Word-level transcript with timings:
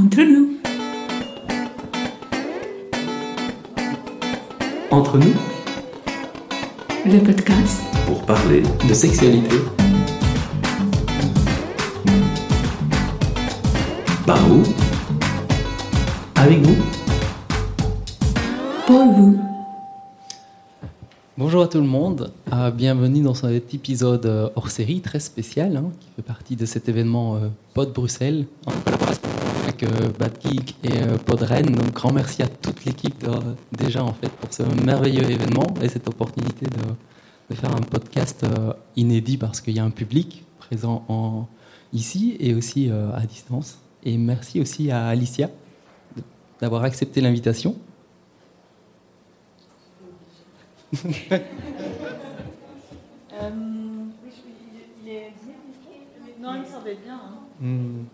Entre 0.00 0.22
nous. 0.22 0.48
Entre 4.90 5.18
nous, 5.18 5.34
Le 7.04 7.18
podcast 7.24 7.82
pour 8.06 8.22
parler 8.24 8.62
de 8.88 8.94
sexualité. 8.94 9.56
Par 14.24 14.38
vous, 14.46 14.62
avec 16.36 16.58
vous. 16.60 16.76
pour 18.86 19.04
vous. 19.12 19.38
Bonjour 21.36 21.62
à 21.62 21.68
tout 21.68 21.78
le 21.78 21.86
monde, 21.86 22.32
Euh, 22.52 22.70
bienvenue 22.70 23.20
dans 23.22 23.34
cet 23.34 23.74
épisode 23.74 24.26
euh, 24.26 24.48
hors 24.56 24.70
série 24.70 25.00
très 25.00 25.20
spécial 25.20 25.76
hein, 25.76 25.90
qui 26.00 26.08
fait 26.16 26.22
partie 26.22 26.56
de 26.56 26.66
cet 26.66 26.88
événement 26.88 27.36
euh, 27.36 27.48
Pod 27.74 27.92
Bruxelles 27.92 28.46
en 28.66 28.70
collaboration 28.70 29.07
avec 29.82 29.82
euh, 29.82 30.08
Bad 30.18 30.32
Geek 30.42 30.76
et 30.84 31.02
euh, 31.02 31.16
Pod 31.18 31.42
Rennes. 31.42 31.72
Donc 31.72 31.92
grand 31.92 32.12
merci 32.12 32.42
à 32.42 32.48
toute 32.48 32.84
l'équipe 32.84 33.24
euh, 33.24 33.38
déjà 33.72 34.02
en 34.02 34.12
fait 34.12 34.28
pour 34.30 34.52
ce 34.52 34.62
merveilleux 34.84 35.30
événement 35.30 35.66
et 35.82 35.88
cette 35.88 36.08
opportunité 36.08 36.66
de, 36.66 36.80
de 37.50 37.54
faire 37.54 37.74
un 37.74 37.80
podcast 37.80 38.44
euh, 38.44 38.72
inédit 38.96 39.36
parce 39.36 39.60
qu'il 39.60 39.74
y 39.74 39.78
a 39.78 39.84
un 39.84 39.90
public 39.90 40.44
présent 40.58 41.04
en, 41.08 41.46
ici 41.92 42.36
et 42.40 42.54
aussi 42.54 42.90
euh, 42.90 43.10
à 43.14 43.20
distance. 43.26 43.78
Et 44.04 44.16
merci 44.16 44.60
aussi 44.60 44.90
à 44.90 45.06
Alicia 45.08 45.50
d'avoir 46.60 46.84
accepté 46.84 47.20
l'invitation. 47.20 47.76
Non, 56.40 56.54
il 56.54 56.66
semblait 56.66 56.98
bien. 57.04 57.14
hein. 57.14 57.38
Hmm. 57.60 58.04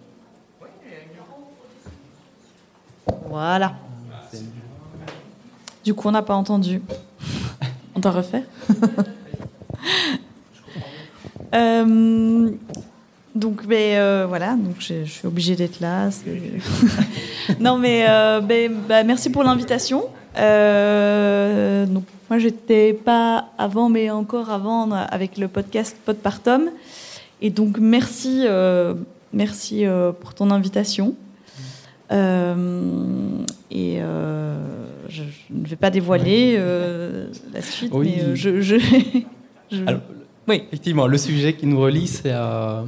Voilà. 3.29 3.75
Du 5.85 5.95
coup, 5.95 6.09
on 6.09 6.13
n'a 6.13 6.23
pas 6.23 6.35
entendu. 6.35 6.81
On 7.95 8.01
t'a 8.01 8.11
refait 8.11 8.45
Euh, 11.55 12.51
donc, 13.35 13.61
mais 13.67 13.97
euh, 13.97 14.27
voilà, 14.29 14.55
donc 14.55 14.77
je, 14.79 15.05
suis 15.05 15.27
obligée 15.27 15.57
d'être 15.57 15.81
là. 15.81 16.11
non, 17.61 17.79
mais 17.79 18.07
euh, 18.09 18.41
ben, 18.41 18.73
bah, 18.89 19.05
merci 19.05 19.31
pour 19.31 19.45
l'invitation. 19.45 20.05
Donc, 20.37 22.05
moi, 22.29 22.39
j'étais 22.39 22.93
pas 22.93 23.51
avant, 23.59 23.89
mais 23.89 24.11
encore 24.11 24.51
avant 24.51 24.91
avec 24.91 25.39
le 25.39 25.49
podcast 25.49 25.97
Podpartum. 26.05 26.71
Et 27.41 27.51
donc, 27.51 27.79
merci, 27.79 28.47
merci 29.33 29.85
pour 30.21 30.35
ton 30.35 30.51
invitation. 30.51 31.15
Euh, 32.13 32.55
et 33.71 33.97
euh, 34.01 34.57
je, 35.09 35.23
je 35.23 35.55
ne 35.55 35.67
vais 35.67 35.77
pas 35.77 35.91
dévoiler 35.91 36.57
euh, 36.59 37.29
la 37.53 37.63
suite, 37.63 37.93
Oui. 37.95 38.15
mais 38.17 38.37
je, 38.37 38.61
je, 38.61 38.77
je- 39.73 39.83
Alors, 39.87 40.01
oui. 40.49 40.63
Effectivement, 40.69 41.07
le 41.07 41.19
sujet 41.19 41.55
qui 41.55 41.67
nous 41.67 41.81
relie, 41.81 42.07
c'est 42.07 42.31
la 42.31 42.85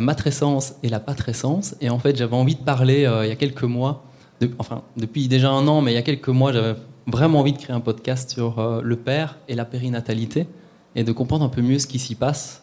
matrescence 0.00 0.74
et 0.82 0.88
la 0.88 1.00
patrescence. 1.00 1.74
Et 1.80 1.90
en 1.90 1.98
fait, 1.98 2.16
j'avais 2.16 2.36
envie 2.36 2.54
de 2.54 2.60
parler 2.62 3.00
il 3.24 3.28
y 3.28 3.32
a 3.32 3.36
quelques 3.36 3.64
mois, 3.64 4.04
de- 4.40 4.50
enfin 4.58 4.82
depuis 4.96 5.26
déjà 5.28 5.50
un 5.50 5.66
an, 5.66 5.80
mais 5.80 5.92
il 5.92 5.96
y 5.96 5.98
a 5.98 6.02
quelques 6.02 6.28
mois, 6.28 6.52
j'avais 6.52 6.74
vraiment 7.06 7.40
envie 7.40 7.52
de 7.52 7.58
créer 7.58 7.74
un 7.74 7.80
podcast 7.80 8.30
sur 8.30 8.80
le 8.82 8.96
père 8.96 9.38
et 9.48 9.54
la 9.56 9.64
périnatalité 9.64 10.46
et 10.94 11.02
de 11.02 11.10
comprendre 11.12 11.44
un 11.44 11.48
peu 11.48 11.62
mieux 11.62 11.78
ce 11.80 11.88
qui 11.88 11.98
s'y 11.98 12.14
passe 12.14 12.62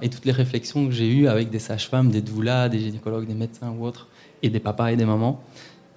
et 0.00 0.08
toutes 0.08 0.24
les 0.24 0.32
réflexions 0.32 0.86
que 0.86 0.92
j'ai 0.92 1.12
eues 1.12 1.28
avec 1.28 1.50
des 1.50 1.58
sages-femmes, 1.58 2.10
des 2.10 2.22
doulas, 2.22 2.70
des 2.70 2.78
gynécologues, 2.80 3.26
des 3.26 3.34
médecins 3.34 3.70
ou 3.78 3.84
autres, 3.84 4.08
et 4.42 4.50
des 4.50 4.60
papas 4.60 4.90
et 4.92 4.96
des 4.96 5.04
mamans. 5.04 5.40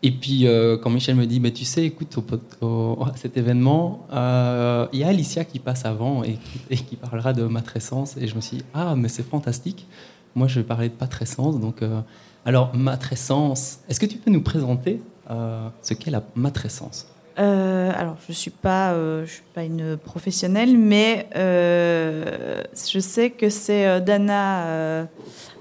Et 0.04 0.12
puis, 0.12 0.46
euh, 0.46 0.78
quand 0.78 0.90
Michel 0.92 1.16
me 1.16 1.26
dit, 1.26 1.40
mais 1.40 1.52
tu 1.52 1.66
sais, 1.66 1.84
écoute, 1.86 2.16
au, 2.62 2.66
au- 2.66 3.06
cet 3.16 3.38
événement, 3.38 4.06
euh, 4.14 4.86
il 4.94 5.00
y 5.00 5.04
a 5.04 5.08
Alicia 5.08 5.44
qui 5.46 5.58
passe 5.60 5.84
avant 5.86 6.24
et, 6.24 6.38
qui- 6.70 6.96
parlera 6.96 7.34
de 7.34 7.44
matrescence. 7.46 8.16
Et 8.18 8.28
je 8.28 8.36
me 8.36 8.42
suis 8.42 8.58
dit, 8.58 8.64
ah, 8.74 8.94
mais 8.96 9.08
c'est 9.08 9.28
fantastique. 9.28 9.88
Moi, 10.36 10.48
je 10.48 10.60
vais 10.60 10.66
parler 10.66 10.90
de 10.90 10.94
patrescence. 10.94 11.60
Donc, 11.60 11.82
euh, 11.82 12.02
alors, 12.46 12.76
matrescence, 12.76 13.80
est-ce 13.90 14.00
que 14.00 14.06
tu 14.06 14.18
peux 14.18 14.30
nous 14.30 14.42
présenter 14.44 15.02
euh, 15.32 15.68
ce 15.82 15.96
qu'est 15.96 16.12
la 16.12 16.22
matrescence 16.36 17.08
Euh, 17.40 17.92
alors, 17.98 18.18
je 18.28 18.34
suis 18.34 18.52
pas, 18.52 18.92
euh, 18.94 19.26
je 19.26 19.32
suis 19.32 19.44
pas 19.56 19.64
une 19.64 19.98
professionnelle, 19.98 20.78
mais 20.78 21.28
euh, 21.36 22.62
je 22.94 23.00
sais 23.00 23.32
que 23.32 23.50
c'est 23.50 23.88
euh, 23.88 24.00
Dana 24.00 24.66
euh, 24.68 25.06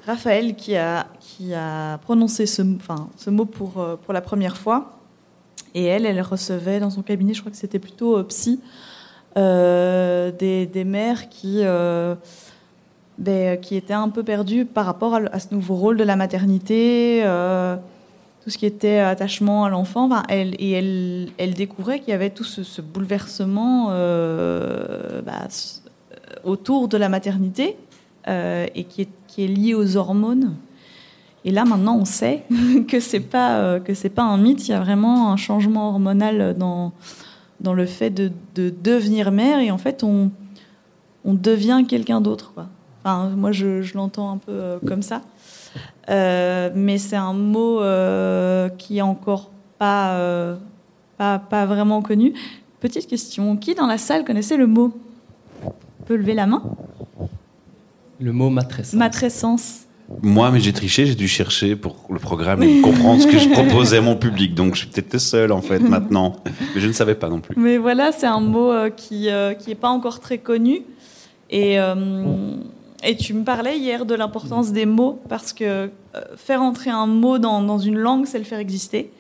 Raphaël 0.07 0.55
qui 0.55 0.77
a, 0.77 1.07
qui 1.37 1.55
a 1.55 1.99
prononcé 1.99 2.47
ce, 2.47 2.63
mot 2.63 3.45
pour, 3.45 3.81
euh, 3.81 3.97
pour 3.97 4.13
la 4.13 4.21
première 4.21 4.57
fois. 4.57 4.95
Et 5.75 5.85
elle, 5.85 6.07
elle 6.07 6.21
recevait 6.21 6.79
dans 6.79 6.91
son 6.91 7.03
cabinet, 7.03 7.35
je 7.35 7.41
crois 7.41 7.51
que 7.51 7.59
c'était 7.59 7.81
plutôt 7.81 8.17
euh, 8.17 8.23
psy, 8.25 8.61
euh, 9.37 10.31
des, 10.31 10.85
mères 10.85 11.29
qui, 11.29 11.61
euh, 11.63 12.15
ben, 13.19 13.59
étaient 13.71 13.93
un 13.93 14.09
peu 14.09 14.23
perdues 14.23 14.65
par 14.65 14.87
rapport 14.87 15.17
à, 15.17 15.41
ce 15.41 15.53
nouveau 15.53 15.75
rôle 15.75 15.97
de 15.97 16.05
la 16.05 16.15
maternité. 16.15 17.23
tout 18.43 18.51
ce 18.51 18.59
qui 18.59 18.67
était 18.67 18.99
attachement 18.99 19.65
à 19.65 19.71
l'enfant. 19.71 20.09
Et 20.29 20.73
elle, 21.39 21.55
découvrait 21.55 21.99
qu'il 21.99 22.11
y 22.11 22.13
avait 22.13 22.31
tout 22.31 22.45
ce, 22.45 22.81
bouleversement 22.81 23.89
bah, 23.89 25.49
autour 26.45 26.87
de 26.87 26.97
la 26.97 27.09
maternité 27.09 27.77
et 28.29 28.85
qui 28.85 29.09
est 29.39 29.49
lié 29.49 29.75
aux 29.75 29.97
hormones. 29.97 30.55
Et 31.45 31.51
là, 31.51 31.65
maintenant, 31.65 31.97
on 31.97 32.05
sait 32.05 32.45
que 32.89 33.01
c'est 33.01 33.21
pas 33.21 33.59
euh, 33.59 33.81
que 33.81 33.95
c'est 33.95 34.09
pas 34.09 34.23
un 34.23 34.39
mythe. 34.39 34.69
Il 34.69 34.71
y 34.71 34.75
a 34.75 34.81
vraiment 34.81 35.31
un 35.31 35.37
changement 35.37 35.89
hormonal 35.89 36.57
dans 36.59 36.93
dans 37.61 37.75
le 37.75 37.87
fait 37.87 38.11
de, 38.11 38.33
de 38.55 38.73
devenir 38.83 39.31
mère 39.31 39.59
et 39.61 39.71
en 39.71 39.79
fait, 39.79 40.03
on 40.03 40.31
on 41.25 41.35
devient 41.35 41.85
quelqu'un 41.89 42.21
d'autre. 42.21 42.53
Enfin, 43.03 43.31
moi, 43.31 43.53
je, 43.53 43.83
je 43.83 43.95
l'entends 43.95 44.31
un 44.33 44.39
peu 44.39 44.53
euh, 44.53 44.79
comme 44.87 45.03
ça. 45.03 45.23
Euh, 46.11 46.71
mais 46.75 46.99
c'est 46.99 47.17
un 47.17 47.33
mot 47.33 47.81
qui 48.79 48.99
est 48.99 49.03
encore 49.03 49.51
pas, 49.79 50.57
pas, 51.19 51.39
pas 51.39 51.67
vraiment 51.67 52.03
connu. 52.03 52.35
Petite 52.81 53.07
question, 53.07 53.57
qui 53.57 53.75
dans 53.75 53.87
la 53.87 53.97
salle 53.97 54.25
connaissait 54.25 54.59
le 54.59 54.67
mot? 54.67 54.93
Peut 56.05 56.17
lever 56.17 56.35
la 56.35 56.47
main? 56.47 56.63
Le 58.21 58.33
mot 58.33 58.51
matrescence. 58.51 58.95
Matrescence. 58.95 59.84
Moi, 60.23 60.51
mais 60.51 60.61
j'ai 60.61 60.73
triché, 60.73 61.07
j'ai 61.07 61.15
dû 61.15 61.29
chercher 61.29 61.77
pour 61.77 61.97
le 62.11 62.19
programme 62.19 62.63
et 62.63 62.81
comprendre 62.83 63.23
ce 63.23 63.27
que 63.27 63.39
je 63.39 63.49
proposais 63.49 63.99
à 63.99 64.01
mon 64.03 64.17
public. 64.17 64.55
Donc, 64.55 64.75
je 64.75 64.81
suis 64.81 64.89
peut-être 64.89 65.13
le 65.13 65.19
seul, 65.19 65.51
en 65.51 65.63
fait, 65.63 65.79
maintenant. 65.79 66.37
Mais 66.75 66.81
je 66.81 66.87
ne 66.87 66.93
savais 66.93 67.15
pas 67.15 67.29
non 67.29 67.41
plus. 67.41 67.55
Mais 67.59 67.79
voilà, 67.79 68.13
c'est 68.13 68.27
un 68.27 68.41
mot 68.41 68.71
euh, 68.71 68.91
qui 68.91 69.31
euh, 69.31 69.55
qui 69.55 69.71
est 69.71 69.77
pas 69.77 69.89
encore 69.89 70.21
très 70.21 70.39
connu. 70.39 70.83
Et, 71.51 71.81
euh, 71.81 72.57
et 73.03 73.17
tu 73.17 73.33
me 73.33 73.45
parlais 73.45 73.79
hier 73.79 74.05
de 74.05 74.15
l'importance 74.15 74.73
des 74.73 74.87
mots 74.87 75.21
parce 75.29 75.53
que 75.53 75.65
euh, 75.65 75.89
faire 76.37 76.63
entrer 76.63 76.91
un 76.91 77.07
mot 77.07 77.39
dans, 77.39 77.63
dans 77.63 77.79
une 77.79 77.97
langue, 77.99 78.27
c'est 78.27 78.39
le 78.39 78.45
faire 78.45 78.59
exister. 78.59 79.11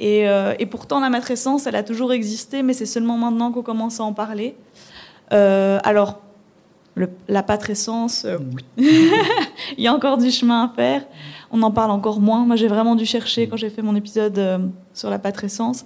Et, 0.00 0.28
euh, 0.28 0.54
et 0.58 0.66
pourtant, 0.66 1.00
la 1.00 1.10
matrescence, 1.10 1.66
elle 1.66 1.76
a 1.76 1.82
toujours 1.82 2.12
existé, 2.12 2.62
mais 2.62 2.72
c'est 2.72 2.86
seulement 2.86 3.16
maintenant 3.16 3.52
qu'on 3.52 3.62
commence 3.62 4.00
à 4.00 4.04
en 4.04 4.12
parler. 4.12 4.56
Euh, 5.32 5.78
alors, 5.84 6.20
le- 6.94 7.10
la 7.28 7.42
patrescence, 7.42 8.24
euh, 8.24 8.38
il 8.78 9.82
y 9.82 9.86
a 9.86 9.94
encore 9.94 10.18
du 10.18 10.30
chemin 10.30 10.64
à 10.64 10.68
faire. 10.74 11.02
On 11.50 11.62
en 11.62 11.70
parle 11.70 11.90
encore 11.90 12.20
moins. 12.20 12.44
Moi, 12.44 12.56
j'ai 12.56 12.68
vraiment 12.68 12.94
dû 12.96 13.06
chercher 13.06 13.48
quand 13.48 13.56
j'ai 13.56 13.70
fait 13.70 13.82
mon 13.82 13.94
épisode 13.96 14.38
euh, 14.38 14.58
sur 14.92 15.10
la 15.10 15.18
patrescence. 15.18 15.84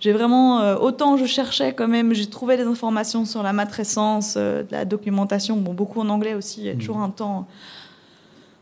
J'ai 0.00 0.12
vraiment, 0.12 0.60
euh, 0.60 0.76
autant 0.76 1.16
je 1.18 1.26
cherchais 1.26 1.74
quand 1.74 1.88
même, 1.88 2.14
j'ai 2.14 2.26
trouvé 2.26 2.56
des 2.56 2.62
informations 2.64 3.24
sur 3.26 3.42
la 3.42 3.52
matrescence, 3.52 4.36
de 4.36 4.64
la 4.70 4.84
documentation, 4.86 5.56
bon, 5.56 5.74
beaucoup 5.74 6.00
en 6.00 6.08
anglais 6.08 6.32
aussi, 6.34 6.60
il 6.60 6.66
y 6.66 6.70
a 6.70 6.74
toujours 6.74 6.98
un 7.00 7.10
temps, 7.10 7.46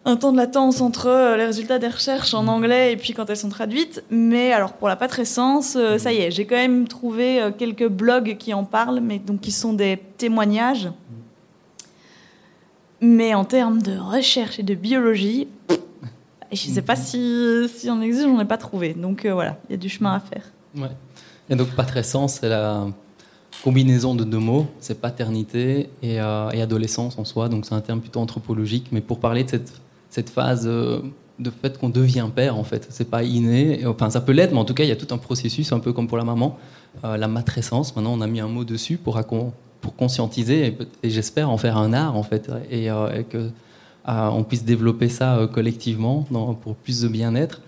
un 0.05 0.17
temps 0.17 0.33
de 0.33 0.37
latence 0.37 0.81
entre 0.81 1.37
les 1.37 1.45
résultats 1.45 1.79
des 1.79 1.87
recherches 1.87 2.35
en 2.35 2.49
anglais 2.49 2.93
et 2.93 2.97
puis 2.97 3.13
quand 3.13 3.31
elles 3.31 3.37
sont 3.37 3.51
traduites. 3.51 4.03
Mais 4.11 4.53
alors 4.53 4.73
pour 4.73 4.89
la 4.89 4.97
patrescence, 4.97 5.77
ça 5.99 6.13
y 6.13 6.17
est, 6.17 6.31
j'ai 6.33 6.45
quand 6.45 6.57
même 6.57 6.89
trouvé 6.89 7.41
quelques 7.57 7.87
blogs 7.87 8.37
qui 8.37 8.53
en 8.53 8.65
parlent, 8.65 9.01
mais 9.01 9.21
donc 9.21 9.41
qui 9.41 9.53
sont 9.53 9.75
des 9.75 9.97
témoignages. 10.17 10.89
Mais 13.01 13.35
en 13.35 13.45
termes 13.45 13.81
de 13.81 13.97
recherche 13.97 14.59
et 14.59 14.63
de 14.63 14.75
biologie, 14.75 15.49
je 16.53 16.69
ne 16.69 16.75
sais 16.75 16.83
pas 16.83 16.97
si, 16.97 17.67
si 17.75 17.89
on 17.91 18.01
existe, 18.03 18.25
j'en 18.27 18.41
ai 18.41 18.45
pas 18.45 18.57
trouvé. 18.59 18.95
Donc 18.95 19.25
euh, 19.25 19.35
voilà, 19.35 19.59
il 19.69 19.73
y 19.73 19.75
a 19.75 19.79
du 19.79 19.89
chemin 19.89 20.15
à 20.15 20.21
faire. 20.21 20.43
Ouais. 20.77 20.91
Et 21.51 21.57
donc 21.57 21.69
patrescence, 21.71 22.39
c'est 22.41 22.49
la 22.49 22.87
combinaison 23.63 24.15
de 24.15 24.25
deux 24.25 24.39
mots, 24.39 24.67
c'est 24.81 25.01
paternité 25.01 25.91
et, 26.03 26.21
euh, 26.21 26.51
et 26.51 26.63
adolescence 26.63 27.19
en 27.19 27.25
soi, 27.25 27.49
donc 27.49 27.67
c'est 27.67 27.75
un 27.75 27.81
terme 27.81 28.01
plutôt 28.01 28.21
anthropologique, 28.21 28.87
mais 28.93 29.01
pour 29.01 29.19
parler 29.19 29.45
de 29.45 29.51
cette, 29.51 29.73
cette 30.11 30.31
phase 30.31 30.65
euh, 30.67 31.01
de 31.39 31.51
fait 31.51 31.77
qu'on 31.79 31.89
devient 31.89 32.29
père, 32.35 32.57
en 32.57 32.63
fait, 32.65 32.87
c'est 32.91 33.09
pas 33.11 33.23
inné, 33.25 33.85
enfin 33.87 34.11
ça 34.11 34.21
peut 34.21 34.33
l'être, 34.33 34.53
mais 34.53 34.59
en 34.59 34.65
tout 34.65 34.75
cas 34.75 34.85
il 34.85 34.89
y 34.89 34.93
a 34.93 34.97
tout 34.97 35.13
un 35.13 35.19
processus, 35.19 35.73
un 35.73 35.81
peu 35.81 35.93
comme 35.93 36.07
pour 36.07 36.19
la 36.19 36.25
maman, 36.25 36.57
la 37.03 37.29
matrescence, 37.29 37.95
maintenant 37.97 38.13
on 38.13 38.21
a 38.21 38.27
mis 38.27 38.41
un 38.41 38.49
mot 38.49 38.65
dessus 38.65 38.97
pour, 38.97 39.17
racon- 39.17 39.53
pour 39.81 39.97
conscientiser 39.97 40.77
et, 41.03 41.11
j'espère 41.11 41.51
en 41.51 41.57
faire 41.57 41.77
un 41.77 41.93
art 41.93 42.17
en 42.17 42.23
fait, 42.23 42.51
et, 42.71 42.91
euh, 42.91 43.23
que 43.23 43.51
euh, 44.09 44.29
on 44.29 44.43
puisse 44.43 44.65
développer 44.65 45.09
ça 45.09 45.37
euh, 45.37 45.47
collectivement 45.47 46.27
pour 46.63 46.77
plus 46.77 47.03
de 47.03 47.09
bien-être. 47.09 47.61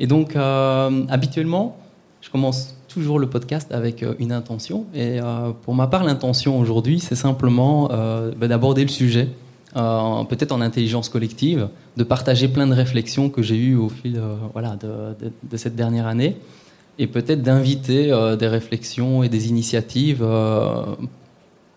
Et 0.00 0.08
donc, 0.08 0.34
euh, 0.34 1.04
habituellement, 1.08 1.76
je 2.20 2.30
commence 2.30 2.74
toujours 2.88 3.20
le 3.20 3.28
podcast 3.28 3.70
avec 3.72 4.04
une 4.18 4.32
intention. 4.32 4.86
Et 4.94 5.18
pour 5.62 5.74
ma 5.74 5.88
part, 5.88 6.04
l'intention 6.04 6.58
aujourd'hui, 6.58 7.00
c'est 7.00 7.16
simplement 7.16 7.88
bah, 7.88 8.48
d'aborder 8.48 8.82
le 8.82 8.88
sujet, 8.88 9.28
peut-être 9.74 10.52
en 10.52 10.60
intelligence 10.60 11.08
collective, 11.08 11.68
de 11.96 12.04
partager 12.04 12.48
plein 12.48 12.68
de 12.68 12.72
réflexions 12.72 13.28
que 13.28 13.42
j'ai 13.42 13.56
eues 13.56 13.74
au 13.74 13.88
fil 13.88 14.22
voilà, 14.52 14.76
de, 14.76 15.56
cette 15.56 15.74
dernière 15.74 16.06
année, 16.06 16.36
et 16.98 17.08
peut-être 17.08 17.42
d'inviter 17.42 18.10
des 18.38 18.48
réflexions 18.48 19.24
et 19.24 19.28
des 19.28 19.48
initiatives 19.48 20.24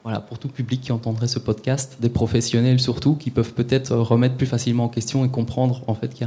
voilà, 0.08 0.22
pour 0.22 0.40
tout 0.40 0.48
public 0.48 0.80
qui 0.80 0.94
entendrait 0.94 1.28
ce 1.28 1.38
podcast, 1.38 1.98
des 2.00 2.08
professionnels 2.08 2.80
surtout, 2.80 3.16
qui 3.16 3.30
peuvent 3.30 3.52
peut-être 3.52 3.94
remettre 3.94 4.36
plus 4.36 4.46
facilement 4.46 4.86
en 4.86 4.88
question 4.88 5.26
et 5.26 5.30
comprendre 5.30 5.82
en 5.88 5.96
fait 5.96 6.14
qu'il 6.14 6.26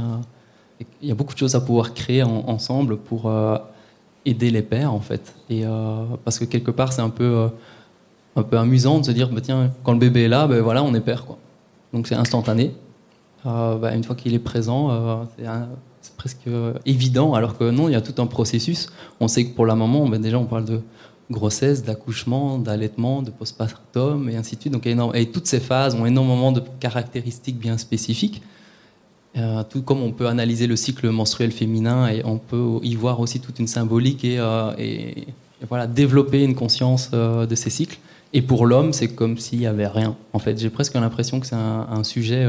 y 1.01 1.09
a, 1.09 1.15
beaucoup 1.15 1.33
de 1.33 1.39
choses 1.39 1.55
à 1.55 1.61
pouvoir 1.61 1.95
créer 1.95 2.21
en- 2.21 2.47
ensemble 2.47 2.97
pour 2.97 3.25
euh, 3.25 3.57
aider 4.23 4.51
les 4.51 4.61
pères 4.61 4.93
en 4.93 4.99
fait. 4.99 5.33
Et 5.49 5.65
euh, 5.65 6.03
parce 6.23 6.37
que 6.37 6.45
quelque 6.45 6.69
part 6.69 6.93
c'est 6.93 7.01
un 7.01 7.09
peu 7.09 7.23
euh, 7.23 7.47
un 8.35 8.43
peu 8.43 8.59
amusant 8.59 8.99
de 8.99 9.05
se 9.05 9.11
dire 9.11 9.29
bah, 9.31 9.41
tiens 9.41 9.71
quand 9.83 9.93
le 9.93 9.97
bébé 9.97 10.25
est 10.25 10.29
là, 10.29 10.45
ben 10.45 10.61
voilà 10.61 10.83
on 10.83 10.93
est 10.93 11.01
père 11.01 11.25
quoi. 11.25 11.39
Donc 11.91 12.05
c'est 12.05 12.13
instantané. 12.13 12.75
Bah, 13.43 13.95
une 13.95 14.03
fois 14.03 14.15
qu'il 14.15 14.35
est 14.35 14.45
présent, 14.53 15.25
c'est 16.01 16.15
presque 16.15 16.47
évident, 16.85 17.33
alors 17.33 17.57
que 17.57 17.71
non, 17.71 17.89
il 17.89 17.93
y 17.93 17.95
a 17.95 18.01
tout 18.01 18.21
un 18.21 18.27
processus. 18.27 18.89
On 19.19 19.27
sait 19.27 19.45
que 19.45 19.55
pour 19.55 19.65
la 19.65 19.73
maman, 19.73 20.07
ben, 20.07 20.21
déjà 20.21 20.37
on 20.37 20.45
parle 20.45 20.65
de 20.65 20.81
grossesse, 21.31 21.83
d'accouchement, 21.83 22.57
d'allaitement, 22.57 23.21
de 23.21 23.31
postpartum 23.31 24.29
et 24.29 24.35
ainsi 24.35 24.55
de 24.55 24.61
suite. 24.61 24.73
Donc, 24.73 24.85
et 24.85 25.25
toutes 25.31 25.47
ces 25.47 25.59
phases 25.59 25.95
ont 25.95 26.05
énormément 26.05 26.51
de 26.51 26.61
caractéristiques 26.79 27.57
bien 27.57 27.77
spécifiques. 27.77 28.41
Euh, 29.37 29.63
tout 29.63 29.81
comme 29.81 30.03
on 30.03 30.11
peut 30.11 30.27
analyser 30.27 30.67
le 30.67 30.75
cycle 30.75 31.09
menstruel 31.09 31.51
féminin 31.51 32.09
et 32.09 32.21
on 32.25 32.37
peut 32.37 32.79
y 32.83 32.95
voir 32.95 33.21
aussi 33.21 33.39
toute 33.39 33.59
une 33.59 33.67
symbolique 33.67 34.25
et, 34.25 34.37
euh, 34.39 34.71
voilà, 35.69 35.87
développer 35.87 36.43
une 36.43 36.53
conscience 36.53 37.11
euh, 37.13 37.45
de 37.45 37.55
ces 37.55 37.69
cycles. 37.69 37.97
Et 38.33 38.41
pour 38.41 38.65
l'homme, 38.65 38.91
c'est 38.91 39.09
comme 39.09 39.37
s'il 39.37 39.59
n'y 39.59 39.67
avait 39.67 39.87
rien. 39.87 40.17
En 40.33 40.39
fait, 40.39 40.59
j'ai 40.59 40.69
presque 40.69 40.95
l'impression 40.95 41.39
que 41.39 41.47
c'est 41.47 41.55
un, 41.55 42.03
sujet 42.03 42.47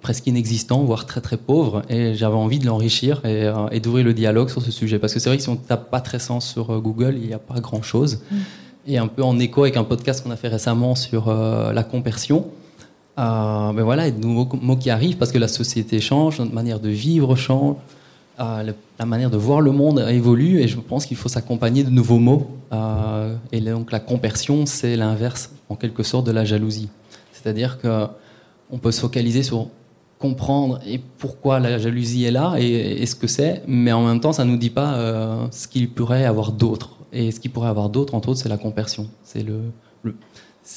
presque 0.00 0.26
inexistant, 0.26 0.84
voire 0.84 1.04
très 1.06 1.20
très 1.20 1.36
pauvre, 1.36 1.82
et 1.88 2.14
j'avais 2.14 2.36
envie 2.36 2.58
de 2.58 2.66
l'enrichir 2.66 3.20
et, 3.24 3.44
euh, 3.44 3.68
et 3.72 3.80
d'ouvrir 3.80 4.04
le 4.04 4.14
dialogue 4.14 4.48
sur 4.50 4.62
ce 4.62 4.70
sujet. 4.70 4.98
Parce 4.98 5.12
que 5.14 5.18
c'est 5.20 5.28
vrai 5.28 5.36
que 5.36 5.42
si 5.42 5.48
on 5.48 5.56
tape 5.56 5.90
pas 5.90 6.00
très 6.00 6.18
sens 6.20 6.46
sur 6.48 6.70
euh, 6.70 6.78
Google, 6.78 7.16
il 7.20 7.26
n'y 7.26 7.34
a 7.34 7.38
pas 7.38 7.58
grand 7.60 7.82
chose. 7.82 8.20
Et 8.86 8.98
un 8.98 9.08
peu 9.08 9.24
en 9.24 9.38
écho 9.40 9.62
avec 9.62 9.76
un 9.76 9.82
podcast 9.84 10.22
qu'on 10.22 10.30
a 10.30 10.36
fait 10.36 10.46
récemment 10.48 10.94
sur 10.94 11.28
euh, 11.28 11.72
la 11.72 11.82
compersion, 11.82 12.46
euh, 13.18 13.72
ben 13.72 13.82
voilà, 13.82 14.06
il 14.06 14.14
y 14.14 14.16
a 14.16 14.20
de 14.20 14.24
nouveaux 14.24 14.48
mots 14.62 14.76
qui 14.76 14.90
arrivent 14.90 15.16
parce 15.16 15.32
que 15.32 15.38
la 15.38 15.48
société 15.48 16.00
change, 16.00 16.38
notre 16.38 16.54
manière 16.54 16.78
de 16.78 16.90
vivre 16.90 17.34
change, 17.34 17.76
euh, 18.38 18.62
le- 18.62 18.74
la 19.00 19.06
manière 19.06 19.30
de 19.30 19.36
voir 19.38 19.60
le 19.60 19.72
monde 19.72 20.04
évolue 20.08 20.60
et 20.60 20.68
je 20.68 20.78
pense 20.78 21.04
qu'il 21.06 21.16
faut 21.16 21.28
s'accompagner 21.28 21.82
de 21.82 21.90
nouveaux 21.90 22.18
mots. 22.18 22.46
Euh, 22.72 23.34
et 23.50 23.60
donc 23.60 23.90
la 23.90 23.98
compersion, 24.00 24.66
c'est 24.66 24.94
l'inverse 24.96 25.50
en 25.68 25.74
quelque 25.74 26.02
sorte 26.04 26.26
de 26.26 26.32
la 26.32 26.44
jalousie. 26.44 26.88
C'est-à-dire 27.32 27.78
que 27.80 28.06
on 28.70 28.78
peut 28.78 28.92
se 28.92 29.00
focaliser 29.00 29.42
sur 29.42 29.68
comprendre 30.18 30.80
et 30.86 30.98
pourquoi 31.18 31.60
la 31.60 31.78
jalousie 31.78 32.24
est 32.24 32.30
là 32.30 32.54
et, 32.58 33.02
et 33.02 33.06
ce 33.06 33.14
que 33.14 33.26
c'est, 33.26 33.62
mais 33.66 33.92
en 33.92 34.06
même 34.06 34.20
temps, 34.20 34.32
ça 34.32 34.44
nous 34.44 34.56
dit 34.56 34.70
pas 34.70 34.94
euh, 34.94 35.46
ce 35.50 35.68
qu'il 35.68 35.90
pourrait 35.90 36.24
avoir 36.24 36.52
d'autre. 36.52 36.96
Et 37.12 37.30
ce 37.30 37.40
qu'il 37.40 37.50
pourrait 37.50 37.68
avoir 37.68 37.88
d'autre, 37.90 38.14
entre 38.14 38.30
autres, 38.30 38.40
c'est 38.40 38.48
la 38.48 38.58
compersion. 38.58 39.08
C'est 39.22 39.42
le, 39.42 39.60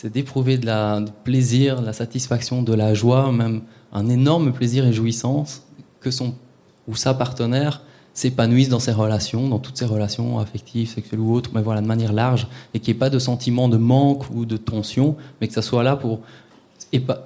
d'éprouver 0.03 0.57
de 0.57 0.65
la, 0.65 1.03
plaisir, 1.23 1.81
de 1.81 1.85
la 1.85 1.93
satisfaction, 1.93 2.61
de 2.61 2.73
la 2.73 2.93
joie, 2.93 3.31
même 3.31 3.61
un 3.91 4.07
énorme 4.09 4.51
plaisir 4.51 4.85
et 4.85 4.93
jouissance 4.93 5.63
que 5.99 6.11
son 6.11 6.35
ou 6.87 6.95
sa 6.95 7.13
partenaire 7.13 7.81
s'épanouisse 8.13 8.69
dans 8.69 8.79
ses 8.79 8.91
relations, 8.91 9.47
dans 9.47 9.59
toutes 9.59 9.77
ses 9.77 9.85
relations 9.85 10.39
affectives, 10.39 10.89
sexuelles 10.89 11.19
ou 11.19 11.33
autres, 11.33 11.51
mais 11.53 11.61
voilà, 11.61 11.81
de 11.81 11.87
manière 11.87 12.11
large, 12.11 12.47
et 12.73 12.79
qu'il 12.79 12.93
n'y 12.93 12.97
ait 12.97 12.99
pas 12.99 13.09
de 13.09 13.19
sentiment 13.19 13.69
de 13.69 13.77
manque 13.77 14.29
ou 14.31 14.45
de 14.45 14.57
tension, 14.57 15.15
mais 15.39 15.47
que 15.47 15.53
ça 15.53 15.61
soit 15.61 15.83
là 15.83 15.95
pour... 15.95 16.19
épa- 16.91 17.21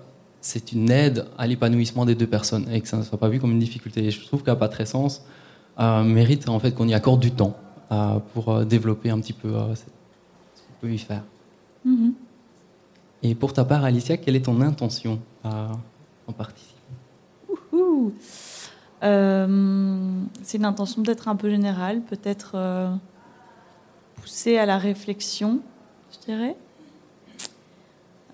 C'est 0.45 0.73
une 0.73 0.91
aide 0.91 1.25
à 1.37 1.47
l'épanouissement 1.47 2.05
des 2.05 2.15
deux 2.15 2.27
personnes, 2.27 2.67
et 2.69 2.81
que 2.81 2.87
ça 2.89 2.97
ne 2.97 3.03
soit 3.03 3.17
pas 3.17 3.29
vu 3.29 3.39
comme 3.39 3.53
une 3.53 3.59
difficulté. 3.59 4.03
Et 4.03 4.11
je 4.11 4.25
trouve 4.25 4.43
la 4.45 4.57
patrescence 4.57 5.25
euh, 5.79 6.03
mérite 6.03 6.49
en 6.49 6.59
fait 6.59 6.73
qu'on 6.73 6.87
y 6.87 6.93
accorde 6.93 7.21
du 7.21 7.31
temps 7.31 7.55
euh, 7.91 8.19
pour 8.33 8.49
euh, 8.49 8.65
développer 8.65 9.09
un 9.09 9.19
petit 9.21 9.31
peu 9.31 9.47
euh, 9.47 9.73
ce 9.73 9.83
qu'on 9.83 10.73
peut 10.81 10.91
y 10.91 10.97
faire. 10.97 11.23
Mhm. 11.85 12.13
Et 13.23 13.35
pour 13.35 13.53
ta 13.53 13.63
part, 13.63 13.85
Alicia, 13.85 14.17
quelle 14.17 14.35
est 14.35 14.45
ton 14.45 14.59
intention 14.59 15.17
en 15.45 16.33
participant? 16.37 16.73
C'est 20.43 20.57
une 20.57 20.65
intention 20.65 21.03
peut-être 21.03 21.29
un 21.29 21.37
peu 21.37 21.49
générale, 21.49 22.01
peut-être 22.01 22.57
poussée 24.15 24.57
à 24.57 24.65
la 24.65 24.77
réflexion, 24.77 25.61
je 26.11 26.25
dirais. 26.25 26.57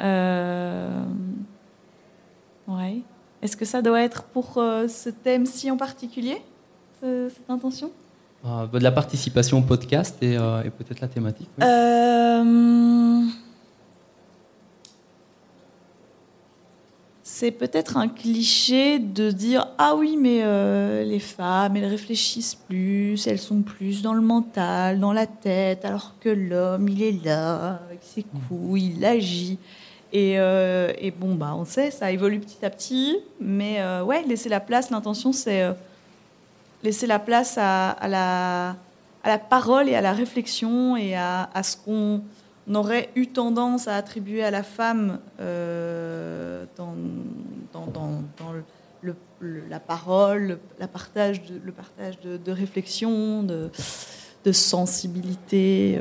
Euh, 0.02 1.04
ouais. 2.70 3.02
Est-ce 3.42 3.56
que 3.58 3.66
ça 3.66 3.82
doit 3.82 4.02
être 4.02 4.24
pour 4.24 4.58
euh, 4.58 4.88
ce 4.88 5.10
thème-ci 5.10 5.70
en 5.72 5.78
particulier, 5.78 6.38
ce- 7.02 7.30
cette 7.36 7.50
intention? 7.50 7.90
Euh, 8.46 8.68
De 8.68 8.80
la 8.80 8.92
participation 8.92 9.60
au 9.60 9.62
podcast 9.62 10.16
et, 10.22 10.38
euh, 10.38 10.64
et 10.64 10.70
peut-être 10.70 11.02
la 11.02 11.08
thématique. 11.08 11.50
oui. 11.58 11.66
C'est 17.24 17.52
peut-être 17.52 17.96
un 17.96 18.08
cliché 18.10 18.98
de 19.00 19.30
dire 19.32 19.68
ah 19.78 19.96
oui 19.96 20.18
mais 20.20 20.40
les 21.06 21.20
femmes 21.20 21.76
elles 21.78 21.86
réfléchissent 21.86 22.56
plus, 22.56 23.28
elles 23.28 23.40
sont 23.40 23.62
plus 23.62 24.02
dans 24.02 24.14
le 24.14 24.22
mental, 24.22 25.00
dans 25.00 25.14
la 25.14 25.28
tête, 25.28 25.86
alors 25.86 26.16
que 26.20 26.30
l'homme 26.30 26.90
il 26.90 27.02
est 27.04 27.24
là 27.24 27.80
avec 27.88 28.00
ses 28.02 28.24
couilles, 28.48 28.94
il 28.98 29.06
agit. 29.06 29.58
Et, 30.12 30.40
euh, 30.40 30.92
et 30.98 31.12
bon 31.12 31.36
bah 31.36 31.54
on 31.56 31.66
sait 31.66 31.92
ça 31.92 32.12
évolue 32.12 32.40
petit 32.40 32.66
à 32.66 32.72
petit, 32.72 33.18
mais 33.40 33.80
euh, 33.80 34.04
ouais 34.04 34.24
laisser 34.24 34.50
la 34.50 34.60
place, 34.60 34.90
l'intention 34.90 35.32
c'est 35.32 35.62
euh, 35.62 35.74
laisser 36.82 37.06
la 37.06 37.20
place 37.20 37.60
à, 37.60 37.96
la 38.08 38.70
à 39.24 39.28
la 39.28 39.38
parole 39.38 39.88
et 39.88 39.94
à 39.96 40.02
la 40.02 40.14
réflexion 40.14 40.98
et 40.98 41.16
à, 41.16 41.48
ce 41.62 41.78
qu'on 41.78 42.22
aurait 42.74 43.10
eu 43.16 43.28
tendance 43.28 43.88
à 43.88 43.98
attribuer 43.98 44.44
à 44.44 44.50
la 44.50 44.64
femme 44.64 45.20
euh, 45.40 46.66
dans, 46.76 46.96
dans, 47.74 48.52
le- 48.52 48.64
la 49.70 49.80
parole, 49.80 50.42
le, 50.48 50.60
la 50.80 50.88
partage 50.88 51.42
de, 51.44 51.62
le 51.64 51.72
partage 51.72 52.20
de, 52.20 52.52
réflexion, 52.52 53.44
de, 53.44 53.70
sensibilité. 54.52 56.00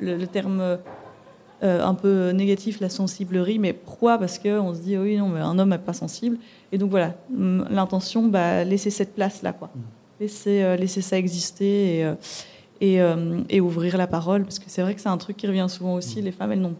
le 0.00 0.26
terme 0.26 0.78
euh, 1.62 1.84
un 1.84 1.94
peu 1.94 2.30
négatif, 2.30 2.80
la 2.80 2.88
sensiblerie, 2.88 3.58
mais 3.58 3.72
pourquoi? 3.72 4.18
Parce 4.18 4.38
qu'on 4.38 4.74
se 4.74 4.80
dit, 4.80 4.96
oui, 4.96 5.16
non, 5.16 5.28
mais 5.28 5.40
un 5.40 5.58
homme 5.58 5.70
n'est 5.70 5.78
pas 5.78 5.92
sensible. 5.92 6.38
Et 6.72 6.78
donc 6.78 6.90
voilà, 6.90 7.14
hum, 7.32 7.66
l'intention, 7.70 8.28
bah, 8.28 8.64
laisser 8.64 8.90
cette 8.90 9.14
place-là, 9.14 9.52
quoi. 9.52 9.70
Laisser, 10.20 10.62
euh, 10.62 10.76
laisser 10.76 11.00
ça 11.00 11.16
exister 11.16 11.98
et, 11.98 12.04
euh, 12.04 12.14
et, 12.80 13.00
euh, 13.00 13.40
et 13.48 13.60
ouvrir 13.60 13.96
la 13.96 14.06
parole, 14.06 14.44
parce 14.44 14.58
que 14.58 14.66
c'est 14.68 14.82
vrai 14.82 14.94
que 14.94 15.00
c'est 15.00 15.08
un 15.08 15.18
truc 15.18 15.36
qui 15.36 15.46
revient 15.46 15.66
souvent 15.68 15.94
aussi. 15.94 16.22
Les 16.22 16.32
femmes, 16.32 16.52
elles, 16.52 16.60
n'ont, 16.60 16.76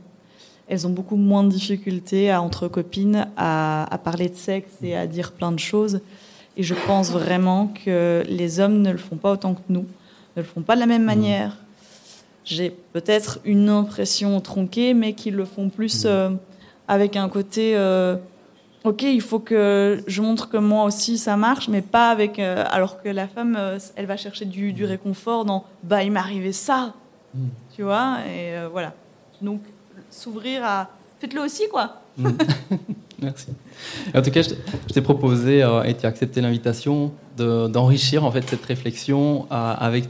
elles 0.68 0.86
ont 0.86 0.90
beaucoup 0.90 1.16
moins 1.16 1.44
de 1.44 1.50
difficultés 1.50 2.30
à, 2.30 2.42
entre 2.42 2.68
copines 2.68 3.26
à, 3.36 3.92
à 3.92 3.98
parler 3.98 4.28
de 4.28 4.36
sexe 4.36 4.72
et 4.82 4.96
à 4.96 5.06
dire 5.06 5.32
plein 5.32 5.52
de 5.52 5.58
choses. 5.58 6.00
Et 6.56 6.62
je 6.62 6.74
pense 6.86 7.10
vraiment 7.10 7.72
que 7.84 8.22
les 8.28 8.60
hommes 8.60 8.82
ne 8.82 8.90
le 8.90 8.98
font 8.98 9.16
pas 9.16 9.32
autant 9.32 9.54
que 9.54 9.60
nous, 9.68 9.86
ne 10.36 10.42
le 10.42 10.48
font 10.48 10.62
pas 10.62 10.74
de 10.74 10.80
la 10.80 10.86
même 10.86 11.04
manière. 11.04 11.56
J'ai 12.44 12.70
peut-être 12.92 13.38
une 13.44 13.68
impression 13.68 14.40
tronquée, 14.40 14.94
mais 14.94 15.12
qu'ils 15.12 15.34
le 15.34 15.44
font 15.44 15.68
plus 15.68 16.04
euh, 16.06 16.30
avec 16.88 17.16
un 17.16 17.28
côté. 17.28 17.72
euh, 17.76 18.16
Ok, 18.82 19.02
il 19.02 19.20
faut 19.20 19.40
que 19.40 20.02
je 20.06 20.22
montre 20.22 20.48
que 20.48 20.56
moi 20.56 20.84
aussi 20.84 21.18
ça 21.18 21.36
marche, 21.36 21.68
mais 21.68 21.82
pas 21.82 22.10
avec. 22.10 22.38
euh, 22.38 22.64
alors 22.70 23.02
que 23.02 23.10
la 23.10 23.28
femme, 23.28 23.58
elle 23.94 24.06
va 24.06 24.16
chercher 24.16 24.46
du, 24.46 24.72
du 24.72 24.86
réconfort 24.86 25.44
dans 25.44 25.64
bah 25.82 26.02
il 26.02 26.10
m'est 26.12 26.18
arrivé 26.20 26.52
ça, 26.52 26.94
Mm. 27.34 27.38
tu 27.76 27.82
vois, 27.82 28.16
et 28.28 28.54
voilà. 28.72 28.92
Donc 29.42 29.60
s'ouvrir 30.10 30.64
à. 30.64 30.88
Faites-le 31.20 31.42
aussi, 31.42 31.68
quoi. 31.70 32.00
Merci. 33.22 33.48
En 34.14 34.22
tout 34.22 34.30
cas, 34.30 34.42
je 34.42 34.48
t'ai- 34.92 35.00
proposé 35.02 35.58
et 35.84 35.94
tu 35.94 36.06
as 36.06 36.08
accepté 36.08 36.40
l'invitation 36.40 37.12
de- 37.36 37.68
d'enrichir 37.68 38.24
en 38.24 38.30
fait 38.32 38.48
cette 38.48 38.64
réflexion 38.64 39.46
avec 39.50 40.04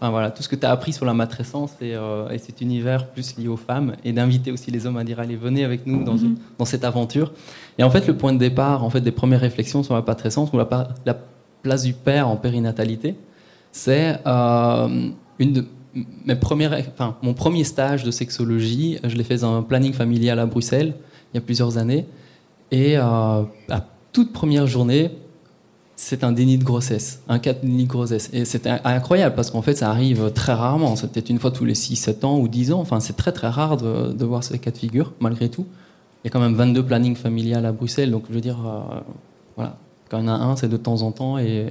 enfin, 0.00 0.10
voilà, 0.10 0.30
tout 0.30 0.42
ce 0.42 0.48
que 0.48 0.56
tu 0.56 0.64
as 0.64 0.70
appris 0.70 0.92
sur 0.92 1.04
la 1.04 1.14
matrescence 1.14 1.72
et, 1.80 1.94
euh, 1.94 2.28
et 2.30 2.38
cet 2.38 2.60
univers 2.60 3.06
plus 3.08 3.36
lié 3.36 3.48
aux 3.48 3.56
femmes 3.56 3.94
et 4.04 4.12
d'inviter 4.12 4.52
aussi 4.52 4.70
les 4.70 4.86
hommes 4.86 4.96
à 4.96 5.04
dire 5.04 5.18
allez 5.20 5.36
venez 5.36 5.64
avec 5.64 5.86
nous 5.86 6.04
dans, 6.04 6.16
une- 6.16 6.36
dans 6.58 6.64
cette 6.64 6.84
aventure. 6.84 7.32
Et 7.78 7.82
en 7.82 7.90
fait, 7.90 8.06
le 8.06 8.16
point 8.16 8.32
de 8.32 8.38
départ 8.38 8.84
en 8.84 8.90
fait 8.90 9.00
des 9.00 9.10
premières 9.12 9.40
réflexions 9.40 9.82
sur 9.82 9.94
la 9.94 10.02
matrescence 10.02 10.52
ou 10.52 10.56
la, 10.58 10.68
la 11.04 11.16
place 11.62 11.82
du 11.82 11.92
père 11.92 12.28
en 12.28 12.36
périnatalité, 12.36 13.16
c'est 13.72 14.18
euh, 14.26 15.08
une 15.38 15.52
de 15.52 15.64
mes 16.26 16.36
premières, 16.36 16.72
enfin, 16.94 17.16
mon 17.22 17.34
premier 17.34 17.64
stage 17.64 18.04
de 18.04 18.10
sexologie. 18.12 18.98
Je 19.02 19.16
l'ai 19.16 19.24
fait 19.24 19.38
dans 19.38 19.56
un 19.56 19.62
planning 19.62 19.92
familial 19.92 20.38
à 20.38 20.46
Bruxelles 20.46 20.94
il 21.32 21.36
y 21.36 21.38
a 21.38 21.40
plusieurs 21.40 21.76
années. 21.76 22.06
Et 22.70 22.96
euh, 22.98 23.02
à 23.02 23.84
toute 24.12 24.32
première 24.32 24.66
journée, 24.66 25.10
c'est 26.00 26.22
un 26.22 26.30
déni 26.30 26.58
de 26.58 26.64
grossesse, 26.64 27.22
un 27.28 27.40
cas 27.40 27.54
de 27.54 27.58
déni 27.58 27.82
de 27.82 27.88
grossesse. 27.88 28.30
Et 28.32 28.44
c'était 28.44 28.70
incroyable 28.84 29.34
parce 29.34 29.50
qu'en 29.50 29.62
fait, 29.62 29.74
ça 29.74 29.90
arrive 29.90 30.30
très 30.32 30.52
rarement. 30.52 30.94
C'est 30.94 31.10
peut-être 31.10 31.28
une 31.28 31.40
fois 31.40 31.50
tous 31.50 31.64
les 31.64 31.74
6, 31.74 31.96
7 31.96 32.24
ans 32.24 32.38
ou 32.38 32.46
10 32.46 32.72
ans. 32.72 32.78
Enfin, 32.78 33.00
c'est 33.00 33.16
très 33.16 33.32
très 33.32 33.48
rare 33.48 33.76
de, 33.76 34.24
voir 34.24 34.44
ces 34.44 34.60
cas 34.60 34.70
de 34.70 34.78
figure, 34.78 35.12
malgré 35.18 35.48
tout. 35.48 35.66
Il 36.22 36.28
y 36.28 36.30
a 36.30 36.30
quand 36.30 36.38
même 36.38 36.54
22 36.54 36.84
plannings 36.84 37.16
familiales 37.16 37.66
à 37.66 37.72
Bruxelles, 37.72 38.12
donc 38.12 38.26
je 38.28 38.34
veux 38.34 38.40
dire, 38.40 38.58
euh, 38.64 39.00
voilà, 39.56 39.76
quand 40.08 40.20
il 40.20 40.26
y 40.26 40.28
en 40.28 40.32
a 40.32 40.36
un, 40.36 40.54
c'est 40.54 40.68
de 40.68 40.76
temps 40.76 41.02
en 41.02 41.10
temps. 41.10 41.36
Et, 41.36 41.66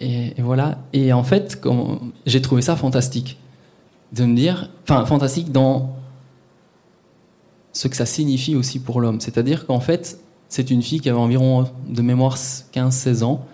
et, 0.00 0.36
et 0.36 0.42
voilà. 0.42 0.78
Et 0.92 1.12
en 1.12 1.22
fait, 1.22 1.64
j'ai 2.26 2.42
trouvé 2.42 2.60
ça 2.60 2.74
fantastique 2.74 3.38
de 4.14 4.24
me 4.24 4.34
dire, 4.34 4.68
enfin, 4.82 5.06
fantastique 5.06 5.52
dans 5.52 5.94
ce 7.72 7.86
que 7.86 7.94
ça 7.94 8.04
signifie 8.04 8.56
aussi 8.56 8.80
pour 8.80 9.00
l'homme. 9.00 9.20
C'est-à-dire 9.20 9.64
qu'en 9.64 9.78
fait, 9.78 10.18
c'est 10.48 10.70
une 10.70 10.82
fille 10.82 11.00
qui 11.00 11.08
avait 11.08 11.18
environ 11.18 11.66
de 11.88 12.02
mémoire 12.02 12.36
15-16 12.36 13.22
ans, 13.22 13.44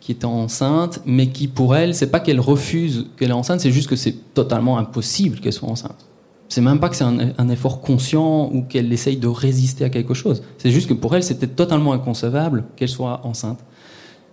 qui 0.00 0.12
était 0.12 0.24
enceinte, 0.24 1.00
mais 1.06 1.28
qui 1.28 1.48
pour 1.48 1.76
elle, 1.76 1.94
c'est 1.94 2.10
pas 2.10 2.20
qu'elle 2.20 2.40
refuse 2.40 3.06
qu'elle 3.16 3.30
est 3.30 3.34
enceinte, 3.34 3.60
c'est 3.60 3.70
juste 3.70 3.88
que 3.88 3.96
c'est 3.96 4.34
totalement 4.34 4.78
impossible 4.78 5.38
qu'elle 5.40 5.52
soit 5.52 5.68
enceinte. 5.68 6.06
C'est 6.48 6.60
même 6.60 6.80
pas 6.80 6.90
que 6.90 6.96
c'est 6.96 7.04
un, 7.04 7.48
effort 7.48 7.80
conscient 7.80 8.50
ou 8.52 8.62
qu'elle 8.62 8.92
essaye 8.92 9.16
de 9.16 9.28
résister 9.28 9.84
à 9.84 9.90
quelque 9.90 10.12
chose. 10.12 10.42
C'est 10.58 10.70
juste 10.70 10.86
que 10.86 10.92
pour 10.92 11.16
elle, 11.16 11.22
c'était 11.22 11.46
totalement 11.46 11.94
inconcevable 11.94 12.64
qu'elle 12.76 12.90
soit 12.90 13.24
enceinte. 13.24 13.60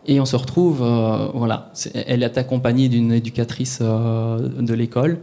Et 0.06 0.20
on 0.20 0.26
se 0.26 0.36
retrouve, 0.36 0.82
euh, 0.82 1.28
voilà, 1.34 1.72
elle 1.94 2.24
est 2.24 2.38
accompagnée 2.38 2.90
d'une 2.90 3.14
éducatrice 3.14 3.80
euh, 3.82 4.50
de 4.60 4.74
l'école 4.74 5.20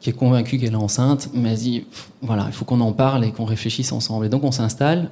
qui 0.00 0.10
est 0.10 0.14
convaincue 0.14 0.58
qu'elle 0.58 0.72
est 0.72 0.76
enceinte, 0.76 1.28
mais 1.34 1.50
elle 1.50 1.58
dit, 1.58 1.86
voilà, 2.22 2.44
il 2.46 2.52
faut 2.52 2.64
qu'on 2.64 2.80
en 2.80 2.92
parle 2.92 3.24
et 3.24 3.32
qu'on 3.32 3.44
réfléchisse 3.44 3.92
ensemble. 3.92 4.26
Et 4.26 4.28
donc 4.28 4.44
on 4.44 4.52
s'installe 4.52 5.10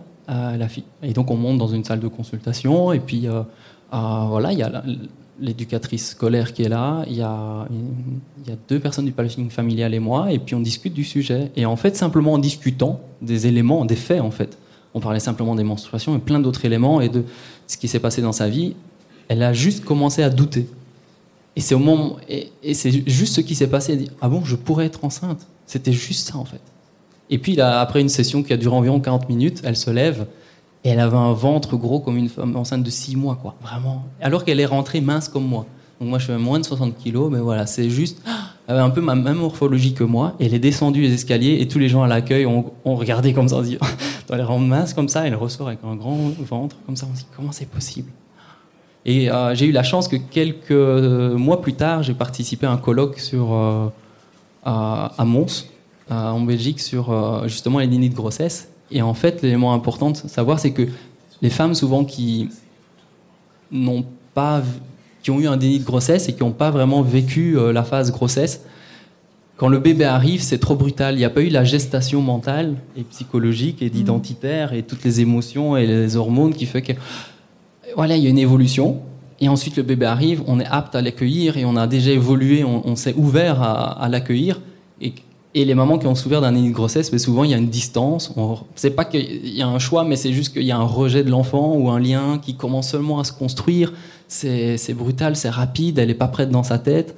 Et 1.02 1.12
donc 1.12 1.30
on 1.30 1.36
monte 1.36 1.58
dans 1.58 1.68
une 1.68 1.84
salle 1.84 2.00
de 2.00 2.08
consultation 2.08 2.92
et 2.92 3.00
puis 3.00 3.28
euh, 3.28 3.42
voilà, 3.90 4.52
il 4.52 4.58
y 4.58 4.62
a 4.62 4.82
l'éducatrice 5.40 6.10
scolaire 6.10 6.52
qui 6.52 6.62
est 6.62 6.68
là, 6.68 7.04
il 7.08 7.16
y, 7.16 7.22
a, 7.22 7.66
deux 8.68 8.78
personnes 8.78 9.04
du 9.04 9.12
planning 9.12 9.50
familial 9.50 9.92
et 9.94 9.98
moi, 9.98 10.32
et 10.32 10.38
puis 10.38 10.54
on 10.54 10.60
discute 10.60 10.94
du 10.94 11.04
sujet. 11.04 11.50
Et 11.56 11.66
en 11.66 11.76
fait, 11.76 11.96
simplement 11.96 12.34
en 12.34 12.38
discutant 12.38 13.00
des 13.20 13.46
éléments, 13.46 13.84
des 13.84 13.96
faits 13.96 14.20
en 14.20 14.30
fait, 14.30 14.56
on 14.94 15.00
parlait 15.00 15.20
simplement 15.20 15.54
des 15.56 15.64
menstruations 15.64 16.16
et 16.16 16.20
plein 16.20 16.38
d'autres 16.38 16.64
éléments 16.64 17.00
et 17.00 17.08
de 17.08 17.24
ce 17.66 17.76
qui 17.76 17.88
s'est 17.88 17.98
passé 17.98 18.22
dans 18.22 18.32
sa 18.32 18.48
vie, 18.48 18.74
elle 19.28 19.42
a 19.42 19.52
juste 19.52 19.84
commencé 19.84 20.22
à 20.22 20.30
douter. 20.30 20.68
Et 21.56 21.60
c'est 21.60 21.76
et 22.28 22.74
c'est 22.74 23.08
juste 23.08 23.34
ce 23.34 23.40
qui 23.40 23.54
s'est 23.54 23.68
passé. 23.68 23.92
Elle 23.92 23.98
dit, 23.98 24.10
ah 24.20 24.28
bon, 24.28 24.44
je 24.44 24.56
pourrais 24.56 24.86
être 24.86 25.04
enceinte? 25.04 25.46
C'était 25.66 25.92
juste 25.92 26.28
ça 26.28 26.36
en 26.36 26.44
fait. 26.44 26.60
Et 27.30 27.38
puis, 27.38 27.60
après 27.60 28.00
une 28.00 28.08
session 28.08 28.42
qui 28.42 28.52
a 28.52 28.56
duré 28.56 28.76
environ 28.76 29.00
40 29.00 29.28
minutes, 29.28 29.62
elle 29.64 29.76
se 29.76 29.90
lève 29.90 30.26
et 30.84 30.90
elle 30.90 31.00
avait 31.00 31.16
un 31.16 31.32
ventre 31.32 31.76
gros 31.76 31.98
comme 31.98 32.18
une 32.18 32.28
femme 32.28 32.54
enceinte 32.56 32.82
de 32.82 32.90
6 32.90 33.16
mois, 33.16 33.38
quoi. 33.40 33.54
Vraiment. 33.62 34.04
Alors 34.20 34.44
qu'elle 34.44 34.60
est 34.60 34.66
rentrée 34.66 35.00
mince 35.00 35.28
comme 35.28 35.46
moi. 35.46 35.66
Donc 35.98 36.10
moi, 36.10 36.18
je 36.18 36.26
fais 36.26 36.36
moins 36.36 36.58
de 36.58 36.64
60 36.64 36.98
kilos, 36.98 37.30
mais 37.32 37.38
voilà, 37.38 37.66
c'est 37.66 37.88
juste. 37.88 38.20
Elle 38.66 38.74
avait 38.74 38.84
un 38.84 38.90
peu 38.90 39.00
ma 39.00 39.14
même 39.14 39.38
morphologie 39.38 39.94
que 39.94 40.04
moi. 40.04 40.34
Elle 40.40 40.52
est 40.52 40.58
descendue 40.58 41.00
les 41.00 41.14
escaliers 41.14 41.58
et 41.60 41.68
tous 41.68 41.78
les 41.78 41.88
gens 41.88 42.02
à 42.02 42.08
l'accueil 42.08 42.44
ont, 42.44 42.72
regardé 42.84 43.32
comme 43.32 43.48
ça. 43.48 43.56
On 43.56 43.62
dit, 43.62 43.78
elle 44.30 44.42
rend 44.42 44.58
mince 44.58 44.92
comme 44.92 45.08
ça, 45.08 45.26
elle 45.26 45.34
ressort 45.34 45.68
avec 45.68 45.80
un 45.84 45.96
grand 45.96 46.18
ventre 46.40 46.76
comme 46.84 46.96
ça. 46.96 47.06
On 47.10 47.14
se 47.14 47.20
dit, 47.20 47.26
comment 47.34 47.52
c'est 47.52 47.68
possible? 47.68 48.10
Et 49.06 49.30
euh, 49.30 49.54
j'ai 49.54 49.66
eu 49.66 49.72
la 49.72 49.82
chance 49.82 50.08
que 50.08 50.16
quelques 50.16 50.70
mois 50.70 51.62
plus 51.62 51.74
tard, 51.74 52.02
j'ai 52.02 52.14
participé 52.14 52.66
à 52.66 52.72
un 52.72 52.78
colloque 52.78 53.18
sur, 53.18 53.54
euh, 53.54 53.88
à 54.64 55.24
Mons 55.24 55.66
en 56.10 56.40
Belgique 56.40 56.80
sur 56.80 57.10
euh, 57.10 57.48
justement 57.48 57.78
les 57.78 57.86
lignes 57.86 58.08
de 58.08 58.14
grossesse. 58.14 58.68
Et 58.90 59.02
en 59.02 59.14
fait, 59.14 59.42
l'élément 59.42 59.72
important 59.72 60.10
de 60.10 60.16
savoir, 60.16 60.58
c'est 60.60 60.72
que 60.72 60.86
les 61.42 61.50
femmes 61.50 61.74
souvent 61.74 62.04
qui 62.04 62.48
n'ont 63.70 64.04
pas, 64.34 64.62
qui 65.22 65.30
ont 65.30 65.40
eu 65.40 65.46
un 65.46 65.56
déni 65.56 65.78
de 65.78 65.84
grossesse 65.84 66.28
et 66.28 66.34
qui 66.34 66.42
n'ont 66.42 66.52
pas 66.52 66.70
vraiment 66.70 67.02
vécu 67.02 67.58
euh, 67.58 67.72
la 67.72 67.82
phase 67.82 68.12
grossesse, 68.12 68.62
quand 69.56 69.68
le 69.68 69.78
bébé 69.78 70.04
arrive, 70.04 70.42
c'est 70.42 70.58
trop 70.58 70.74
brutal. 70.74 71.14
Il 71.14 71.18
n'y 71.18 71.24
a 71.24 71.30
pas 71.30 71.40
eu 71.40 71.48
la 71.48 71.62
gestation 71.62 72.20
mentale 72.20 72.74
et 72.96 73.04
psychologique 73.04 73.82
et 73.82 73.90
d'identitaire 73.90 74.72
et 74.72 74.82
toutes 74.82 75.04
les 75.04 75.20
émotions 75.20 75.76
et 75.76 75.86
les 75.86 76.16
hormones 76.16 76.52
qui 76.52 76.66
fait 76.66 76.82
que 76.82 76.92
voilà, 77.94 78.16
il 78.16 78.24
y 78.24 78.26
a 78.26 78.30
une 78.30 78.38
évolution. 78.38 79.00
Et 79.40 79.48
ensuite, 79.48 79.76
le 79.76 79.84
bébé 79.84 80.06
arrive, 80.06 80.42
on 80.48 80.58
est 80.58 80.66
apte 80.66 80.96
à 80.96 81.02
l'accueillir 81.02 81.56
et 81.56 81.64
on 81.64 81.76
a 81.76 81.86
déjà 81.86 82.10
évolué, 82.10 82.64
on, 82.64 82.96
s'est 82.96 83.14
ouvert 83.14 83.62
à, 83.62 84.02
à 84.02 84.08
l'accueillir. 84.08 84.60
Et 85.00 85.12
et 85.54 85.64
les 85.64 85.74
mamans 85.74 85.98
qui 85.98 86.06
ont 86.06 86.16
souffert 86.16 86.40
d'un 86.40 86.52
déni 86.52 86.70
de 86.70 86.74
grossesse, 86.74 87.12
mais 87.12 87.18
souvent 87.18 87.44
il 87.44 87.50
y 87.50 87.54
a 87.54 87.56
une 87.56 87.68
distance. 87.68 88.34
C'est 88.74 88.90
pas 88.90 89.04
qu'il 89.04 89.48
y 89.48 89.62
a 89.62 89.68
un 89.68 89.78
choix, 89.78 90.04
mais 90.04 90.16
c'est 90.16 90.32
juste 90.32 90.52
qu'il 90.52 90.64
y 90.64 90.72
a 90.72 90.76
un 90.76 90.84
rejet 90.84 91.22
de 91.22 91.30
l'enfant 91.30 91.74
ou 91.74 91.90
un 91.90 92.00
lien 92.00 92.38
qui 92.42 92.56
commence 92.56 92.90
seulement 92.90 93.20
à 93.20 93.24
se 93.24 93.32
construire. 93.32 93.92
C'est 94.26 94.94
brutal, 94.94 95.36
c'est 95.36 95.50
rapide, 95.50 95.98
elle 95.98 96.08
n'est 96.08 96.14
pas 96.14 96.28
prête 96.28 96.50
dans 96.50 96.64
sa 96.64 96.78
tête. 96.78 97.16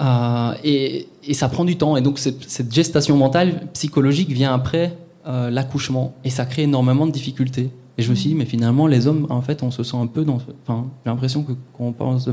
Euh, 0.00 0.52
et, 0.64 1.08
ça 1.32 1.48
prend 1.48 1.64
du 1.64 1.76
temps. 1.76 1.96
Et 1.96 2.00
donc 2.00 2.18
cette, 2.18 2.48
cette 2.48 2.72
gestation 2.72 3.16
mentale, 3.16 3.66
psychologique 3.74 4.30
vient 4.30 4.54
après 4.54 4.96
euh, 5.26 5.50
l'accouchement. 5.50 6.14
Et 6.24 6.30
ça 6.30 6.46
crée 6.46 6.62
énormément 6.62 7.06
de 7.06 7.12
difficultés. 7.12 7.70
Et 7.98 8.02
je 8.02 8.10
me 8.10 8.14
suis 8.14 8.30
dit, 8.30 8.34
mais 8.34 8.44
finalement, 8.44 8.86
les 8.86 9.06
hommes, 9.06 9.26
en 9.28 9.42
fait, 9.42 9.62
on 9.62 9.70
se 9.70 9.82
sent 9.82 9.96
un 9.96 10.06
peu 10.06 10.24
dans. 10.24 10.38
Enfin, 10.66 10.86
j'ai 11.04 11.10
l'impression 11.10 11.42
que 11.42 11.52
quand 11.76 11.84
on 11.84 11.92
pense 11.92 12.28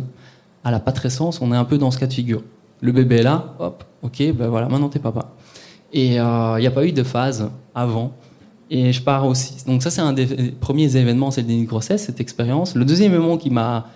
à 0.64 0.72
la 0.72 0.80
patrescence, 0.80 1.42
on 1.42 1.52
est 1.52 1.58
un 1.58 1.66
peu 1.66 1.78
dans 1.78 1.92
ce 1.92 1.98
cas 1.98 2.08
de 2.08 2.14
figure. 2.14 2.44
Le 2.82 2.92
bébé 2.92 3.18
est 3.18 3.24
là, 3.24 3.56
hop, 3.60 3.84
ok, 4.02 4.34
ben 4.34 4.48
voilà, 4.48 4.68
maintenant 4.68 4.90
t'es 4.90 5.00
papa. 5.00 5.34
Et 5.94 6.16
il 6.16 6.20
euh, 6.20 6.60
n'y 6.60 6.68
a 6.68 6.72
pas 6.72 6.86
eu 6.86 6.92
de 6.92 7.04
phase 7.04 7.50
avant. 7.76 8.14
Et 8.70 8.92
je 8.92 9.02
pars 9.02 9.26
aussi. 9.28 9.64
Donc 9.66 9.84
ça, 9.84 9.92
c'est 9.92 10.02
un 10.02 10.14
des 10.14 10.52
premiers 10.52 10.96
événements, 10.96 11.30
c'est 11.30 11.42
le 11.42 11.48
déni 11.48 11.64
de 11.64 11.68
grossesse, 11.68 12.06
cette 12.06 12.20
expérience. 12.20 12.76
Le 12.76 12.86
deuxième 12.86 13.14
événement 13.14 13.38
qui 13.38 13.50
m'a... 13.50 13.88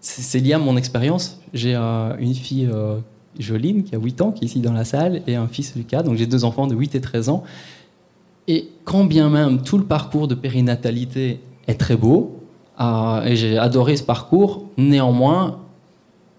C'est 0.00 0.40
lié 0.40 0.54
à 0.54 0.58
mon 0.58 0.76
expérience. 0.76 1.40
J'ai 1.54 1.76
euh, 1.76 2.16
une 2.18 2.34
fille, 2.34 2.68
euh, 2.72 2.98
Joline, 3.38 3.84
qui 3.84 3.94
a 3.94 3.98
8 3.98 4.20
ans, 4.20 4.32
qui 4.32 4.44
est 4.44 4.48
ici 4.48 4.58
dans 4.58 4.72
la 4.72 4.84
salle, 4.84 5.22
et 5.28 5.36
un 5.36 5.46
fils, 5.46 5.76
Lucas. 5.76 6.02
Donc 6.02 6.16
j'ai 6.16 6.26
deux 6.26 6.44
enfants 6.44 6.66
de 6.66 6.74
8 6.74 6.96
et 6.96 7.00
13 7.00 7.28
ans. 7.28 7.44
Et 8.48 8.68
quand 8.84 9.04
bien 9.04 9.30
même 9.30 9.62
tout 9.62 9.78
le 9.78 9.84
parcours 9.84 10.26
de 10.26 10.34
périnatalité 10.34 11.38
est 11.68 11.78
très 11.78 11.94
beau, 11.94 12.40
et 12.80 13.36
j'ai 13.36 13.58
adoré 13.58 13.96
ce 13.96 14.02
parcours, 14.02 14.66
néanmoins, 14.76 15.60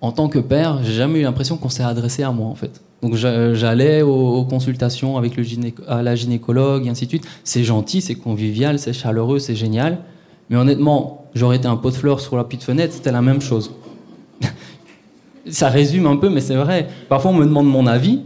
en 0.03 0.11
tant 0.11 0.27
que 0.27 0.37
père, 0.37 0.83
j'ai 0.83 0.91
jamais 0.91 1.19
eu 1.19 1.23
l'impression 1.23 1.55
qu'on 1.55 1.69
s'est 1.69 1.81
adressé 1.81 2.23
à 2.23 2.31
moi 2.31 2.47
en 2.47 2.55
fait. 2.55 2.81
Donc 3.01 3.15
j'allais 3.15 4.01
aux, 4.01 4.43
consultations 4.43 5.17
avec 5.17 5.37
la 5.87 6.15
gynécologue 6.15 6.85
et 6.85 6.89
ainsi 6.89 7.05
de 7.05 7.09
suite. 7.09 7.25
C'est 7.45 7.63
gentil, 7.63 8.01
c'est 8.01 8.15
convivial, 8.15 8.79
c'est 8.79 8.91
chaleureux, 8.91 9.39
c'est 9.39 9.55
génial. 9.55 9.99
Mais 10.49 10.57
honnêtement, 10.57 11.27
j'aurais 11.35 11.55
été 11.55 11.69
un 11.69 11.77
pot 11.77 11.89
de 11.89 11.95
fleurs 11.95 12.19
sur 12.19 12.35
la 12.35 12.43
petite 12.43 12.63
fenêtre, 12.63 12.93
c'était 12.93 13.13
la 13.13 13.21
même 13.21 13.39
chose. 13.39 13.71
ça 15.49 15.69
résume 15.69 16.05
un 16.05 16.17
peu, 16.17 16.27
mais 16.27 16.41
c'est 16.41 16.57
vrai. 16.57 16.89
Parfois 17.07 17.31
on 17.31 17.35
me 17.35 17.45
demande 17.45 17.67
mon 17.67 17.87
avis, 17.87 18.23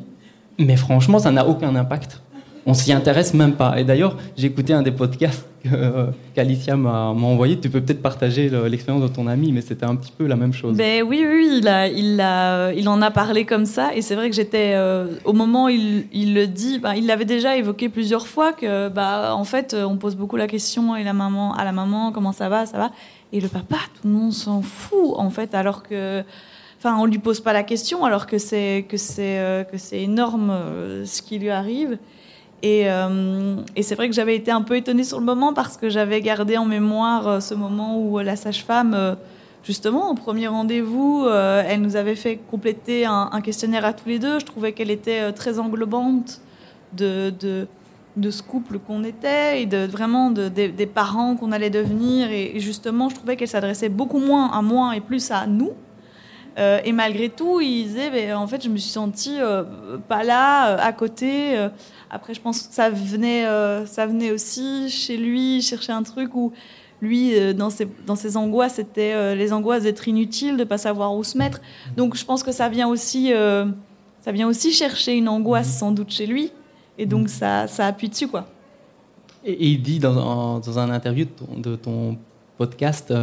mais 0.57 0.77
franchement 0.77 1.19
ça 1.19 1.31
n'a 1.31 1.47
aucun 1.47 1.75
impact 1.75 2.23
on 2.67 2.73
s'y 2.73 2.91
intéresse 2.91 3.33
même 3.33 3.53
pas. 3.53 3.79
Et 3.79 3.85
d'ailleurs, 3.85 4.17
j'ai 4.35 4.47
écouté 4.47 4.73
un 4.73 4.81
des 4.81 4.91
podcasts 4.91 5.47
euh, 5.71 6.07
qu'Alicia 6.35 6.75
m'a 6.75 7.07
envoyé. 7.07 7.57
Tu 7.57 7.69
peux 7.69 7.79
peut-être 7.79 8.01
partager 8.01 8.49
l'expérience 8.49 9.01
de 9.01 9.07
ton 9.07 9.25
ami, 9.25 9.53
mais 9.53 9.61
c'était 9.61 9.85
un 9.85 9.95
petit 9.95 10.11
peu 10.11 10.27
la 10.27 10.35
même 10.35 10.51
chose. 10.51 10.75
Ben 10.75 11.01
oui, 11.01 11.25
oui, 11.25 11.59
il, 11.59 11.67
a, 11.69 11.87
il, 11.87 12.19
a, 12.19 12.73
il 12.73 12.89
en 12.89 13.01
a 13.01 13.09
parlé 13.09 13.45
comme 13.45 13.65
ça. 13.65 13.95
Et 13.95 14.01
c'est 14.01 14.15
vrai 14.15 14.29
que 14.29 14.35
j'étais, 14.35 14.73
euh, 14.75 15.07
au 15.23 15.31
moment 15.31 15.65
où 15.65 15.69
il, 15.69 16.33
le 16.33 16.45
dit, 16.45 16.79
ben, 16.79 16.93
il 16.93 17.07
l'avait 17.07 17.25
déjà 17.25 17.55
évoqué 17.55 17.87
plusieurs 17.87 18.27
fois 18.27 18.51
que, 18.51 18.89
bah, 18.89 19.33
en 19.33 19.45
fait, 19.45 19.73
on 19.73 19.95
pose 19.95 20.17
beaucoup 20.17 20.35
la 20.35 20.47
question 20.47 20.93
la 20.93 21.13
maman, 21.13 21.53
à 21.53 21.63
la 21.63 21.71
maman, 21.71 22.11
comment 22.11 22.33
ça 22.33 22.49
va, 22.49 22.65
ça 22.65 22.77
va. 22.77 22.91
Et 23.31 23.39
le 23.39 23.47
papa, 23.47 23.77
tout 23.95 24.09
le 24.09 24.13
monde 24.13 24.33
s'en 24.33 24.61
fout, 24.61 25.13
en 25.15 25.29
fait, 25.29 25.55
alors 25.55 25.83
que. 25.83 26.21
Enfin, 26.79 26.97
on 26.99 27.05
lui 27.05 27.17
pose 27.17 27.39
pas 27.39 27.53
la 27.53 27.63
question, 27.63 28.05
alors 28.05 28.27
que 28.27 28.37
c'est 28.37 28.85
que 28.87 28.97
c'est 28.97 29.39
euh, 29.39 29.63
que 29.63 29.77
c'est 29.77 30.01
énorme 30.01 30.53
ce 31.05 31.21
qui 31.23 31.39
lui 31.39 31.49
arrive. 31.49 31.97
Euh, 32.65 33.57
et, 33.75 33.83
c'est 33.83 33.95
vrai 33.95 34.09
que 34.09 34.15
j'avais 34.15 34.35
été 34.35 34.51
un 34.51 34.63
peu 34.63 34.75
étonnée 34.75 35.03
sur 35.03 35.19
le 35.19 35.25
moment 35.25 35.53
parce 35.53 35.77
que 35.77 35.89
j'avais 35.89 36.21
gardé 36.21 36.57
en 36.57 36.65
mémoire 36.65 37.27
euh, 37.27 37.39
ce 37.39 37.53
moment 37.53 38.01
où 38.01 38.17
la 38.17 38.35
sage-femme, 38.35 38.93
euh, 38.95 39.15
justement, 39.63 40.09
au 40.09 40.15
premier 40.15 40.47
rendez-vous, 40.47 41.27
elle 41.29 41.81
nous 41.81 41.95
avait 41.95 42.15
fait 42.15 42.39
compléter 42.49 43.05
un, 43.05 43.41
questionnaire 43.41 43.85
à 43.85 43.93
tous 43.93 44.09
les 44.09 44.19
deux. 44.19 44.39
Je 44.39 44.45
trouvais 44.45 44.71
qu'elle 44.71 44.91
était 44.91 45.31
très 45.33 45.59
englobante 45.59 46.41
de, 46.93 47.31
de, 48.15 48.31
ce 48.31 48.41
couple 48.41 48.79
qu'on 48.79 49.03
était 49.03 49.61
et 49.61 49.65
de, 49.65 49.85
vraiment 49.85 50.31
de, 50.31 50.47
des 50.47 50.85
parents 50.85 51.35
qu'on 51.35 51.51
allait 51.51 51.69
devenir. 51.69 52.31
Et, 52.31 52.59
justement, 52.59 53.09
je 53.09 53.15
trouvais 53.15 53.35
qu'elle 53.35 53.47
s'adressait 53.49 53.89
beaucoup 53.89 54.19
moins 54.19 54.49
à 54.51 54.61
moi 54.61 54.95
et 54.95 55.01
plus 55.01 55.31
à 55.31 55.45
nous. 55.47 55.73
et 56.57 56.91
malgré 56.93 57.27
tout, 57.27 57.59
il 57.59 57.87
disait, 57.87 58.09
ben, 58.09 58.37
en 58.37 58.47
fait, 58.47 58.63
je 58.63 58.69
me 58.69 58.77
suis 58.77 58.89
sentie 58.89 59.37
pas 60.07 60.23
là, 60.23 60.77
à 60.81 60.93
côté. 60.93 61.57
Après, 62.09 62.33
je 62.33 62.41
pense 62.41 62.63
que 62.63 62.73
ça 62.73 62.89
venait, 62.89 63.45
euh, 63.45 63.85
ça 63.85 64.05
venait 64.05 64.31
aussi 64.31 64.89
chez 64.89 65.17
lui, 65.17 65.61
chercher 65.61 65.91
un 65.91 66.03
truc 66.03 66.33
où 66.35 66.53
lui, 67.01 67.37
euh, 67.37 67.53
dans, 67.53 67.69
ses, 67.69 67.87
dans 68.05 68.15
ses 68.15 68.37
angoisses, 68.37 68.75
c'était 68.75 69.13
euh, 69.13 69.35
les 69.35 69.51
angoisses 69.53 69.83
d'être 69.83 70.07
inutile, 70.07 70.57
de 70.57 70.63
pas 70.63 70.77
savoir 70.77 71.15
où 71.15 71.23
se 71.23 71.37
mettre. 71.37 71.61
Donc, 71.95 72.15
je 72.15 72.23
pense 72.25 72.43
que 72.43 72.51
ça 72.51 72.69
vient 72.69 72.87
aussi, 72.87 73.31
ça 74.21 74.31
vient 74.31 74.47
aussi 74.47 74.71
chercher 74.71 75.15
une 75.15 75.27
angoisse 75.29 75.77
sans 75.77 75.91
doute 75.91 76.11
chez 76.11 76.25
lui, 76.27 76.51
et 76.97 77.05
donc 77.05 77.29
ça, 77.29 77.67
ça 77.67 77.85
appuie 77.85 78.09
dessus, 78.09 78.27
quoi. 78.27 78.47
Et, 79.45 79.51
et 79.51 79.67
il 79.67 79.81
dit 79.81 79.99
dans, 79.99 80.17
un- 80.17 80.59
dans 80.59 80.79
un 80.79 80.89
interview 80.89 81.25
de 81.25 81.29
ton, 81.31 81.59
de 81.71 81.75
ton 81.75 82.17
podcast 82.57 83.13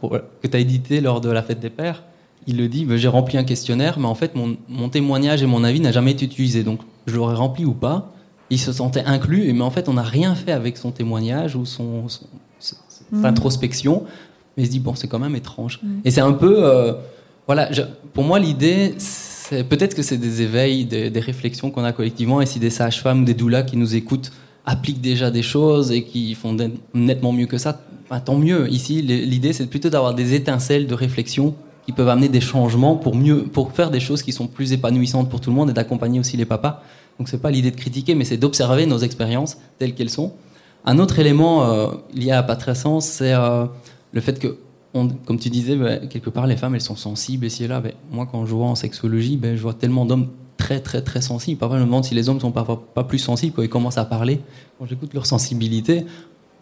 pour- 0.00 0.10
que 0.42 0.46
tu 0.46 0.56
as 0.56 0.60
édité 0.60 1.00
lors 1.00 1.20
de 1.20 1.30
la 1.30 1.42
fête 1.42 1.60
des 1.60 1.70
pères, 1.70 2.02
il 2.46 2.58
le 2.58 2.68
dit, 2.68 2.84
bah, 2.84 2.98
j'ai 2.98 3.08
rempli 3.08 3.38
un 3.38 3.44
questionnaire, 3.44 3.98
mais 3.98 4.06
en 4.06 4.14
fait 4.14 4.34
mon, 4.34 4.56
mon 4.68 4.90
témoignage 4.90 5.42
et 5.42 5.46
mon 5.46 5.64
avis 5.64 5.80
n'a 5.80 5.90
jamais 5.92 6.10
été 6.10 6.26
utilisé. 6.26 6.62
Donc 6.62 6.80
je 7.06 7.14
l'aurais 7.16 7.34
rempli 7.34 7.64
ou 7.64 7.72
pas? 7.72 8.12
Il 8.50 8.58
se 8.58 8.72
sentait 8.72 9.02
inclus, 9.04 9.52
mais 9.52 9.62
en 9.62 9.70
fait 9.70 9.88
on 9.88 9.94
n'a 9.94 10.02
rien 10.02 10.34
fait 10.34 10.52
avec 10.52 10.76
son 10.76 10.90
témoignage 10.90 11.56
ou 11.56 11.64
son, 11.64 12.08
son- 12.08 12.26
son- 12.58 12.76
son 13.10 13.16
Mhm. 13.18 13.24
introspection. 13.24 14.04
Mais 14.56 14.62
il 14.62 14.66
se 14.66 14.70
dit, 14.70 14.80
bon, 14.80 14.94
c'est 14.94 15.08
quand 15.08 15.18
même 15.18 15.34
étrange. 15.34 15.80
Mhm. 15.82 16.00
Et 16.04 16.10
c'est 16.10 16.20
un 16.20 16.32
peu... 16.32 16.64
euh, 16.64 16.92
voilà, 17.46 17.72
je- 17.72 17.82
pour 18.12 18.22
moi 18.24 18.38
l'idée, 18.38 18.94
c'est 18.98 19.64
peut-être 19.64 19.94
que 19.94 20.02
c'est 20.02 20.16
des 20.16 20.42
éveils, 20.42 20.84
des, 20.84 21.10
des 21.10 21.20
réflexions 21.20 21.70
qu'on 21.70 21.84
a 21.84 21.92
collectivement, 21.92 22.40
et 22.40 22.46
si 22.46 22.58
des 22.60 22.70
sages-femmes 22.70 23.22
ou 23.22 23.24
des 23.24 23.34
doulas 23.34 23.62
qui 23.64 23.76
nous 23.76 23.94
écoutent 23.96 24.30
appliquent 24.64 25.00
déjà 25.02 25.30
des 25.30 25.42
choses 25.42 25.90
et 25.90 26.04
qui 26.04 26.34
font 26.34 26.52
net- 26.54 26.72
nettement 26.94 27.32
mieux 27.32 27.46
que 27.46 27.58
ça, 27.58 27.80
bah, 28.08 28.20
tant 28.20 28.36
mieux. 28.38 28.70
Ici, 28.72 29.02
l'idée, 29.02 29.52
c'est 29.52 29.66
plutôt 29.66 29.90
d'avoir 29.90 30.14
des 30.14 30.34
étincelles 30.34 30.86
de 30.86 30.94
réflexion 30.94 31.54
qui 31.84 31.92
peuvent 31.92 32.08
amener 32.08 32.28
des 32.30 32.40
changements 32.40 32.96
pour 32.96 33.14
mieux, 33.14 33.42
pour 33.44 33.72
faire 33.72 33.90
des 33.90 34.00
choses 34.00 34.22
qui 34.22 34.32
sont 34.32 34.46
plus 34.46 34.72
épanouissantes 34.72 35.28
pour 35.28 35.40
tout 35.40 35.50
le 35.50 35.56
monde 35.56 35.68
et 35.70 35.74
d'accompagner 35.74 36.18
aussi 36.20 36.36
les 36.38 36.46
papas. 36.46 36.82
Donc 37.18 37.28
c'est 37.28 37.40
pas 37.40 37.50
l'idée 37.50 37.70
de 37.70 37.76
critiquer, 37.76 38.14
mais 38.14 38.24
c'est 38.24 38.36
d'observer 38.36 38.86
nos 38.86 38.98
expériences 38.98 39.58
telles 39.78 39.94
qu'elles 39.94 40.10
sont. 40.10 40.32
Un 40.84 40.98
autre 40.98 41.18
élément 41.18 41.64
euh, 41.64 41.88
lié 42.12 42.30
à 42.30 42.36
la 42.36 42.42
patrescence, 42.42 43.06
c'est 43.06 43.32
euh, 43.32 43.66
le 44.12 44.20
fait 44.20 44.38
que, 44.38 44.58
comme 44.92 45.38
tu 45.38 45.48
disais, 45.48 45.76
bah, 45.76 45.96
quelque 45.98 46.30
part, 46.30 46.46
les 46.46 46.56
femmes, 46.56 46.74
elles 46.74 46.80
sont 46.80 46.96
sensibles 46.96 47.46
ici 47.46 47.64
et 47.64 47.68
là. 47.68 47.80
Ben, 47.80 47.92
moi, 48.10 48.28
quand 48.30 48.44
je 48.44 48.54
vois 48.54 48.66
en 48.66 48.74
sexologie, 48.74 49.36
ben, 49.36 49.56
je 49.56 49.62
vois 49.62 49.74
tellement 49.74 50.04
d'hommes 50.04 50.28
très, 50.56 50.80
très, 50.80 51.02
très 51.02 51.20
sensibles. 51.20 51.58
Parfois, 51.58 51.78
je 51.78 51.82
me 51.82 51.86
demande 51.86 52.04
si 52.04 52.14
les 52.14 52.28
hommes 52.28 52.40
sont 52.40 52.52
parfois 52.52 52.82
pas 52.94 53.04
plus 53.04 53.18
sensibles 53.18 53.54
quand 53.54 53.62
ils 53.62 53.68
commencent 53.68 53.98
à 53.98 54.04
parler. 54.04 54.40
Quand 54.78 54.86
j'écoute 54.86 55.14
leur 55.14 55.26
sensibilité, 55.26 56.04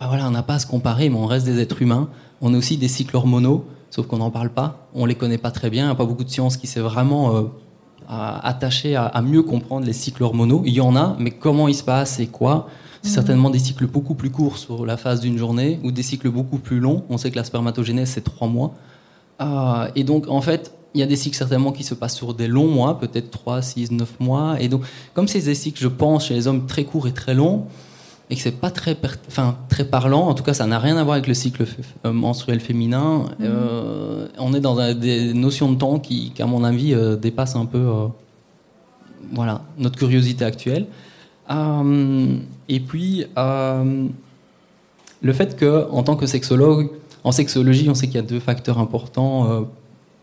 bah 0.01 0.07
voilà, 0.09 0.29
on 0.29 0.31
n'a 0.31 0.43
pas 0.43 0.55
à 0.55 0.59
se 0.59 0.67
comparer, 0.67 1.09
mais 1.09 1.17
on 1.17 1.27
reste 1.27 1.47
des 1.47 1.61
êtres 1.61 1.83
humains. 1.83 2.09
On 2.41 2.55
a 2.55 2.59
aussi 2.59 2.77
des 2.77 2.89
cycles 2.89 3.17
hormonaux, 3.17 3.65
sauf 3.91 4.07
qu'on 4.07 4.19
n'en 4.19 4.31
parle 4.31 4.51
pas. 4.51 4.89
On 4.95 5.05
les 5.05 5.15
connaît 5.15 5.39
pas 5.39 5.51
très 5.51 5.69
bien. 5.69 5.85
Il 5.85 5.87
n'y 5.87 5.93
a 5.93 5.97
pas 5.97 6.07
beaucoup 6.07 6.25
de 6.25 6.31
science 6.31 6.57
qui 6.57 6.67
s'est 6.67 6.81
vraiment 6.81 7.37
euh, 7.37 7.43
à- 8.09 8.47
attachée 8.47 8.97
à, 8.97 9.07
à 9.07 9.23
mieux 9.23 9.43
comprendre 9.43 9.87
les 9.87 9.93
cycles 9.93 10.23
hormonaux. 10.23 10.63
Il 10.65 10.73
y 10.75 10.81
en 10.81 10.97
a, 10.97 11.17
mais 11.19 11.31
comment 11.31 11.69
ils 11.69 11.75
se 11.75 11.83
passent 11.85 12.19
et 12.21 12.27
quoi? 12.27 12.69
C'est 13.03 13.11
certainement 13.11 13.51
des 13.51 13.59
cycles 13.59 13.87
beaucoup 13.87 14.15
plus 14.15 14.31
courts 14.31 14.59
sur 14.59 14.87
la 14.87 14.97
phase 14.97 15.21
d'une 15.21 15.37
journée 15.37 15.81
ou 15.83 15.91
des 15.91 16.03
cycles 16.05 16.31
beaucoup 16.31 16.59
plus 16.59 16.79
longs. 16.79 17.03
On 17.11 17.19
sait 17.19 17.31
que 17.33 17.37
la 17.37 17.43
spermatogénèse, 17.45 18.11
c'est 18.11 18.23
trois 18.23 18.47
mois. 18.47 18.75
Euh, 19.41 19.89
et 19.97 20.05
donc, 20.05 20.29
en 20.29 20.41
fait, 20.41 20.73
il 20.95 21.01
y 21.01 21.03
a 21.03 21.07
des 21.07 21.17
cycles 21.17 21.37
certainement 21.37 21.73
qui 21.73 21.83
se 21.85 21.95
passent 21.95 22.15
sur 22.15 22.33
des 22.35 22.47
longs 22.47 22.69
mois, 22.69 23.01
peut-être 23.01 23.31
3, 23.31 23.61
6, 23.63 23.91
9 23.91 24.21
mois. 24.21 24.61
Et 24.61 24.69
donc, 24.69 24.83
comme 25.15 25.27
c'est 25.27 25.41
des 25.41 25.55
cycles, 25.55 25.83
je 25.83 25.89
pense, 25.89 26.27
chez 26.27 26.35
les 26.35 26.47
hommes 26.47 26.67
très 26.67 26.85
courts 26.85 27.09
et 27.09 27.13
très 27.13 27.35
longs, 27.35 27.65
et 28.33 28.35
que 28.35 28.41
c'est 28.41 28.59
pas 28.67 28.71
très, 28.71 28.97
enfin, 29.29 29.59
très 29.69 29.85
parlant, 29.85 30.23
en 30.27 30.33
tout 30.33 30.43
cas, 30.43 30.55
ça 30.55 30.67
n'a 30.67 30.79
rien 30.79 30.97
à 30.97 31.05
voir 31.05 31.17
avec 31.17 31.27
le 31.29 31.35
cycle 31.35 31.67
euh, 32.07 32.13
menstruel 32.13 32.61
féminin, 32.61 33.27
euh, 33.43 34.27
on 34.39 34.55
est 34.55 34.61
dans 34.61 34.79
un- 34.79 34.95
des 34.95 35.35
notions 35.35 35.71
de 35.71 35.77
temps 35.77 35.99
qui, 35.99 36.31
qui, 36.35 36.41
à 36.41 36.47
mon 36.47 36.65
avis, 36.65 36.95
euh, 36.95 37.15
dépassent 37.17 37.57
un 37.57 37.67
peu 37.67 37.79
euh, 37.79 38.07
voilà, 39.35 39.61
notre 39.77 39.99
curiosité 39.99 40.47
actuelle. 40.47 40.87
Et 42.71 42.81
puis, 42.81 43.27
le 43.37 45.33
fait 45.35 45.57
que, 45.57 45.87
en 45.91 46.03
tant 46.03 46.17
que 46.17 46.25
sexologue, 46.27 46.89
en 47.25 47.33
sexologie, 47.33 47.89
on 47.91 47.95
sait 47.95 48.07
qu'il 48.07 48.17
y 48.17 48.19
a 48.19 48.23
deux 48.35 48.41
facteurs 48.41 48.79
importants 48.79 49.67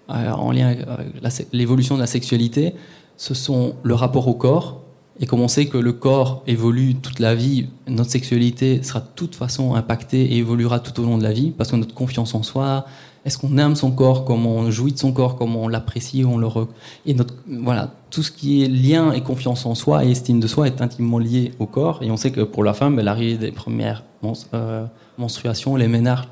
en 0.08 0.52
lien 0.52 0.70
avec 0.70 1.48
l'évolution 1.54 1.94
de 1.96 2.00
la 2.02 2.08
sexualité. 2.08 2.74
Ce 3.18 3.34
sont 3.36 3.76
le 3.84 3.94
rapport 3.94 4.28
au 4.28 4.34
corps. 4.34 4.82
Et 5.22 5.26
comme 5.26 5.42
on 5.42 5.50
sait 5.50 5.66
que 5.66 5.78
le 5.78 5.92
corps 5.92 6.44
évolue 6.48 6.96
toute 6.96 7.20
la 7.20 7.36
vie, 7.36 7.68
notre 7.88 8.10
sexualité 8.10 8.82
sera 8.84 9.02
de 9.02 9.08
toute 9.16 9.36
façon 9.36 9.76
impactée 9.76 10.22
et 10.34 10.38
évoluera 10.38 10.80
tout 10.80 10.98
au 11.02 11.06
long 11.06 11.18
de 11.18 11.24
la 11.24 11.34
vie, 11.34 11.52
parce 11.52 11.72
que 11.72 11.76
notre 11.76 11.94
confiance 11.94 12.34
en 12.36 12.44
soi, 12.44 12.86
est-ce 13.26 13.38
qu'on 13.38 13.58
aime 13.58 13.76
son 13.76 13.92
corps, 13.92 14.24
comment 14.24 14.56
on 14.56 14.72
jouit 14.72 14.94
de 14.94 14.98
son 14.98 15.12
corps, 15.12 15.36
comment 15.36 15.64
on 15.64 15.68
l'apprécie, 15.68 16.24
on 16.24 16.38
le 16.38 16.48
re- 16.48 16.70
et 17.06 17.14
voilà 17.48 17.94
tout 18.10 18.24
ce 18.24 18.32
qui 18.32 18.64
est 18.64 18.70
lien 18.70 19.12
et 19.12 19.22
confiance 19.22 19.66
en 19.66 19.76
soi 19.76 20.06
et 20.06 20.12
estime 20.12 20.40
de 20.40 20.48
soi 20.48 20.68
est 20.68 20.82
intimement 20.82 21.20
lié 21.20 21.52
au 21.60 21.66
corps. 21.66 22.02
Et 22.02 22.10
on 22.12 22.18
sait 22.18 22.32
que 22.32 22.42
pour 22.42 22.64
la 22.64 22.74
femme, 22.74 22.98
l'arrivée 23.02 23.38
des 23.38 23.52
premières 23.52 24.06
euh, 24.54 24.86
menstruations, 25.18 25.76
les 25.76 25.90
ménages, 25.90 26.30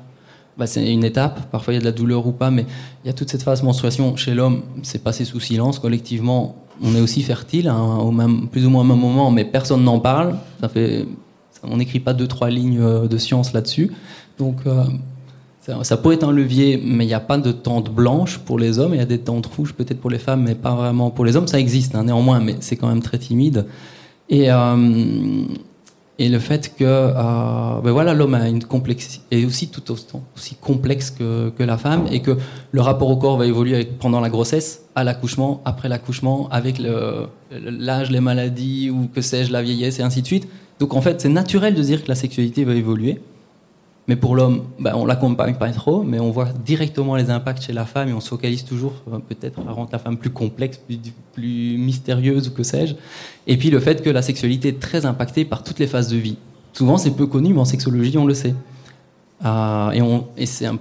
bah, 0.56 0.66
c'est 0.66 0.90
une 0.90 1.04
étape. 1.04 1.50
Parfois 1.50 1.74
il 1.74 1.76
y 1.76 1.78
a 1.78 1.80
de 1.80 1.84
la 1.84 1.92
douleur 1.92 2.26
ou 2.26 2.32
pas, 2.32 2.50
mais 2.50 2.64
il 3.04 3.08
y 3.08 3.10
a 3.10 3.12
toute 3.12 3.28
cette 3.28 3.42
phase 3.42 3.62
menstruation 3.62 4.16
chez 4.16 4.32
l'homme, 4.32 4.62
c'est 4.82 5.02
passé 5.04 5.26
sous 5.26 5.40
silence 5.40 5.78
collectivement. 5.78 6.56
On 6.82 6.94
est 6.94 7.00
aussi 7.00 7.22
fertile, 7.22 7.68
hein, 7.68 7.98
au 8.00 8.10
même, 8.10 8.48
plus 8.48 8.66
ou 8.66 8.70
moins 8.70 8.82
au 8.82 8.86
même 8.86 9.00
moment, 9.00 9.30
mais 9.30 9.44
personne 9.44 9.82
n'en 9.82 9.98
parle. 9.98 10.36
On 11.64 11.76
n'écrit 11.76 12.00
pas 12.00 12.14
deux 12.14 12.28
trois 12.28 12.50
lignes 12.50 12.80
euh, 12.80 13.08
de 13.08 13.18
science 13.18 13.52
là-dessus. 13.52 13.90
Donc 14.38 14.58
euh, 14.66 14.84
ça, 15.60 15.82
ça 15.82 15.96
peut 15.96 16.12
être 16.12 16.24
un 16.24 16.30
levier, 16.30 16.80
mais 16.84 17.04
il 17.04 17.08
n'y 17.08 17.14
a 17.14 17.20
pas 17.20 17.36
de 17.38 17.50
tente 17.50 17.92
blanche 17.92 18.38
pour 18.38 18.58
les 18.58 18.78
hommes. 18.78 18.94
Il 18.94 18.98
y 18.98 19.02
a 19.02 19.06
des 19.06 19.18
tentes 19.18 19.46
rouges 19.46 19.74
peut-être 19.74 20.00
pour 20.00 20.10
les 20.10 20.18
femmes, 20.18 20.44
mais 20.44 20.54
pas 20.54 20.74
vraiment 20.74 21.10
pour 21.10 21.24
les 21.24 21.36
hommes. 21.36 21.48
Ça 21.48 21.58
existe 21.58 21.94
hein, 21.96 22.04
néanmoins, 22.04 22.38
mais 22.40 22.56
c'est 22.60 22.76
quand 22.76 22.88
même 22.88 23.02
très 23.02 23.18
timide. 23.18 23.66
Et, 24.28 24.52
euh, 24.52 25.44
et 26.20 26.28
le 26.28 26.38
fait 26.38 26.74
que 26.76 26.84
euh, 26.84 27.80
ben 27.82 27.92
voilà, 27.92 28.12
l'homme 28.12 28.34
a 28.34 28.48
une 28.48 28.64
complexité, 28.64 29.22
est 29.30 29.44
aussi 29.44 29.68
tout 29.68 29.92
autant 29.92 30.22
aussi 30.36 30.56
complexe 30.56 31.10
que, 31.10 31.50
que 31.50 31.62
la 31.62 31.78
femme, 31.78 32.06
et 32.10 32.20
que 32.20 32.36
le 32.72 32.80
rapport 32.80 33.08
au 33.08 33.16
corps 33.16 33.36
va 33.36 33.46
évoluer 33.46 33.84
pendant 33.84 34.20
la 34.20 34.28
grossesse, 34.28 34.82
à 34.96 35.04
l'accouchement, 35.04 35.62
après 35.64 35.88
l'accouchement, 35.88 36.48
avec 36.50 36.80
l'âge, 37.50 38.10
les 38.10 38.20
maladies, 38.20 38.90
ou 38.90 39.08
que 39.14 39.20
sais-je, 39.20 39.52
la 39.52 39.62
vieillesse, 39.62 40.00
et 40.00 40.02
ainsi 40.02 40.22
de 40.22 40.26
suite. 40.26 40.48
Donc 40.80 40.94
en 40.94 41.00
fait, 41.00 41.20
c'est 41.20 41.28
naturel 41.28 41.74
de 41.74 41.82
dire 41.82 42.02
que 42.02 42.08
la 42.08 42.14
sexualité 42.14 42.64
va 42.64 42.74
évoluer. 42.74 43.20
Mais 44.08 44.16
pour 44.16 44.34
l'homme, 44.34 44.62
ben, 44.80 44.94
on 44.94 45.04
l'accompagne 45.04 45.54
pas 45.56 45.70
trop, 45.70 46.02
mais 46.02 46.18
on 46.18 46.30
voit 46.30 46.48
directement 46.64 47.14
les 47.14 47.28
impacts 47.28 47.62
chez 47.62 47.74
la 47.74 47.84
femme 47.84 48.08
et 48.08 48.14
on 48.14 48.20
se 48.20 48.30
focalise 48.30 48.64
toujours 48.64 48.94
euh, 49.12 49.18
peut-être 49.18 49.60
à 49.68 49.70
rendre 49.70 49.90
la 49.92 49.98
femme 49.98 50.16
plus 50.16 50.30
complexe, 50.30 50.78
plus, 50.78 50.98
plus 51.34 51.76
mystérieuse 51.76 52.48
ou 52.48 52.52
que 52.52 52.62
sais-je. 52.62 52.94
Et 53.46 53.58
puis 53.58 53.68
le 53.68 53.78
fait 53.80 54.02
que 54.02 54.08
la 54.08 54.22
sexualité 54.22 54.68
est 54.68 54.80
très 54.80 55.04
impactée 55.04 55.44
par 55.44 55.62
toutes 55.62 55.78
les 55.78 55.86
phases 55.86 56.08
de 56.08 56.16
vie. 56.16 56.38
Souvent 56.72 56.96
c'est 56.96 57.10
peu 57.10 57.26
connu, 57.26 57.52
mais 57.52 57.60
en 57.60 57.66
sexologie 57.66 58.16
on 58.16 58.26
le 58.26 58.32
sait. 58.32 58.54
Euh, 59.44 59.90
et 59.90 60.42
et 60.42 60.46
c'est 60.46 60.66
un, 60.66 60.78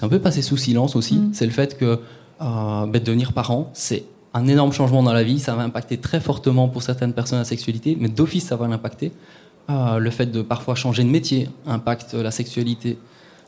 un 0.00 0.08
peu 0.08 0.20
passé 0.20 0.40
sous 0.40 0.56
silence 0.56 0.94
aussi. 0.94 1.16
Mm. 1.16 1.30
C'est 1.32 1.46
le 1.46 1.52
fait 1.52 1.76
que 1.76 1.98
euh, 2.40 2.86
ben, 2.86 3.02
devenir 3.02 3.32
parent, 3.32 3.70
c'est 3.74 4.04
un 4.32 4.46
énorme 4.46 4.72
changement 4.72 5.02
dans 5.02 5.12
la 5.12 5.24
vie. 5.24 5.40
Ça 5.40 5.56
va 5.56 5.62
impacter 5.62 5.98
très 5.98 6.20
fortement 6.20 6.68
pour 6.68 6.84
certaines 6.84 7.14
personnes 7.14 7.40
la 7.40 7.44
sexualité, 7.44 7.96
mais 7.98 8.08
d'office 8.08 8.44
ça 8.44 8.54
va 8.54 8.68
l'impacter. 8.68 9.10
Euh, 9.68 9.98
le 9.98 10.10
fait 10.10 10.26
de 10.26 10.42
parfois 10.42 10.74
changer 10.74 11.04
de 11.04 11.08
métier 11.08 11.48
impacte 11.66 12.14
la 12.14 12.30
sexualité. 12.30 12.98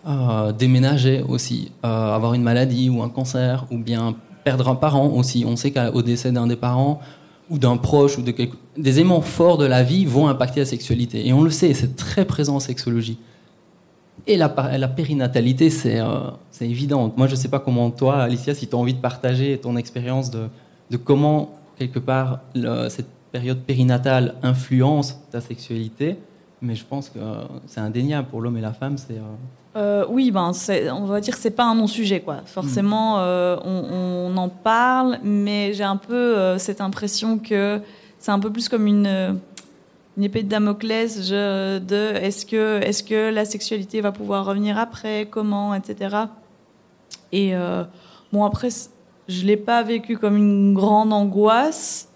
Euh, 0.06 0.52
déménager 0.52 1.22
aussi, 1.22 1.72
euh, 1.84 2.14
avoir 2.14 2.34
une 2.34 2.42
maladie 2.42 2.90
ou 2.90 3.02
un 3.02 3.08
cancer, 3.08 3.66
ou 3.72 3.78
bien 3.78 4.14
perdre 4.44 4.68
un 4.68 4.74
parent 4.74 5.08
aussi. 5.08 5.44
On 5.46 5.56
sait 5.56 5.72
qu'au 5.72 6.02
décès 6.02 6.30
d'un 6.30 6.46
des 6.46 6.56
parents 6.56 7.00
ou 7.50 7.58
d'un 7.58 7.76
proche 7.76 8.18
ou 8.18 8.22
de 8.22 8.30
quelque... 8.30 8.56
des 8.76 9.00
éléments 9.00 9.20
forts 9.20 9.58
de 9.58 9.64
la 9.66 9.82
vie 9.82 10.04
vont 10.04 10.28
impacter 10.28 10.60
la 10.60 10.66
sexualité. 10.66 11.26
Et 11.26 11.32
on 11.32 11.42
le 11.42 11.50
sait, 11.50 11.74
c'est 11.74 11.96
très 11.96 12.24
présent 12.24 12.56
en 12.56 12.60
sexologie. 12.60 13.18
Et 14.26 14.36
la, 14.36 14.52
la 14.78 14.88
périnatalité, 14.88 15.70
c'est 15.70 16.00
évident. 16.60 17.12
Moi, 17.16 17.26
je 17.26 17.32
ne 17.32 17.36
sais 17.36 17.48
pas 17.48 17.58
comment 17.58 17.90
toi, 17.90 18.22
Alicia, 18.22 18.54
si 18.54 18.68
tu 18.68 18.76
as 18.76 18.78
envie 18.78 18.94
de 18.94 19.00
partager 19.00 19.58
ton 19.58 19.76
expérience 19.76 20.30
de, 20.30 20.46
de 20.90 20.96
comment, 20.96 21.58
quelque 21.76 21.98
part, 21.98 22.40
cette 22.88 23.08
période 23.32 23.60
périnatale 23.60 24.34
influence 24.42 25.18
ta 25.30 25.40
sexualité. 25.40 26.16
Mais 26.60 26.74
je 26.76 26.84
pense 26.84 27.08
que 27.08 27.18
euh, 27.18 27.42
c'est 27.66 27.80
indéniable 27.80 28.28
pour 28.28 28.40
l'homme 28.40 28.56
et 28.56 28.60
la 28.60 28.72
femme. 28.72 28.96
C'est 28.98 29.14
euh, 29.14 29.22
Euh, 29.76 30.04
oui, 30.08 30.30
ben, 30.30 30.52
on 30.92 31.06
va 31.06 31.20
dire 31.20 31.34
que 31.34 31.40
c'est 31.40 31.50
pas 31.50 31.64
un 31.64 31.74
non-sujet, 31.74 32.20
quoi. 32.20 32.38
Forcément, 32.44 33.18
euh, 33.18 33.56
on, 33.64 34.30
on 34.32 34.36
en 34.36 34.48
parle, 34.48 35.18
mais 35.24 35.72
j'ai 35.72 35.82
un 35.82 35.96
peu 35.96 36.14
euh, 36.14 36.58
cette 36.58 36.80
impression 36.80 37.38
que 37.38 37.80
c'est 38.18 38.30
un 38.30 38.38
peu 38.38 38.50
plus 38.52 38.68
comme 38.68 38.86
une, 38.86 39.40
une 40.16 40.22
épée 40.22 40.42
de 40.44 40.48
Damoclès 40.48 41.26
je- 41.26 41.78
de 41.78 42.14
est-ce 42.16 42.44
que, 42.46 42.80
est 42.84 43.02
que 43.08 43.32
la 43.32 43.44
sexualité 43.44 44.00
va 44.02 44.12
pouvoir 44.12 44.44
revenir 44.44 44.78
après, 44.78 45.26
comment, 45.28 45.74
etc. 45.74 46.16
Et 47.32 47.54
bon, 48.32 48.44
après, 48.44 48.68
je 49.28 49.44
l'ai 49.46 49.56
pas 49.56 49.82
vécu 49.82 50.18
comme 50.18 50.36
une 50.36 50.74
grande 50.74 51.12
angoisse. 51.12 52.08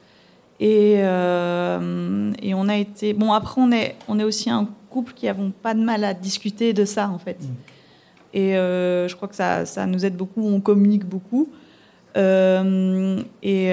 Et, 0.58 0.96
euh, 0.98 2.32
et 2.42 2.54
on 2.54 2.68
a 2.68 2.76
été. 2.76 3.12
Bon, 3.12 3.32
après, 3.32 3.60
on 3.60 3.70
est, 3.72 3.96
on 4.08 4.18
est 4.18 4.24
aussi 4.24 4.48
un 4.50 4.68
couple 4.90 5.12
qui 5.14 5.26
n'avons 5.26 5.50
pas 5.50 5.74
de 5.74 5.80
mal 5.80 6.04
à 6.04 6.14
discuter 6.14 6.72
de 6.72 6.84
ça, 6.84 7.10
en 7.10 7.18
fait. 7.18 7.38
Et 8.32 8.56
euh, 8.56 9.08
je 9.08 9.16
crois 9.16 9.28
que 9.28 9.34
ça, 9.34 9.66
ça 9.66 9.86
nous 9.86 10.04
aide 10.04 10.16
beaucoup, 10.16 10.46
on 10.46 10.60
communique 10.60 11.04
beaucoup. 11.04 11.48
Euh, 12.16 13.20
et, 13.42 13.66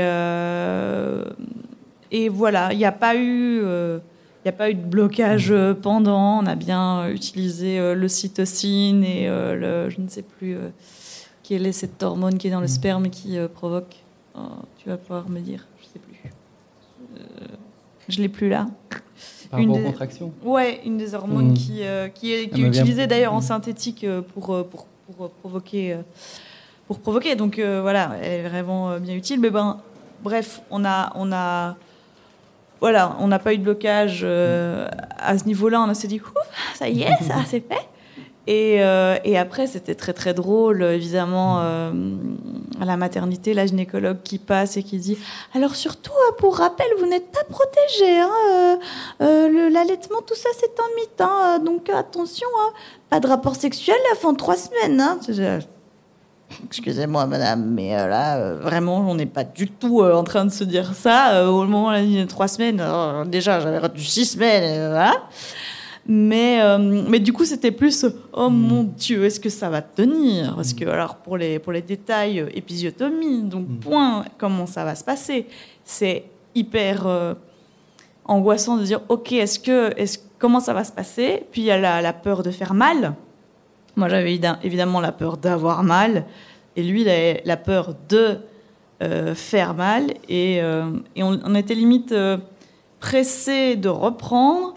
et 2.12 2.30
voilà, 2.30 2.72
il 2.74 2.78
n'y 2.78 2.86
a 2.86 2.92
pas 2.92 3.16
eu. 3.16 3.62
il 3.62 4.50
n'y 4.50 4.50
a 4.50 4.58
pas 4.58 4.70
eu 4.70 4.76
de 4.76 4.86
blocage 4.86 5.52
euh, 5.52 5.74
pendant. 5.74 6.40
On 6.40 6.46
a 6.46 6.56
bien 6.56 7.08
utilisé 7.10 7.80
euh, 7.80 7.96
l'ocytocine 7.96 9.04
et 9.04 9.28
le, 9.28 9.90
je 9.90 10.02
ne 10.02 10.08
sais 10.10 10.22
plus 10.22 10.58
quelle 11.44 11.66
est 11.66 11.72
cette 11.72 12.04
hormone 12.04 12.38
qui 12.38 12.48
est 12.48 12.52
dans 12.52 12.62
le 12.62 12.68
sperme 12.68 13.06
et 13.06 13.10
qui 13.10 13.38
provoque. 13.54 13.96
Oh, 14.36 14.42
tu 14.78 14.90
vas 14.90 14.98
pouvoir 14.98 15.30
me 15.30 15.40
dire, 15.40 15.66
je 18.10 18.22
l'ai 18.22 18.30
plus 18.30 18.50
là. 18.50 18.68
Par 19.52 19.60
Une 19.60 19.72
des- 19.74 19.84
contractions. 19.84 20.32
Ouais, 20.44 20.82
une 20.86 20.98
des 20.98 21.14
hormones 21.16 21.52
Mm. 21.52 21.54
qui, 21.54 21.80
euh, 21.84 22.08
qui 22.10 22.34
est, 22.34 22.50
qui 22.50 22.62
utilisée 22.64 23.06
d'ailleurs 23.08 23.34
en 23.34 23.40
Mm. 23.40 23.44
synthétique 23.44 24.04
euh, 24.04 24.22
pour, 24.22 24.54
euh, 24.54 24.64
pour, 24.64 24.88
pour, 25.16 25.26
euh, 25.26 25.32
provoquer. 25.42 25.98
pour 26.88 27.00
provoquer. 27.00 27.36
Donc 27.36 27.60
euh, 27.60 27.82
voilà, 27.82 28.12
elle 28.22 28.46
est 28.46 28.50
vraiment 28.50 28.98
bien 29.00 29.14
utile. 29.16 29.40
Mais 29.40 29.50
ben, 29.50 29.80
bref, 30.24 30.62
on 30.72 30.84
a. 30.86 31.12
On 31.16 31.32
a 31.32 31.76
voilà, 32.82 33.16
on 33.20 33.28
n'a 33.30 33.40
pas 33.40 33.54
eu 33.54 33.58
de 33.60 33.64
blocage 33.64 34.22
euh, 34.24 34.90
à 35.18 35.38
ce 35.38 35.46
niveau-là. 35.46 35.86
On 35.88 35.94
s'est 35.94 36.08
dit, 36.10 36.20
Ouf, 36.20 36.34
ça 36.76 36.90
y 36.90 37.04
est, 37.04 37.16
ça 37.24 37.36
c'est 37.48 37.62
fait. 37.62 37.88
Et, 38.46 38.84
euh, 38.84 39.16
et 39.24 39.38
après, 39.38 39.68
c'était 39.68 39.96
très 39.96 40.12
très 40.12 40.34
drôle, 40.34 40.84
évidemment, 40.84 41.62
euh, 41.62 41.92
à 42.82 42.84
la 42.84 42.98
maternité, 42.98 43.54
la 43.54 43.66
gynécologue 43.66 44.18
qui 44.22 44.38
passe 44.38 44.76
et 44.76 44.84
qui 44.84 44.98
dit 44.98 45.18
Alors, 45.56 45.76
surtout, 45.76 46.12
pour 46.40 46.58
rappel, 46.58 46.88
vous 47.00 47.06
n'êtes 47.06 47.32
pas 47.32 47.46
protégé. 47.46 48.20
Hein, 48.20 48.80
euh, 49.22 49.70
L'allaitement, 49.70 50.22
tout 50.28 50.36
ça, 50.36 50.50
c'est 50.60 50.78
en 50.78 50.96
mi-temps. 50.98 51.44
euh, 51.56 51.60
donc, 51.60 51.90
attention, 51.90 52.48
hein, 52.60 52.74
pas 53.10 53.22
de 53.22 53.28
rapport 53.28 53.56
sexuel 53.56 53.98
avant 54.12 54.34
trois 54.34 54.58
semaines. 54.58 55.00
Hein. 55.00 55.20
Excusez-moi, 56.66 57.26
madame, 57.26 57.64
mais 57.64 57.92
là, 57.96 58.56
vraiment, 58.56 59.10
on 59.10 59.16
n'est 59.16 59.26
pas 59.26 59.46
du 59.46 59.70
tout 59.70 60.04
en 60.04 60.24
train 60.24 60.44
de 60.44 60.52
se 60.52 60.66
dire 60.66 60.94
ça. 60.94 61.50
Au 61.50 61.64
moment 61.64 61.98
dit 62.00 62.28
trois 62.28 62.48
semaines, 62.48 62.84
déjà, 63.26 63.60
j'avais 63.62 63.80
retenu 63.80 64.04
six 64.04 64.26
semaines. 64.26 65.02
Mais, 66.06 66.60
euh, 66.62 66.78
mais 66.78 67.20
du 67.22 67.32
coup, 67.32 67.46
c'était 67.46 67.72
plus 67.72 68.06
oh 68.34 68.50
mon 68.50 68.84
Dieu, 68.84 69.24
est-ce 69.24 69.40
que 69.40 69.48
ça 69.50 69.70
va 69.70 69.82
tenir? 69.82 70.54
Parce 70.56 70.74
que, 70.74 70.84
alors, 70.84 71.16
pour 71.16 71.38
les, 71.38 71.60
pour 71.60 71.72
les 71.72 71.82
détails, 71.82 72.42
euh, 72.42 72.50
épisiotomie, 72.54 73.44
donc 73.44 73.68
point, 73.80 74.26
comment 74.38 74.66
ça 74.66 74.84
va 74.84 74.96
se 74.96 75.04
passer? 75.06 75.48
C'est 75.86 76.26
hyper 76.56 77.08
euh, 77.08 77.34
angoissant 78.26 78.76
de 78.76 78.84
dire 78.84 79.00
ok, 79.08 79.32
est-ce 79.32 79.60
que, 79.60 79.98
est 79.98 80.22
comment 80.40 80.60
ça 80.60 80.74
va 80.74 80.84
se 80.84 80.92
passer? 80.92 81.44
Puis 81.52 81.62
il 81.62 81.66
y 81.66 81.72
a 81.72 81.78
la, 81.78 82.02
la 82.02 82.12
peur 82.12 82.44
de 82.44 82.52
faire 82.52 82.74
mal. 82.74 83.14
Moi, 83.96 84.10
j'avais 84.10 84.36
évidem- 84.36 84.58
évidemment 84.62 85.00
la 85.00 85.14
peur 85.14 85.38
d'avoir 85.38 85.84
mal, 85.84 86.26
et 86.76 86.84
lui, 86.84 87.04
il 87.04 87.10
avait 87.10 87.42
la 87.46 87.56
peur 87.56 87.96
de 88.10 88.40
euh, 89.02 89.36
faire 89.36 89.74
mal, 89.74 90.12
et, 90.28 90.58
et 90.58 91.24
on, 91.24 91.40
on 91.46 91.56
était 91.56 91.76
limite 91.76 92.14
pressé 93.00 93.78
de 93.78 93.88
reprendre 93.88 94.74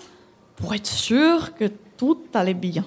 pour 0.57 0.75
être 0.75 0.87
sûr 0.87 1.55
que 1.55 1.71
tout 1.97 2.19
allait 2.35 2.55
bien, 2.55 2.85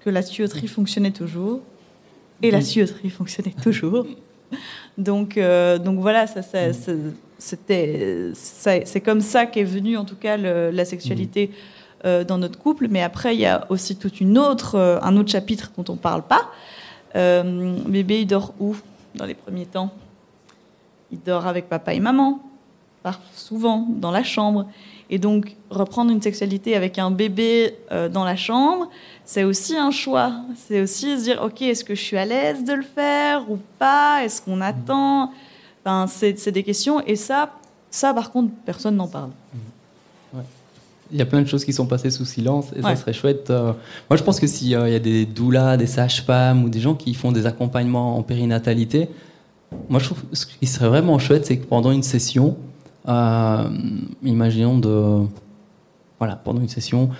que 0.00 0.10
la 0.10 0.22
tuyauterie 0.22 0.68
fonctionnait 0.68 1.10
toujours, 1.10 1.60
et 2.42 2.50
la 2.50 2.62
tuyauterie 2.62 3.10
fonctionnait 3.10 3.54
toujours. 3.62 4.06
Donc, 4.98 5.36
euh, 5.36 5.78
donc 5.78 5.98
voilà, 6.00 6.26
ça, 6.26 6.42
ça- 6.42 6.72
ça- 6.72 6.92
c'était, 7.38 8.30
c'est 8.34 9.00
comme 9.00 9.20
ça 9.20 9.44
qu'est 9.46 9.64
venue 9.64 9.96
en 9.96 10.04
tout 10.04 10.16
cas 10.16 10.36
le- 10.36 10.70
la 10.70 10.84
sexualité 10.84 11.50
euh, 12.04 12.24
dans 12.24 12.38
notre 12.38 12.58
couple. 12.58 12.86
Mais 12.88 13.02
après, 13.02 13.34
il 13.34 13.40
y 13.40 13.46
a 13.46 13.66
aussi 13.70 13.96
toute 13.96 14.20
une 14.20 14.38
autre, 14.38 14.76
euh, 14.76 14.98
un 15.02 15.16
autre 15.16 15.30
chapitre 15.30 15.72
dont 15.76 15.92
on 15.92 15.96
parle 15.96 16.22
pas. 16.22 16.50
Bébé, 17.14 18.20
il 18.20 18.26
dort 18.26 18.52
où 18.60 18.76
dans 19.14 19.24
les 19.24 19.34
premiers 19.34 19.64
temps? 19.66 19.90
Il 21.10 21.18
dort 21.20 21.46
avec 21.46 21.68
papa 21.68 21.94
et 21.94 22.00
maman, 22.00 22.40
souvent 23.34 23.86
dans 23.88 24.10
la 24.10 24.22
chambre. 24.22 24.66
Et 25.08 25.18
donc, 25.18 25.54
reprendre 25.70 26.10
une 26.10 26.20
sexualité 26.20 26.74
avec 26.74 26.98
un 26.98 27.10
bébé 27.12 27.74
euh, 27.92 28.08
dans 28.08 28.24
la 28.24 28.34
chambre, 28.36 28.90
c'est 29.24 29.44
aussi 29.44 29.76
un 29.76 29.90
choix. 29.92 30.32
C'est 30.66 30.80
aussi 30.80 31.16
se 31.18 31.22
dire, 31.24 31.40
OK, 31.44 31.62
est-ce 31.62 31.84
que 31.84 31.94
je 31.94 32.00
suis 32.02 32.16
à 32.16 32.24
l'aise 32.24 32.64
de 32.64 32.72
le 32.72 32.82
faire 32.82 33.48
ou 33.50 33.58
pas? 33.78 34.24
Est-ce 34.24 34.42
qu'on 34.42 34.60
attend? 34.60 35.30
Enfin, 35.84 36.06
c'est, 36.08 36.50
des 36.50 36.64
questions. 36.64 37.00
Et 37.06 37.14
ça, 37.14 37.50
ça, 37.90 38.12
par 38.12 38.32
contre, 38.32 38.50
personne 38.64 38.96
n'en 38.96 39.06
parle. 39.06 39.30
Il 41.12 41.18
y 41.18 41.22
a 41.22 41.26
plein 41.26 41.40
de 41.40 41.46
choses 41.46 41.64
qui 41.64 41.72
sont 41.72 41.86
passées 41.86 42.10
sous 42.10 42.24
silence 42.24 42.66
et 42.74 42.80
Ouais. 42.82 42.96
ça 42.96 42.96
serait 42.96 43.12
chouette. 43.12 43.48
euh, 43.50 43.72
Moi, 44.10 44.16
je 44.16 44.24
pense 44.24 44.40
que 44.40 44.48
s'il 44.48 44.66
y 44.68 44.74
a 44.74 44.98
des 44.98 45.24
doulas, 45.24 45.76
des 45.76 45.86
sages-femmes 45.86 46.64
ou 46.64 46.68
des 46.68 46.80
gens 46.80 46.94
qui 46.96 47.14
font 47.14 47.30
des 47.30 47.46
accompagnements 47.46 48.16
en 48.18 48.22
périnatalité, 48.24 49.08
moi, 49.88 50.00
je 50.00 50.06
trouve 50.06 50.22
que 50.24 50.34
ce 50.36 50.46
qui 50.46 50.66
serait 50.66 50.88
vraiment 50.88 51.16
chouette, 51.20 51.46
c'est 51.46 51.58
que 51.58 51.64
pendant 51.64 51.92
une 51.92 52.02
session, 52.02 52.56
euh, 53.08 53.68
imaginons 54.22 54.78
de. 54.78 55.26
Voilà, 56.18 56.36
pendant 56.36 56.60
une 56.60 56.68
session, 56.68 57.10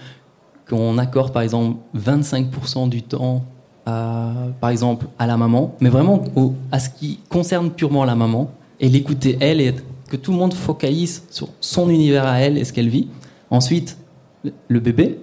qu'on 0.68 0.96
accorde 0.98 1.32
par 1.32 1.42
exemple 1.42 1.78
25% 1.96 2.88
du 2.88 3.02
temps 3.02 3.44
à, 3.84 4.32
par 4.60 4.70
exemple, 4.70 5.06
à 5.18 5.26
la 5.26 5.36
maman, 5.36 5.74
mais 5.80 5.90
vraiment 5.90 6.24
à 6.72 6.78
ce 6.80 6.88
qui 6.88 7.20
concerne 7.28 7.70
purement 7.70 8.04
la 8.04 8.14
maman, 8.14 8.50
et 8.80 8.88
l'écouter 8.88 9.36
elle, 9.40 9.60
et 9.60 9.74
que 10.08 10.16
tout 10.16 10.32
le 10.32 10.38
monde 10.38 10.54
focalise 10.54 11.24
sur 11.30 11.48
son 11.60 11.90
univers 11.90 12.26
à 12.26 12.40
elle 12.40 12.58
et 12.58 12.64
ce 12.64 12.72
qu'elle 12.72 12.88
vit. 12.88 13.08
Ensuite, 13.50 13.96
le 14.68 14.80
bébé. 14.80 15.20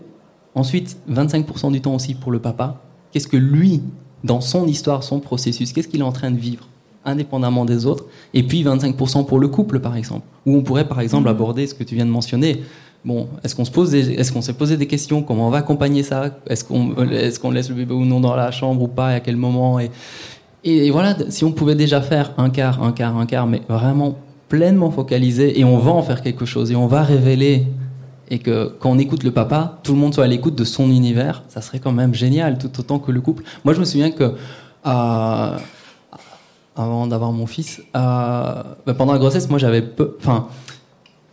Ensuite, 0.56 0.98
25% 1.10 1.72
du 1.72 1.82
temps 1.82 1.96
aussi 1.96 2.14
pour 2.14 2.32
le 2.32 2.40
papa. 2.40 2.82
Qu'est-ce 3.12 3.28
que 3.28 3.38
lui, 3.38 3.82
dans 4.24 4.42
son 4.42 4.68
histoire, 4.68 5.04
son 5.04 5.20
processus, 5.20 5.74
qu'est-ce 5.74 5.88
qu'il 5.88 6.02
est 6.02 6.04
en 6.04 6.12
train 6.12 6.32
de 6.32 6.38
vivre? 6.38 6.68
Indépendamment 7.06 7.66
des 7.66 7.86
autres 7.86 8.06
Et 8.34 8.44
puis 8.44 8.64
25% 8.64 9.26
pour 9.26 9.40
le 9.40 9.48
couple, 9.48 9.80
par 9.80 9.96
exemple. 9.96 10.26
Où 10.46 10.56
on 10.56 10.62
pourrait, 10.62 10.88
par 10.88 11.00
exemple, 11.02 11.28
aborder 11.30 11.68
ce 11.68 11.74
que 11.74 11.84
tu 11.84 11.96
viens 11.96 12.06
de 12.06 12.12
mentionner. 12.12 12.64
Bon, 13.06 13.28
est-ce 13.44 13.54
qu'on 13.56 13.66
se 13.66 13.72
pose, 13.72 13.92
des- 13.92 14.12
est-ce 14.14 14.32
qu'on 14.32 14.42
s'est 14.42 14.54
posé 14.54 14.78
des 14.78 14.88
questions? 14.88 15.22
Comment 15.24 15.48
on 15.48 15.50
va 15.50 15.58
accompagner 15.58 16.04
ça? 16.04 16.30
Est-ce 16.48 16.64
qu'on, 16.64 16.96
est-ce 17.12 17.40
qu'on 17.40 17.52
laisse 17.52 17.70
le 17.70 17.76
bébé 17.76 17.94
ou 17.94 18.06
non 18.06 18.20
dans 18.22 18.36
la 18.36 18.52
chambre 18.52 18.82
ou 18.82 18.88
pas 18.88 19.12
Et 19.12 19.16
à 19.16 19.20
quel 19.20 19.36
moment? 19.36 19.80
Et, 19.80 19.90
et 20.64 20.90
voilà, 20.92 21.16
si 21.30 21.44
on 21.44 21.52
pouvait 21.52 21.76
déjà 21.76 22.00
faire 22.02 22.32
un 22.38 22.50
quart, 22.50 22.82
un 22.82 22.94
quart, 22.94 23.18
un 23.18 23.26
quart, 23.26 23.46
mais 23.48 23.62
vraiment 23.68 24.16
pleinement 24.48 24.92
focalisé, 24.92 25.60
et 25.60 25.66
on 25.66 25.78
va 25.80 25.92
en 25.92 26.02
faire 26.04 26.22
quelque 26.22 26.46
chose, 26.46 26.72
et 26.72 26.76
on 26.78 26.88
va 26.88 27.02
révéler, 27.04 27.68
et 28.30 28.40
que 28.40 28.72
quand 28.80 28.92
on 28.92 28.98
écoute 29.00 29.24
le 29.24 29.32
papa, 29.32 29.80
tout 29.84 29.92
le 29.94 30.00
monde 30.00 30.14
soit 30.14 30.24
à 30.24 30.28
l'écoute 30.28 30.56
de 30.56 30.64
son 30.64 30.90
univers, 30.90 31.44
ça 31.50 31.60
serait 31.62 31.80
quand 31.80 31.92
même 31.92 32.14
génial, 32.14 32.58
tout 32.58 32.72
autant 32.80 33.00
que 33.00 33.12
le 33.12 33.20
couple. 33.20 33.44
Moi, 33.66 33.74
je 33.74 33.80
me 33.82 33.86
souviens 33.86 34.12
que 34.12 34.34
euh, 34.86 35.58
avant 36.76 37.08
d'avoir 37.08 37.32
mon 37.32 37.46
fils, 37.46 37.82
euh, 37.96 38.64
bah, 38.86 38.94
pendant 38.98 39.14
la 39.14 39.20
grossesse, 39.20 39.50
moi, 39.50 39.60
j'avais 39.60 39.82
peu, 39.82 40.16
enfin, 40.20 40.48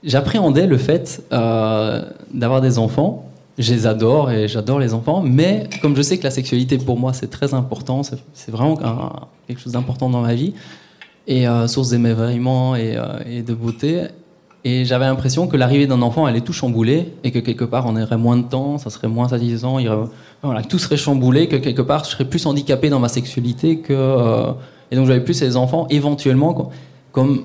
j'appréhendais 0.03 0.67
le 0.67 0.77
fait 0.77 1.23
euh, 1.33 2.03
d'avoir 2.33 2.61
des 2.61 2.79
enfants. 2.79 3.27
Je 3.59 3.75
les 3.75 3.87
adore 3.87 4.31
et 4.31 4.49
j'adore 4.49 4.79
les 4.79 4.95
enfants, 4.95 5.21
mais 5.23 5.69
comme 5.83 5.95
je 5.95 6.01
sais 6.01 6.17
que 6.17 6.25
la 6.25 6.31
sexualité 6.31 6.79
pour 6.79 6.99
moi 6.99 7.13
c'est 7.13 7.29
très 7.29 7.53
important, 7.53 8.03
c'est 8.03 8.51
vraiment 8.51 8.79
quelque 9.47 9.61
chose 9.61 9.75
d'important 9.75 10.09
dans 10.09 10.23
ma 10.23 10.35
vie 10.35 10.55
et 11.27 11.47
euh, 11.47 11.67
source 11.67 11.91
d'émerveillement 11.91 12.75
et, 12.75 12.97
de 13.47 13.53
beauté. 13.53 14.05
Et 14.65 14.87
j'avais 14.87 15.05
l'impression 15.05 15.47
que 15.47 15.59
l'arrivée 15.59 15.87
d'un 15.87 16.01
enfant 16.01 16.25
allait 16.25 16.41
tout 16.41 16.55
chambouler 16.55 17.13
et 17.23 17.33
que 17.33 17.39
quelque 17.39 17.65
part 17.65 17.85
on 17.87 18.01
aurait 18.01 18.17
moins 18.17 18.39
de 18.39 18.45
temps, 18.45 18.79
ça 18.79 18.89
serait 18.89 19.09
moins 19.09 19.29
satisfaisant, 19.29 19.77
tout 20.67 20.79
serait 20.79 20.97
chamboulé, 20.97 21.47
que 21.47 21.57
quelque 21.57 21.83
part 21.83 22.05
je 22.05 22.11
serais 22.11 22.25
plus 22.25 22.47
handicapé 22.47 22.89
dans 22.89 23.01
ma 23.01 23.09
sexualité 23.09 23.81
que 23.81 24.55
et 24.91 24.97
donc 24.97 25.07
j'avais 25.07 25.25
plus 25.25 25.35
ces 25.35 25.57
enfants 25.57 25.87
éventuellement 25.91 26.53
co- 26.55 26.71
comme 27.13 27.45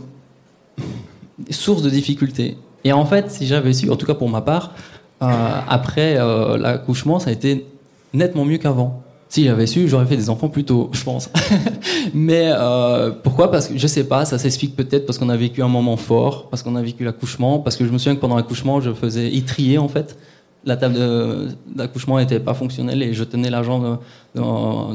source 1.49 1.81
de 1.81 1.89
difficultés. 1.89 2.57
Et 2.83 2.93
en 2.93 3.05
fait, 3.05 3.31
si 3.31 3.47
j'avais 3.47 3.73
su, 3.73 3.89
en 3.89 3.95
tout 3.95 4.05
cas 4.05 4.13
pour 4.13 4.29
ma 4.29 4.41
part, 4.41 4.71
euh, 5.21 5.27
après 5.67 6.17
euh, 6.17 6.57
l'accouchement, 6.57 7.19
ça 7.19 7.29
a 7.29 7.33
été 7.33 7.65
nettement 8.13 8.45
mieux 8.45 8.57
qu'avant. 8.57 9.01
Si 9.27 9.43
j'avais 9.43 9.65
su, 9.65 9.87
j'aurais 9.87 10.05
fait 10.05 10.15
des 10.17 10.29
enfants 10.29 10.49
plus 10.49 10.63
tôt, 10.63 10.89
je 10.93 11.03
pense. 11.03 11.29
Mais 12.13 12.51
euh, 12.55 13.11
pourquoi? 13.23 13.49
Parce 13.51 13.67
que 13.67 13.77
je 13.77 13.87
sais 13.87 14.03
pas, 14.05 14.23
ça 14.23 14.37
s'explique 14.37 14.75
peut-être 14.75 15.05
parce 15.05 15.17
qu'on 15.17 15.29
a 15.29 15.35
vécu 15.35 15.61
un 15.63 15.67
moment 15.67 15.97
fort, 15.97 16.47
parce 16.49 16.61
qu'on 16.63 16.75
a 16.75 16.81
vécu 16.81 17.03
l'accouchement, 17.03 17.59
parce 17.59 17.75
que 17.75 17.85
je 17.85 17.91
me 17.91 17.97
souviens 17.97 18.15
que 18.15 18.21
pendant 18.21 18.35
l'accouchement, 18.37 18.79
je 18.81 18.93
faisais 18.93 19.33
étrier 19.35 19.77
en 19.77 19.87
fait. 19.87 20.17
La 20.63 20.77
table 20.77 20.97
d'accouchement 21.75 22.17
n'était 22.19 22.39
pas 22.39 22.53
fonctionnelle 22.53 23.01
et 23.03 23.13
je 23.13 23.23
tenais 23.23 23.49
la 23.49 23.61
jambe 23.63 23.99
de, 24.35 24.39
de 24.39 24.43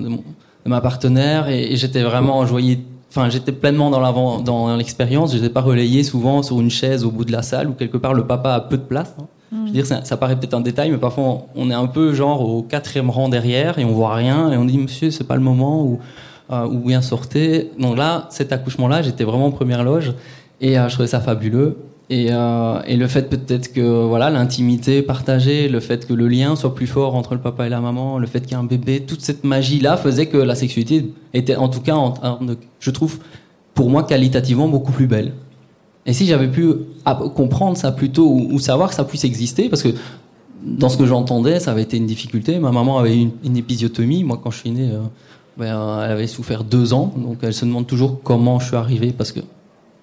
mon- 0.08 0.24
de 0.64 0.70
ma 0.70 0.80
partenaire 0.80 1.48
et, 1.48 1.72
et 1.72 1.76
j'étais 1.76 2.02
vraiment, 2.02 2.44
voyais, 2.44 2.78
enfin 3.10 3.28
j'étais 3.30 3.52
pleinement 3.52 3.90
dans 3.90 4.00
l'avant, 4.00 4.40
dans 4.40 4.76
l'expérience. 4.76 5.32
Je 5.32 5.36
n'étais 5.38 5.48
pas 5.52 5.60
relayé 5.62 6.02
souvent 6.04 6.42
sur 6.42 6.60
une 6.60 6.70
chaise 6.70 7.04
au 7.04 7.10
bout 7.10 7.24
de 7.24 7.32
la 7.32 7.42
salle 7.42 7.68
où 7.68 7.72
quelque 7.72 7.96
part 7.96 8.14
le 8.14 8.24
papa 8.26 8.52
a 8.54 8.60
peu 8.60 8.76
de 8.76 8.82
place. 8.82 9.14
hein. 9.20 9.24
Je 9.52 9.56
veux 9.66 9.72
dire, 9.72 9.86
ça, 9.86 10.04
ça 10.04 10.16
paraît 10.16 10.36
peut-être 10.38 10.54
un 10.54 10.60
détail, 10.60 10.90
mais 10.92 10.96
parfois 10.98 11.24
on- 11.24 11.42
on 11.56 11.70
est 11.70 11.74
un 11.74 11.86
peu 11.88 12.12
genre 12.14 12.40
au 12.48 12.62
quatrième 12.62 13.10
rang 13.10 13.28
derrière 13.28 13.78
et 13.80 13.84
on 13.84 13.92
voit 13.92 14.14
rien 14.14 14.52
et 14.52 14.56
on 14.56 14.64
dit 14.64 14.78
monsieur 14.78 15.10
c'est 15.10 15.24
pas 15.26 15.34
le 15.34 15.40
moment 15.42 15.82
ou 15.82 15.98
euh, 16.52 16.66
ou 16.66 16.78
bien 16.86 17.00
sortez. 17.00 17.70
Donc 17.78 17.96
là, 17.96 18.26
cet 18.30 18.52
accouchement-là, 18.52 19.02
j'étais 19.02 19.24
vraiment 19.24 19.46
en 19.46 19.50
première 19.50 19.82
loge 19.84 20.12
et 20.60 20.78
euh, 20.78 20.88
je 20.88 20.94
trouvais 20.94 21.08
ça 21.08 21.20
fabuleux. 21.20 21.78
Et, 22.12 22.26
euh, 22.32 22.82
et 22.86 22.96
le 22.96 23.06
fait 23.06 23.30
peut-être 23.30 23.72
que 23.72 24.04
voilà 24.04 24.30
l'intimité 24.30 25.00
partagée, 25.00 25.68
le 25.68 25.78
fait 25.78 26.08
que 26.08 26.12
le 26.12 26.26
lien 26.26 26.56
soit 26.56 26.74
plus 26.74 26.88
fort 26.88 27.14
entre 27.14 27.34
le 27.34 27.40
papa 27.40 27.66
et 27.66 27.68
la 27.68 27.80
maman, 27.80 28.18
le 28.18 28.26
fait 28.26 28.40
qu'il 28.40 28.50
y 28.50 28.54
ait 28.54 28.56
un 28.56 28.64
bébé, 28.64 29.04
toute 29.06 29.20
cette 29.20 29.44
magie-là 29.44 29.96
faisait 29.96 30.26
que 30.26 30.36
la 30.36 30.56
sexualité 30.56 31.12
était 31.34 31.54
en 31.54 31.68
tout 31.68 31.80
cas, 31.80 31.96
je 32.80 32.90
trouve, 32.90 33.20
pour 33.74 33.90
moi 33.90 34.02
qualitativement 34.02 34.66
beaucoup 34.66 34.90
plus 34.90 35.06
belle. 35.06 35.34
Et 36.04 36.12
si 36.12 36.26
j'avais 36.26 36.48
pu 36.48 36.72
comprendre 37.36 37.76
ça 37.76 37.92
plus 37.92 38.10
tôt 38.10 38.28
ou, 38.28 38.58
savoir 38.58 38.88
que 38.88 38.96
ça 38.96 39.04
puisse 39.04 39.22
exister, 39.22 39.68
parce 39.68 39.84
que 39.84 39.90
dans 40.64 40.88
ce 40.88 40.96
que 40.96 41.06
j'entendais, 41.06 41.60
ça 41.60 41.70
avait 41.70 41.82
été 41.82 41.96
une 41.96 42.06
difficulté. 42.06 42.58
Ma 42.58 42.72
maman 42.72 42.98
avait 42.98 43.16
eu 43.16 43.30
une, 43.44 43.56
épisiotomie. 43.56 44.24
Moi, 44.24 44.40
quand 44.42 44.50
je 44.50 44.58
suis 44.58 44.70
né, 44.70 44.90
euh, 44.90 44.98
ben, 45.56 46.02
elle 46.04 46.10
avait 46.10 46.26
souffert 46.26 46.64
deux 46.64 46.92
ans. 46.92 47.12
Donc, 47.16 47.38
elle 47.42 47.54
se 47.54 47.64
demande 47.64 47.86
toujours 47.86 48.20
comment 48.22 48.58
je 48.58 48.66
suis 48.66 48.76
arrivé, 48.76 49.12
parce 49.12 49.30
que 49.30 49.40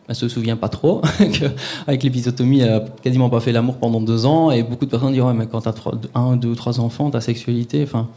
elle 0.08 0.16
se 0.16 0.30
souvient 0.30 0.56
pas 0.56 0.70
trop. 0.70 1.02
Avec 1.88 2.04
l'épisotomie, 2.04 2.62
elle 2.62 2.74
a 2.74 2.86
quasiment 3.04 3.30
pas 3.30 3.40
fait 3.40 3.52
l'amour 3.52 3.76
pendant 3.76 4.02
deux 4.02 4.26
ans. 4.26 4.52
Et 4.52 4.64
beaucoup 4.64 4.86
de 4.86 4.90
personnes 4.90 5.12
diront, 5.12 5.28
ouais, 5.28 5.34
mais 5.34 5.48
quand 5.48 5.62
tu 5.62 5.70
as 5.70 6.20
un, 6.20 6.38
deux 6.38 6.56
trois 6.56 6.80
enfants, 6.80 7.10
ta 7.10 7.20
sexualité, 7.20 7.84
enfin, 7.84 8.08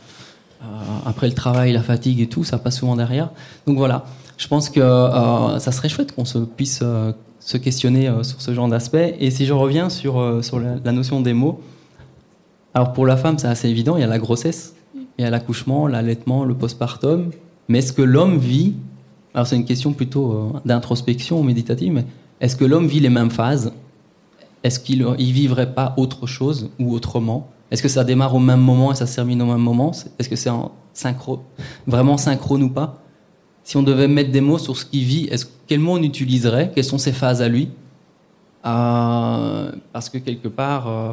euh, 0.62 0.66
après 1.04 1.26
le 1.26 1.34
travail, 1.34 1.72
la 1.72 1.82
fatigue 1.82 2.20
et 2.20 2.28
tout, 2.28 2.44
ça 2.44 2.58
passe 2.58 2.78
souvent 2.78 2.94
derrière. 2.94 3.30
Donc 3.66 3.76
voilà, 3.76 4.04
je 4.36 4.46
pense 4.46 4.70
que 4.70 4.80
euh, 4.80 5.58
ça 5.58 5.72
serait 5.72 5.88
chouette 5.88 6.14
qu'on 6.14 6.24
se 6.24 6.38
puisse 6.38 6.80
euh, 6.82 7.12
se 7.40 7.56
questionner 7.56 8.08
sur 8.22 8.40
ce 8.40 8.54
genre 8.54 8.68
d'aspect. 8.68 9.16
Et 9.18 9.32
si 9.32 9.46
je 9.46 9.52
reviens 9.52 9.90
sur, 9.90 10.44
sur 10.44 10.60
la, 10.60 10.92
notion 10.92 11.20
des 11.20 11.32
mots, 11.32 11.60
alors 12.72 12.92
pour 12.92 13.04
la 13.04 13.16
femme, 13.16 13.38
c'est 13.38 13.48
assez 13.48 13.68
évident, 13.68 13.96
il 13.96 14.00
y 14.00 14.04
a 14.04 14.06
la 14.06 14.18
grossesse, 14.18 14.74
il 14.94 15.24
y 15.24 15.24
a 15.24 15.30
l'accouchement, 15.30 15.88
l'allaitement, 15.88 16.44
le 16.44 16.54
postpartum. 16.54 17.30
Mais 17.68 17.78
est-ce 17.78 17.92
que 17.92 18.02
l'homme 18.02 18.38
vit 18.38 18.74
alors 19.34 19.46
c'est 19.46 19.56
une 19.56 19.64
question 19.64 19.92
plutôt 19.92 20.32
euh, 20.32 20.60
d'introspection 20.64 21.42
méditative, 21.42 21.92
mais 21.92 22.04
est-ce 22.40 22.56
que 22.56 22.64
l'homme 22.64 22.86
vit 22.86 23.00
les 23.00 23.10
mêmes 23.10 23.30
phases? 23.30 23.72
Est-ce 24.62 24.80
qu'il 24.80 25.00
ne 25.00 25.14
vivrait 25.14 25.74
pas 25.74 25.94
autre 25.96 26.26
chose 26.26 26.70
ou 26.78 26.92
autrement? 26.92 27.48
Est-ce 27.70 27.82
que 27.82 27.88
ça 27.88 28.04
démarre 28.04 28.34
au 28.34 28.40
même 28.40 28.60
moment 28.60 28.92
et 28.92 28.94
ça 28.94 29.06
se 29.06 29.14
termine 29.14 29.40
au 29.42 29.46
même 29.46 29.60
moment? 29.60 29.92
Est-ce 30.18 30.28
que 30.28 30.36
c'est 30.36 30.50
synchro, 30.92 31.42
vraiment 31.86 32.16
synchrone 32.16 32.64
ou 32.64 32.70
pas? 32.70 33.02
Si 33.62 33.76
on 33.76 33.82
devait 33.82 34.08
mettre 34.08 34.32
des 34.32 34.40
mots 34.40 34.58
sur 34.58 34.76
ce 34.76 34.84
qu'il 34.84 35.04
vit, 35.04 35.24
est-ce, 35.30 35.46
quels 35.66 35.80
mots 35.80 35.96
on 35.96 36.02
utiliserait? 36.02 36.72
Quelles 36.74 36.84
sont 36.84 36.98
ses 36.98 37.12
phases 37.12 37.40
à 37.40 37.48
lui? 37.48 37.70
Euh, 38.66 39.72
Parce 39.92 40.08
que 40.08 40.18
quelque 40.18 40.48
part... 40.48 40.88
Euh, 40.88 41.12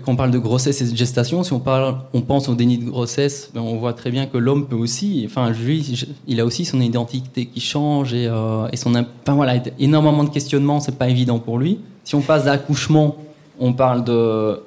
quand 0.00 0.12
on 0.12 0.16
parle 0.16 0.30
de 0.30 0.38
grossesse 0.38 0.80
et 0.80 0.90
de 0.90 0.96
gestation, 0.96 1.42
si 1.42 1.52
on, 1.52 1.60
parle, 1.60 1.96
on 2.12 2.20
pense 2.20 2.48
au 2.48 2.54
déni 2.54 2.78
de 2.78 2.84
grossesse, 2.84 3.50
ben, 3.54 3.60
on 3.60 3.76
voit 3.76 3.92
très 3.92 4.10
bien 4.10 4.26
que 4.26 4.36
l'homme 4.36 4.66
peut 4.66 4.76
aussi, 4.76 5.22
enfin 5.26 5.50
lui, 5.50 6.06
il 6.26 6.40
a 6.40 6.44
aussi 6.44 6.64
son 6.64 6.80
identité 6.80 7.46
qui 7.46 7.60
change 7.60 8.12
et, 8.12 8.26
euh, 8.26 8.68
son, 8.74 8.94
enfin 8.94 9.34
voilà, 9.34 9.54
énormément 9.78 10.24
de 10.24 10.30
questionnements, 10.30 10.80
c'est 10.80 10.98
pas 10.98 11.08
évident 11.08 11.38
pour 11.38 11.58
lui. 11.58 11.80
Si 12.04 12.14
on 12.14 12.20
passe 12.20 12.44
d'accouchement, 12.44 13.16
on 13.58 13.72
parle 13.72 14.04
de, 14.04 14.60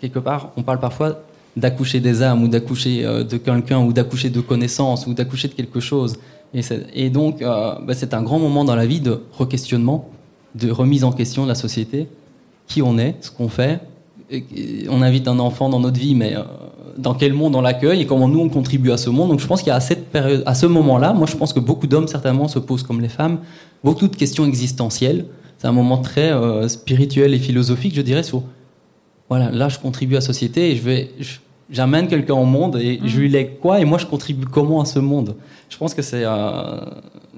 quelque 0.00 0.18
part, 0.18 0.50
on 0.56 0.62
parle 0.62 0.80
parfois 0.80 1.20
d'accoucher 1.56 2.00
des 2.00 2.22
âmes 2.22 2.42
ou 2.42 2.48
d'accoucher 2.48 3.04
euh, 3.04 3.22
de 3.22 3.36
quelqu'un 3.36 3.80
ou 3.80 3.92
d'accoucher 3.92 4.28
de 4.28 4.40
connaissances 4.40 5.06
ou 5.06 5.14
d'accoucher 5.14 5.48
de 5.48 5.54
quelque 5.54 5.80
chose. 5.80 6.16
Et, 6.92 7.10
donc, 7.10 7.42
euh, 7.42 7.74
ben, 7.84 7.94
c'est 7.94 8.14
un 8.14 8.22
grand 8.22 8.38
moment 8.38 8.64
dans 8.64 8.76
la 8.76 8.86
vie 8.86 9.00
de 9.00 9.22
re-questionnement, 9.32 10.10
de 10.54 10.70
remise 10.70 11.02
en 11.04 11.10
question 11.10 11.44
de 11.44 11.48
la 11.48 11.56
société 11.56 12.06
qui 12.66 12.82
on 12.82 12.98
est, 12.98 13.16
ce 13.20 13.30
qu'on 13.30 13.48
fait. 13.48 13.80
on 14.88 15.02
invite 15.02 15.28
un 15.28 15.38
enfant 15.38 15.68
dans 15.68 15.80
notre 15.80 15.98
vie, 15.98 16.14
mais 16.14 16.36
euh, 16.36 16.42
dans 16.98 17.14
quel 17.14 17.32
monde 17.32 17.54
on 17.56 17.60
l'accueille 17.60 18.00
et 18.00 18.06
comment 18.06 18.28
nous 18.28 18.40
on 18.40 18.48
contribue 18.48 18.90
à 18.92 18.96
ce 18.96 19.10
monde. 19.10 19.30
Donc 19.30 19.40
je 19.40 19.46
pense 19.46 19.60
qu'il 19.60 19.68
y 19.68 19.72
a 19.72 19.76
à 19.76 19.80
cette 19.80 20.06
période, 20.08 20.42
à 20.46 20.54
ce 20.54 20.66
moment-là, 20.66 21.12
moi 21.12 21.26
je 21.26 21.36
pense 21.36 21.52
que 21.52 21.60
beaucoup 21.60 21.86
d'hommes 21.86 22.08
certainement 22.08 22.48
se 22.48 22.58
posent 22.58 22.82
comme 22.82 23.00
les 23.00 23.08
femmes 23.08 23.38
beaucoup 23.84 24.08
de 24.08 24.16
questions 24.16 24.46
existentielles. 24.46 25.26
C'est 25.58 25.68
un 25.68 25.72
moment 25.72 25.98
très 25.98 26.32
euh, 26.32 26.66
spirituel 26.66 27.34
et 27.34 27.38
philosophique, 27.38 27.94
je 27.94 28.02
dirais, 28.02 28.22
sur 28.22 28.42
voilà, 29.28 29.50
là 29.50 29.68
je 29.68 29.78
contribue 29.78 30.14
à 30.14 30.18
la 30.18 30.24
société 30.24 30.70
et 30.70 30.76
je 30.76 30.82
vais, 30.82 31.10
j'amène 31.70 32.08
quelqu'un 32.08 32.34
au 32.34 32.44
monde 32.44 32.76
et 32.76 33.00
je 33.04 33.18
lui 33.18 33.28
lègue 33.28 33.58
quoi 33.60 33.80
et 33.80 33.84
moi 33.84 33.98
je 33.98 34.06
contribue 34.06 34.46
comment 34.46 34.80
à 34.80 34.84
ce 34.84 34.98
monde? 34.98 35.36
Je 35.68 35.76
pense 35.76 35.94
que 35.94 36.02
c'est 36.02 36.24
euh, 36.24 36.80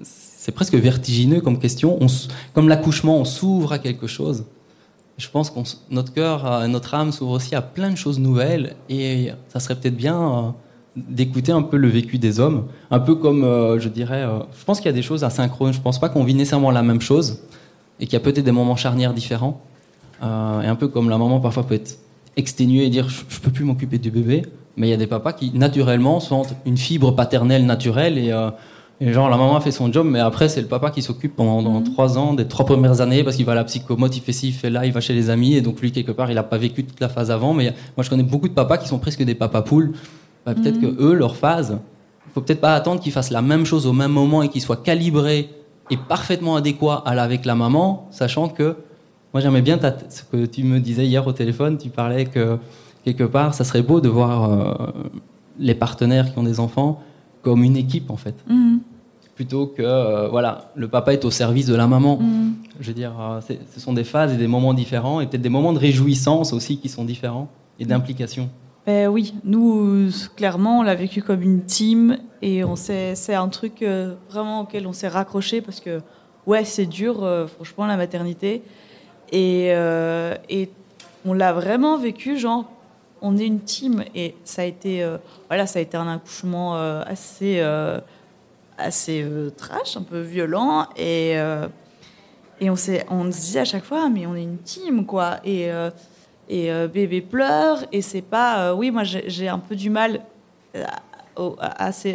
c'est 0.02 0.52
presque 0.52 0.74
vertigineux 0.74 1.40
comme 1.40 1.58
question. 1.58 1.98
On, 2.00 2.06
comme 2.54 2.68
l'accouchement, 2.68 3.18
on 3.18 3.24
s'ouvre 3.24 3.72
à 3.72 3.78
quelque 3.78 4.06
chose 4.06 4.44
je 5.18 5.28
pense 5.28 5.50
que 5.50 5.58
notre 5.90 6.12
cœur, 6.12 6.50
euh, 6.50 6.66
notre 6.66 6.94
âme 6.94 7.12
s'ouvre 7.12 7.32
aussi 7.32 7.54
à 7.54 7.62
plein 7.62 7.90
de 7.90 7.96
choses 7.96 8.18
nouvelles 8.18 8.76
et 8.88 9.30
ça 9.48 9.60
serait 9.60 9.74
peut-être 9.74 9.96
bien 9.96 10.20
euh, 10.20 10.42
d'écouter 10.94 11.52
un 11.52 11.62
peu 11.62 11.76
le 11.76 11.88
vécu 11.88 12.18
des 12.18 12.38
hommes, 12.40 12.66
un 12.90 13.00
peu 13.00 13.14
comme, 13.14 13.44
euh, 13.44 13.78
je 13.78 13.88
dirais, 13.88 14.26
je 14.58 14.64
pense 14.64 14.78
qu'il 14.78 14.86
y 14.86 14.90
a 14.90 14.92
des 14.94 15.02
choses 15.02 15.24
asynchrones, 15.24 15.72
je 15.72 15.80
pense 15.80 15.98
pas 15.98 16.08
qu'on 16.08 16.24
vit 16.24 16.34
nécessairement 16.34 16.70
la 16.70 16.82
même 16.82 17.00
chose 17.00 17.42
et 17.98 18.04
qu'il 18.04 18.14
y 18.14 18.16
a 18.16 18.20
peut-être 18.20 18.44
des 18.44 18.52
moments 18.52 18.76
charnières 18.76 19.14
différents. 19.14 19.60
et 20.22 20.24
un 20.24 20.74
peu 20.74 20.88
comme 20.88 21.08
la 21.08 21.18
maman 21.18 21.40
parfois 21.40 21.66
peut 21.66 21.74
être 21.74 21.98
exténuée 22.36 22.84
et 22.84 22.90
dire 22.90 23.08
je, 23.08 23.40
peux 23.40 23.50
plus 23.50 23.64
m'occuper 23.64 23.98
du 23.98 24.10
bébé, 24.10 24.42
mais 24.76 24.88
il 24.88 24.90
y 24.90 24.94
a 24.94 24.98
des 24.98 25.06
papas 25.06 25.32
qui 25.32 25.50
naturellement 25.52 26.20
sentent 26.20 26.54
une 26.66 26.76
fibre 26.76 27.12
paternelle 27.12 27.64
naturelle 27.64 28.18
et 28.18 28.30
et 28.98 29.12
genre, 29.12 29.28
la 29.28 29.36
maman 29.36 29.60
fait 29.60 29.72
son 29.72 29.92
job, 29.92 30.06
mais 30.10 30.20
après, 30.20 30.48
c'est 30.48 30.62
le 30.62 30.68
papa 30.68 30.90
qui 30.90 31.02
s'occupe 31.02 31.36
pendant, 31.36 31.80
mhm. 31.80 31.84
trois 31.92 32.16
ans, 32.16 32.32
des 32.32 32.48
trois 32.48 32.64
premières 32.64 33.02
années, 33.02 33.24
parce 33.24 33.36
qu'il 33.36 33.44
va 33.44 33.52
à 33.52 33.56
la 33.56 33.64
psychomote, 33.64 34.16
il 34.16 34.22
fait 34.22 34.32
ci, 34.32 34.48
il 34.48 34.54
fait 34.54 34.70
là, 34.70 34.86
il 34.86 34.92
va 34.92 35.00
chez 35.00 35.12
les 35.12 35.28
amis, 35.28 35.54
et 35.54 35.60
donc 35.60 35.80
lui, 35.80 35.92
quelque 35.92 36.12
part, 36.12 36.30
il 36.30 36.34
n'a 36.34 36.42
pas 36.42 36.56
vécu 36.56 36.84
toute 36.84 37.00
la 37.00 37.10
phase 37.10 37.30
avant. 37.30 37.52
Mais 37.52 37.74
moi, 37.96 38.04
je 38.04 38.08
connais 38.08 38.22
beaucoup 38.22 38.48
de 38.48 38.54
papas 38.54 38.78
qui 38.78 38.88
sont 38.88 38.98
presque 38.98 39.22
des 39.22 39.34
papas 39.34 39.62
poules. 39.62 39.92
Bah, 40.46 40.54
peut-être 40.54 40.80
mhm. 40.80 40.96
que 40.96 41.02
eux, 41.02 41.12
leur 41.12 41.36
phase, 41.36 41.78
il 42.26 42.32
faut 42.32 42.40
peut-être 42.40 42.60
pas 42.60 42.74
attendre 42.74 43.00
qu'ils 43.00 43.12
fassent 43.12 43.30
la 43.30 43.42
même 43.42 43.66
chose 43.66 43.86
au 43.86 43.92
même 43.92 44.12
moment 44.12 44.42
et 44.42 44.48
qu'ils 44.48 44.62
soient 44.62 44.76
calibrés 44.76 45.50
et 45.90 45.96
parfaitement 45.96 46.56
adéquats 46.56 47.02
à 47.04 47.10
avec 47.20 47.44
la 47.44 47.54
maman, 47.54 48.08
sachant 48.10 48.48
que 48.48 48.76
moi, 49.34 49.42
j'aimais 49.42 49.60
bien 49.60 49.78
ce 50.08 50.22
que 50.22 50.46
tu 50.46 50.62
me 50.62 50.80
disais 50.80 51.04
hier 51.04 51.26
au 51.26 51.32
téléphone. 51.32 51.76
Tu 51.76 51.90
parlais 51.90 52.24
que 52.24 52.56
quelque 53.04 53.24
part, 53.24 53.52
ça 53.52 53.64
serait 53.64 53.82
beau 53.82 54.00
de 54.00 54.08
voir 54.08 54.50
euh, 54.50 54.74
les 55.58 55.74
partenaires 55.74 56.32
qui 56.32 56.38
ont 56.38 56.42
des 56.42 56.58
enfants 56.58 57.02
comme 57.46 57.62
une 57.62 57.76
équipe 57.76 58.10
en 58.10 58.16
fait. 58.16 58.34
Mhm. 58.48 58.80
Plutôt 59.36 59.66
que 59.66 59.82
euh, 59.82 60.28
voilà, 60.28 60.72
le 60.74 60.88
papa 60.88 61.12
est 61.12 61.24
au 61.24 61.30
service 61.30 61.66
de 61.66 61.74
la 61.74 61.86
maman. 61.86 62.16
Mhm. 62.16 62.54
Je 62.80 62.88
veux 62.88 62.94
dire, 62.94 63.12
euh, 63.20 63.40
ce 63.40 63.80
sont 63.80 63.92
des 63.92 64.02
phases 64.04 64.32
et 64.32 64.36
des 64.36 64.48
moments 64.48 64.74
différents 64.74 65.20
et 65.20 65.26
peut-être 65.26 65.42
des 65.42 65.48
moments 65.48 65.72
de 65.72 65.78
réjouissance 65.78 66.52
aussi 66.52 66.78
qui 66.78 66.88
sont 66.88 67.04
différents 67.04 67.48
et 67.78 67.84
d'implication. 67.84 68.48
Ben 68.86 69.08
oui, 69.08 69.34
nous, 69.44 70.10
clairement, 70.36 70.80
on 70.80 70.82
l'a 70.82 70.94
vécu 70.94 71.20
comme 71.20 71.42
une 71.42 71.64
team 71.64 72.18
et 72.40 72.64
on 72.64 72.76
c'est 72.76 73.34
un 73.34 73.48
truc 73.48 73.82
euh, 73.82 74.14
vraiment 74.30 74.62
auquel 74.62 74.86
on 74.86 74.92
s'est 74.92 75.08
raccroché 75.08 75.60
parce 75.60 75.80
que, 75.80 76.00
ouais, 76.46 76.64
c'est 76.64 76.86
dur, 76.86 77.16
franchement, 77.54 77.86
la 77.86 77.96
maternité. 77.96 78.62
Et, 79.32 79.72
et 80.48 80.70
on 81.26 81.32
l'a 81.32 81.52
vraiment 81.52 81.98
vécu, 81.98 82.38
genre, 82.38 82.64
on 83.20 83.36
est 83.36 83.46
une 83.46 83.60
team 83.60 84.04
et 84.14 84.34
ça 84.44 84.62
a 84.62 84.64
été, 84.64 85.02
euh, 85.02 85.18
voilà, 85.48 85.66
ça 85.66 85.78
a 85.78 85.82
été 85.82 85.96
un 85.96 86.08
accouchement 86.08 86.76
euh, 86.76 87.02
assez, 88.78 89.22
euh, 89.22 89.50
trash, 89.50 89.96
un 89.96 90.02
peu 90.02 90.20
violent 90.20 90.86
et 90.96 91.36
et 92.58 92.70
on 92.70 92.76
s'est, 92.76 93.04
on 93.10 93.30
se 93.30 93.36
disait 93.38 93.60
à 93.60 93.64
chaque 93.66 93.84
fois, 93.84 94.08
mais 94.08 94.26
on 94.26 94.34
est 94.34 94.42
une 94.42 94.58
team 94.58 95.04
quoi. 95.04 95.38
Et 95.44 95.68
et 96.48 96.70
bébé 96.88 97.20
pleure 97.20 97.84
et 97.92 98.02
c'est 98.02 98.22
pas, 98.22 98.74
oui, 98.74 98.90
moi 98.90 99.02
j'ai 99.04 99.48
un 99.48 99.58
peu 99.58 99.76
du 99.76 99.90
mal. 99.90 100.20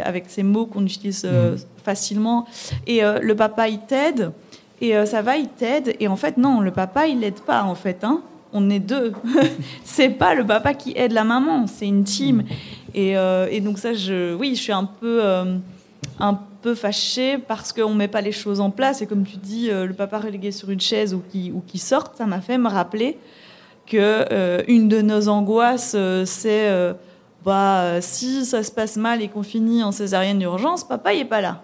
avec 0.04 0.26
ces 0.30 0.44
mots 0.44 0.66
qu'on 0.66 0.84
utilise 0.84 1.26
mmh. 1.26 1.58
facilement. 1.84 2.48
Et 2.88 3.02
le 3.02 3.34
papa, 3.36 3.68
il 3.68 3.80
t'aide. 3.80 4.32
Et 4.80 4.94
ça 5.06 5.22
va, 5.22 5.38
il 5.38 5.48
t'aide. 5.48 5.96
Et 6.00 6.08
en 6.08 6.16
fait, 6.16 6.38
non, 6.38 6.60
le 6.60 6.72
papa, 6.72 7.08
il 7.08 7.20
l'aide 7.20 7.40
pas, 7.42 7.64
en 7.64 7.76
fait. 7.76 8.04
Hein 8.04 8.24
on 8.54 8.70
est 8.70 8.80
deux. 8.80 9.14
c'est 9.84 10.10
pas 10.10 10.34
le 10.36 10.46
papa 10.46 10.74
qui 10.74 10.94
aide 10.96 11.12
la 11.12 11.24
maman, 11.24 11.68
c'est 11.68 11.88
une 11.88 12.04
team. 12.04 12.44
Euh, 12.96 13.48
et, 13.50 13.62
donc 13.62 13.78
ça, 13.78 13.94
je, 13.94 14.36
oui, 14.36 14.56
je 14.56 14.62
suis 14.62 14.72
un 14.72 14.86
peu, 14.86 15.24
euh, 15.24 15.58
un 16.20 16.40
peu 16.62 16.76
fâchée 16.76 17.38
parce 17.38 17.74
qu'on 17.74 17.94
met 17.94 18.08
pas 18.08 18.22
les 18.22 18.32
choses 18.32 18.60
en 18.60 18.72
place. 18.72 19.02
Et 19.02 19.08
comme 19.08 19.24
tu 19.24 19.38
dis, 19.38 19.70
euh, 19.70 19.86
le 19.86 19.94
papa 19.94 20.20
relégué 20.20 20.52
sur 20.52 20.70
une 20.70 20.80
chaise 20.80 21.14
ou 21.14 21.22
qui, 21.32 21.52
ou 21.52 21.62
qui 21.66 21.80
sort, 21.80 22.14
ça 22.18 22.26
m'a 22.26 22.42
fait 22.42 22.58
me 22.58 22.70
rappeler 22.70 23.18
que 23.88 24.64
une 24.70 24.88
de 24.88 25.02
nos 25.02 25.28
angoisses, 25.28 25.98
c'est 26.26 26.96
bah, 27.44 28.00
si 28.00 28.46
ça 28.46 28.64
se 28.64 28.72
passe 28.72 28.96
mal 28.96 29.22
et 29.22 29.28
qu'on 29.28 29.44
finit 29.44 29.84
en 29.84 29.92
césarienne 29.92 30.40
d'urgence, 30.40 30.84
papa, 30.86 31.14
il 31.14 31.22
est 31.22 31.26
pas 31.26 31.42
là. 31.42 31.62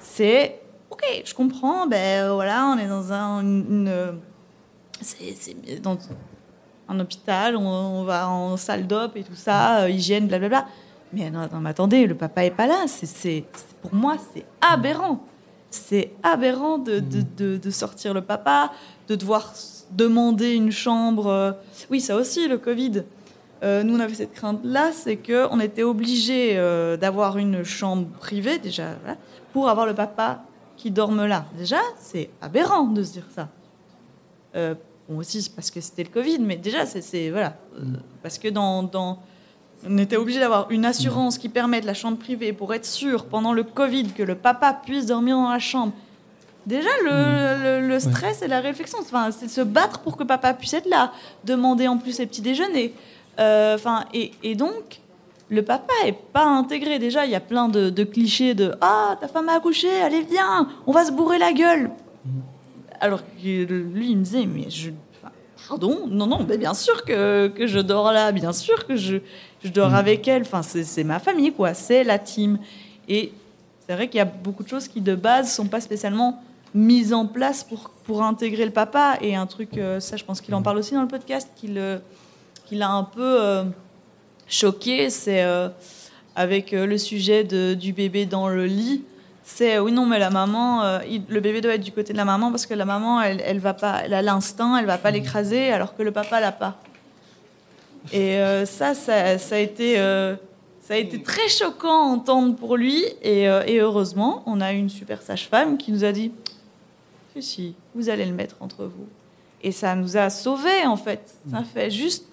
C'est 0.00 0.60
ok, 0.90 1.02
je 1.24 1.32
comprends. 1.32 1.86
Ben 1.86 2.30
voilà, 2.32 2.66
on 2.66 2.78
est 2.78 2.88
dans 2.88 3.12
un, 3.12 3.42
un 6.88 7.00
hôpital, 7.00 7.56
on, 7.56 8.04
va 8.04 8.28
en 8.28 8.56
salle 8.56 8.86
d'op 8.86 9.16
et 9.16 9.22
tout 9.22 9.34
ça, 9.34 9.82
euh, 9.82 9.90
hygiène, 9.90 10.26
blablabla. 10.26 10.66
Mais 11.12 11.30
non, 11.30 11.48
mais 11.60 11.70
attendez, 11.70 12.06
le 12.06 12.14
papa 12.14 12.44
est 12.44 12.50
pas 12.50 12.66
là. 12.66 12.86
C'est, 12.86 13.44
pour 13.82 13.94
moi, 13.94 14.16
c'est 14.34 14.44
aberrant. 14.60 15.24
C'est 15.70 16.12
aberrant 16.22 16.78
de, 16.78 17.00
de, 17.00 17.56
de, 17.56 17.70
sortir 17.70 18.14
le 18.14 18.22
papa, 18.22 18.72
de 19.08 19.14
devoir 19.14 19.52
demander 19.90 20.54
une 20.54 20.70
chambre. 20.70 21.26
Euh, 21.26 21.52
oui, 21.90 22.00
ça 22.00 22.16
aussi, 22.16 22.48
le 22.48 22.58
Covid. 22.58 23.04
Euh, 23.62 23.82
nous, 23.82 23.96
on 23.96 24.00
avait 24.00 24.14
cette 24.14 24.32
crainte-là, 24.32 24.92
c'est 24.92 25.16
qu'on 25.16 25.60
était 25.60 25.82
obligé 25.82 26.56
d'avoir 27.00 27.38
une 27.38 27.62
chambre 27.62 28.06
privée, 28.20 28.58
déjà, 28.58 28.96
pour 29.52 29.68
avoir 29.68 29.86
le 29.86 29.94
papa 29.94 30.42
qui 30.76 30.90
dorme 30.90 31.26
là. 31.26 31.46
Déjà, 31.58 31.80
c'est 31.98 32.30
aberrant 32.40 32.84
de 32.84 33.02
se 33.02 33.12
dire 33.12 33.26
ça. 33.34 33.48
Euh, 34.54 34.74
bon, 35.08 35.18
aussi 35.18 35.50
parce 35.54 35.70
que 35.70 35.80
c'était 35.80 36.04
le 36.04 36.10
Covid, 36.10 36.38
mais 36.38 36.56
déjà, 36.56 36.86
c'est 36.86 37.30
voilà, 37.30 37.56
euh, 37.76 37.82
parce 38.22 38.38
que 38.38 38.48
dans, 38.48 38.82
dans 38.82 39.20
on 39.88 39.98
était 39.98 40.16
obligé 40.16 40.40
d'avoir 40.40 40.70
une 40.70 40.84
assurance 40.84 41.38
qui 41.38 41.48
permette 41.48 41.84
la 41.84 41.94
chambre 41.94 42.18
privée 42.18 42.52
pour 42.52 42.74
être 42.74 42.86
sûr 42.86 43.26
pendant 43.26 43.52
le 43.52 43.62
Covid 43.62 44.12
que 44.12 44.22
le 44.22 44.34
papa 44.34 44.72
puisse 44.72 45.06
dormir 45.06 45.36
dans 45.36 45.50
la 45.50 45.58
chambre. 45.58 45.92
Déjà, 46.66 46.88
le, 47.04 47.86
le, 47.86 48.00
stress 48.00 48.42
et 48.42 48.48
la 48.48 48.60
réflexion, 48.60 48.98
enfin, 49.00 49.30
c'est 49.30 49.48
se 49.48 49.60
battre 49.60 50.00
pour 50.00 50.16
que 50.16 50.24
papa 50.24 50.52
puisse 50.52 50.74
être 50.74 50.88
là, 50.88 51.12
demander 51.44 51.86
en 51.86 51.96
plus 51.96 52.12
ses 52.12 52.26
petits 52.26 52.42
déjeuners. 52.42 52.92
Euh, 53.38 53.76
enfin, 53.76 54.04
et, 54.12 54.32
et, 54.42 54.56
donc, 54.56 55.00
le 55.48 55.62
papa 55.62 55.92
est 56.04 56.16
pas 56.32 56.44
intégré. 56.44 56.98
Déjà, 56.98 57.24
il 57.24 57.30
y 57.30 57.36
a 57.36 57.40
plein 57.40 57.68
de, 57.68 57.88
de 57.88 58.02
clichés 58.02 58.54
de 58.54 58.74
Ah, 58.80 59.16
ta 59.20 59.28
femme 59.28 59.48
a 59.48 59.52
accouché, 59.52 59.88
allez, 60.02 60.22
viens, 60.22 60.68
on 60.88 60.92
va 60.92 61.04
se 61.04 61.12
bourrer 61.12 61.38
la 61.38 61.52
gueule. 61.52 61.90
Alors 63.00 63.20
que 63.20 63.64
lui, 63.64 64.10
il 64.10 64.18
me 64.18 64.24
disait 64.24 64.46
Mais 64.46 64.68
je. 64.68 64.90
Pardon 65.68 66.06
Non, 66.08 66.26
non, 66.26 66.46
mais 66.48 66.58
bien 66.58 66.74
sûr 66.74 67.04
que, 67.04 67.48
que 67.48 67.66
je 67.66 67.80
dors 67.80 68.12
là, 68.12 68.30
bien 68.30 68.52
sûr 68.52 68.86
que 68.86 68.94
je, 68.94 69.16
je 69.66 69.72
dors 69.72 69.94
avec 69.94 70.26
elle. 70.28 70.42
Enfin, 70.42 70.62
c'est 70.62 71.04
ma 71.04 71.18
famille, 71.18 71.52
quoi, 71.52 71.74
c'est 71.74 72.04
la 72.04 72.18
team. 72.18 72.58
Et 73.08 73.32
c'est 73.86 73.94
vrai 73.94 74.08
qu'il 74.08 74.18
y 74.18 74.20
a 74.20 74.24
beaucoup 74.24 74.62
de 74.62 74.68
choses 74.68 74.88
qui, 74.88 75.00
de 75.00 75.14
base, 75.14 75.52
sont 75.52 75.66
pas 75.66 75.80
spécialement 75.80 76.42
mises 76.74 77.12
en 77.12 77.26
place 77.26 77.64
pour, 77.64 77.90
pour 78.04 78.22
intégrer 78.22 78.64
le 78.64 78.70
papa. 78.72 79.16
Et 79.20 79.34
un 79.36 79.46
truc, 79.46 79.76
euh, 79.78 80.00
ça, 80.00 80.16
je 80.16 80.24
pense 80.24 80.40
qu'il 80.40 80.54
en 80.54 80.62
parle 80.62 80.78
aussi 80.78 80.94
dans 80.94 81.02
le 81.02 81.08
podcast, 81.08 81.48
qu'il 81.56 81.78
euh, 81.78 81.98
qu'il 82.66 82.82
a 82.82 82.90
un 82.90 83.04
peu. 83.04 83.20
euh, 83.42 83.64
choqué, 84.48 85.10
c'est 85.10 85.42
euh, 85.42 85.68
avec 86.36 86.70
le 86.70 86.98
sujet 86.98 87.42
de- 87.44 87.74
du 87.74 87.92
bébé 87.92 88.26
dans 88.26 88.48
le 88.48 88.64
lit. 88.66 89.02
C'est 89.42 89.78
oui 89.78 89.90
non 89.92 90.06
mais 90.06 90.18
la 90.20 90.30
maman, 90.30 91.00
il- 91.08 91.22
le 91.28 91.40
bébé 91.40 91.60
doit 91.60 91.74
être 91.74 91.82
du 91.82 91.92
côté 91.92 92.12
de 92.12 92.18
la 92.18 92.24
maman 92.24 92.50
parce 92.50 92.66
que 92.66 92.74
la 92.74 92.84
maman 92.84 93.20
elle, 93.22 93.40
elle 93.44 93.58
va 93.60 93.74
pas, 93.74 94.02
elle 94.04 94.14
a 94.14 94.22
l'instinct, 94.22 94.76
elle 94.76 94.86
va 94.86 94.98
pas 94.98 95.10
l'écraser 95.12 95.72
alors 95.72 95.96
que 95.96 96.02
le 96.02 96.10
papa 96.12 96.40
l'a 96.40 96.52
pas. 96.52 96.76
Et 98.12 98.38
euh, 98.38 98.66
ça, 98.66 98.94
ça, 98.94 99.38
ça 99.38 99.56
a 99.56 99.58
été, 99.58 99.98
euh, 99.98 100.36
ça 100.80 100.94
a 100.94 100.96
été 100.96 101.22
très 101.22 101.48
choquant 101.48 102.02
à 102.02 102.06
entendre 102.06 102.54
pour 102.56 102.76
lui. 102.76 103.04
Et, 103.22 103.48
euh, 103.48 103.62
et 103.66 103.80
heureusement 103.80 104.42
on 104.46 104.60
a 104.60 104.72
une 104.72 104.88
super 104.88 105.22
sage-femme 105.22 105.78
qui 105.78 105.92
nous 105.92 106.04
a 106.04 106.12
dit 106.12 106.32
si 107.34 107.42
si 107.42 107.74
vous 107.94 108.08
allez 108.08 108.24
le 108.24 108.32
mettre 108.32 108.56
entre 108.60 108.84
vous. 108.84 109.06
Et 109.62 109.72
ça 109.72 109.94
nous 109.94 110.16
a 110.16 110.30
sauvés 110.30 110.86
en 110.86 110.96
fait. 110.96 111.34
Ça 111.50 111.62
fait 111.62 111.90
juste 111.90 112.26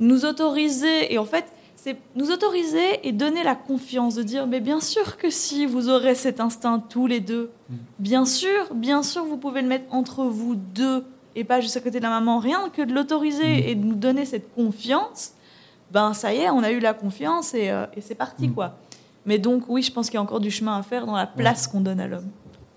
nous 0.00 0.24
autoriser. 0.24 1.12
Et 1.12 1.18
en 1.18 1.24
fait 1.24 1.44
c'est 1.76 1.98
nous 2.16 2.30
autoriser 2.30 3.06
et 3.06 3.12
donner 3.12 3.42
la 3.42 3.54
confiance 3.54 4.14
de 4.14 4.22
dire 4.22 4.46
mais 4.46 4.60
bien 4.60 4.80
sûr 4.80 5.18
que 5.18 5.28
si 5.28 5.66
vous 5.66 5.90
aurez 5.90 6.14
cet 6.14 6.40
instinct 6.40 6.82
tous 6.88 7.06
les 7.06 7.20
deux 7.20 7.50
bien 7.98 8.24
sûr 8.24 8.72
bien 8.72 9.02
sûr 9.02 9.26
vous 9.26 9.36
pouvez 9.36 9.60
le 9.60 9.68
mettre 9.68 9.94
entre 9.94 10.24
vous 10.24 10.54
deux 10.54 11.04
et 11.36 11.44
pas 11.44 11.60
juste 11.60 11.76
à 11.76 11.80
côté 11.80 11.98
de 11.98 12.04
la 12.04 12.10
maman 12.10 12.38
rien 12.38 12.68
que 12.70 12.82
de 12.82 12.92
l'autoriser 12.92 13.70
et 13.70 13.74
de 13.74 13.84
nous 13.84 13.94
donner 13.94 14.24
cette 14.24 14.54
confiance 14.54 15.32
ben 15.92 16.14
ça 16.14 16.32
y 16.32 16.38
est 16.38 16.50
on 16.50 16.62
a 16.62 16.70
eu 16.70 16.80
la 16.80 16.94
confiance 16.94 17.54
et, 17.54 17.70
euh, 17.70 17.86
et 17.96 18.00
c'est 18.00 18.14
parti 18.14 18.48
quoi. 18.48 18.76
Mais 19.26 19.38
donc 19.38 19.64
oui 19.68 19.82
je 19.82 19.92
pense 19.92 20.06
qu'il 20.06 20.14
y 20.14 20.18
a 20.18 20.22
encore 20.22 20.40
du 20.40 20.50
chemin 20.50 20.76
à 20.78 20.82
faire 20.82 21.06
dans 21.06 21.16
la 21.16 21.26
place 21.26 21.66
qu'on 21.66 21.80
donne 21.80 22.00
à 22.00 22.06
l'homme. 22.06 22.30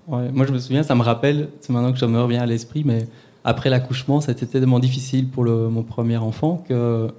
Ouais, 0.07 0.31
moi, 0.31 0.45
je 0.45 0.53
me 0.53 0.57
souviens, 0.57 0.83
ça 0.83 0.95
me 0.95 1.01
rappelle, 1.01 1.49
c'est 1.59 1.73
maintenant 1.73 1.91
que 1.91 1.99
ça 1.99 2.07
me 2.07 2.21
revient 2.21 2.37
à 2.37 2.45
l'esprit, 2.45 2.83
mais 2.85 3.07
après 3.43 3.69
l'accouchement, 3.69 4.21
été 4.21 4.47
tellement 4.47 4.79
difficile 4.79 5.27
pour 5.27 5.43
le, 5.43 5.67
mon 5.67 5.83
premier 5.83 6.15
enfant 6.15 6.63
que 6.67 6.73
euh, 6.73 7.09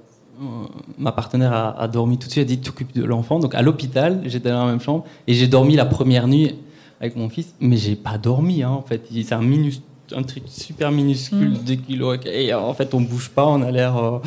ma 0.97 1.11
partenaire 1.11 1.53
a, 1.53 1.79
a 1.79 1.87
dormi 1.87 2.17
tout 2.17 2.27
de 2.27 2.31
suite, 2.31 2.49
elle 2.49 2.53
a 2.53 2.55
dit 2.55 2.61
t'occupes 2.61 2.95
de 2.95 3.03
l'enfant. 3.03 3.37
Donc 3.37 3.53
à 3.53 3.61
l'hôpital, 3.61 4.21
j'étais 4.25 4.49
dans 4.49 4.65
la 4.65 4.71
même 4.71 4.81
chambre 4.81 5.05
et 5.27 5.35
j'ai 5.35 5.47
dormi 5.47 5.75
la 5.75 5.85
première 5.85 6.27
nuit 6.27 6.55
avec 6.99 7.15
mon 7.15 7.29
fils, 7.29 7.53
mais 7.59 7.77
j'ai 7.77 7.95
pas 7.95 8.17
dormi 8.17 8.63
hein, 8.63 8.71
en 8.71 8.81
fait. 8.81 9.03
C'est 9.11 9.33
un, 9.33 9.41
minus, 9.41 9.81
un 10.15 10.23
truc 10.23 10.43
super 10.47 10.91
minuscule, 10.91 11.49
Mm. 11.51 11.63
2 11.65 11.75
kilos, 11.75 12.19
et 12.25 12.53
en 12.53 12.73
fait 12.73 12.93
on 12.93 13.01
bouge 13.01 13.29
pas, 13.29 13.45
on 13.45 13.61
a 13.61 13.71
l'air. 13.71 13.97
euh, 13.97 14.19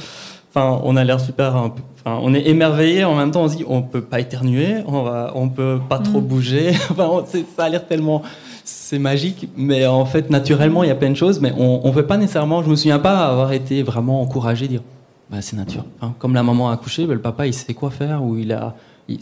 Enfin, 0.55 0.81
on 0.85 0.97
a 0.97 1.03
l'air 1.05 1.19
super. 1.19 1.57
Enfin, 1.57 2.19
on 2.23 2.35
est 2.35 2.47
émerveillé. 2.47 3.05
En 3.05 3.15
même 3.15 3.31
temps, 3.31 3.41
on 3.45 3.49
se 3.49 3.57
dit, 3.57 3.65
on 3.67 3.81
peut 3.81 4.03
pas 4.03 4.21
éternuer, 4.21 4.83
on 4.87 5.03
va, 5.03 5.33
on 5.35 5.49
peut 5.49 5.79
pas 5.89 5.99
trop 5.99 6.21
Mm. 6.21 6.27
bouger. 6.27 6.71
Enfin, 6.91 7.09
on- 7.11 7.25
ça 7.25 7.65
a 7.65 7.69
l'air 7.71 7.87
tellement, 7.87 8.21
c'est 8.63 8.99
magique. 8.99 9.49
Mais 9.57 9.87
en 9.87 10.05
fait, 10.05 10.29
naturellement, 10.29 10.83
il 10.83 10.89
y 10.89 10.91
a 10.91 10.95
plein 10.95 11.09
de 11.09 11.17
choses. 11.17 11.41
Mais 11.41 11.55
on, 11.57 11.87
on 11.87 11.91
veut 11.91 12.05
pas 12.05 12.19
nécessairement. 12.19 12.63
Je 12.63 12.69
me 12.69 12.77
souviens 12.77 12.99
pas 12.99 13.27
avoir 13.29 13.51
été 13.55 13.83
vraiment 13.83 14.21
encouragé, 14.21 14.69
dire, 14.69 14.83
bah, 15.31 15.39
c'est 15.41 15.57
naturel. 15.57 15.87
Enfin, 15.99 16.13
comme 16.19 16.35
la 16.35 16.43
maman 16.43 16.69
a 16.69 16.75
accouché, 16.75 17.07
bah, 17.07 17.15
le 17.15 17.21
papa, 17.23 17.47
il 17.47 17.55
sait 17.55 17.73
quoi 17.73 17.91
faire, 17.91 18.23
ou 18.23 18.37
il 18.37 18.53
a, 18.53 18.75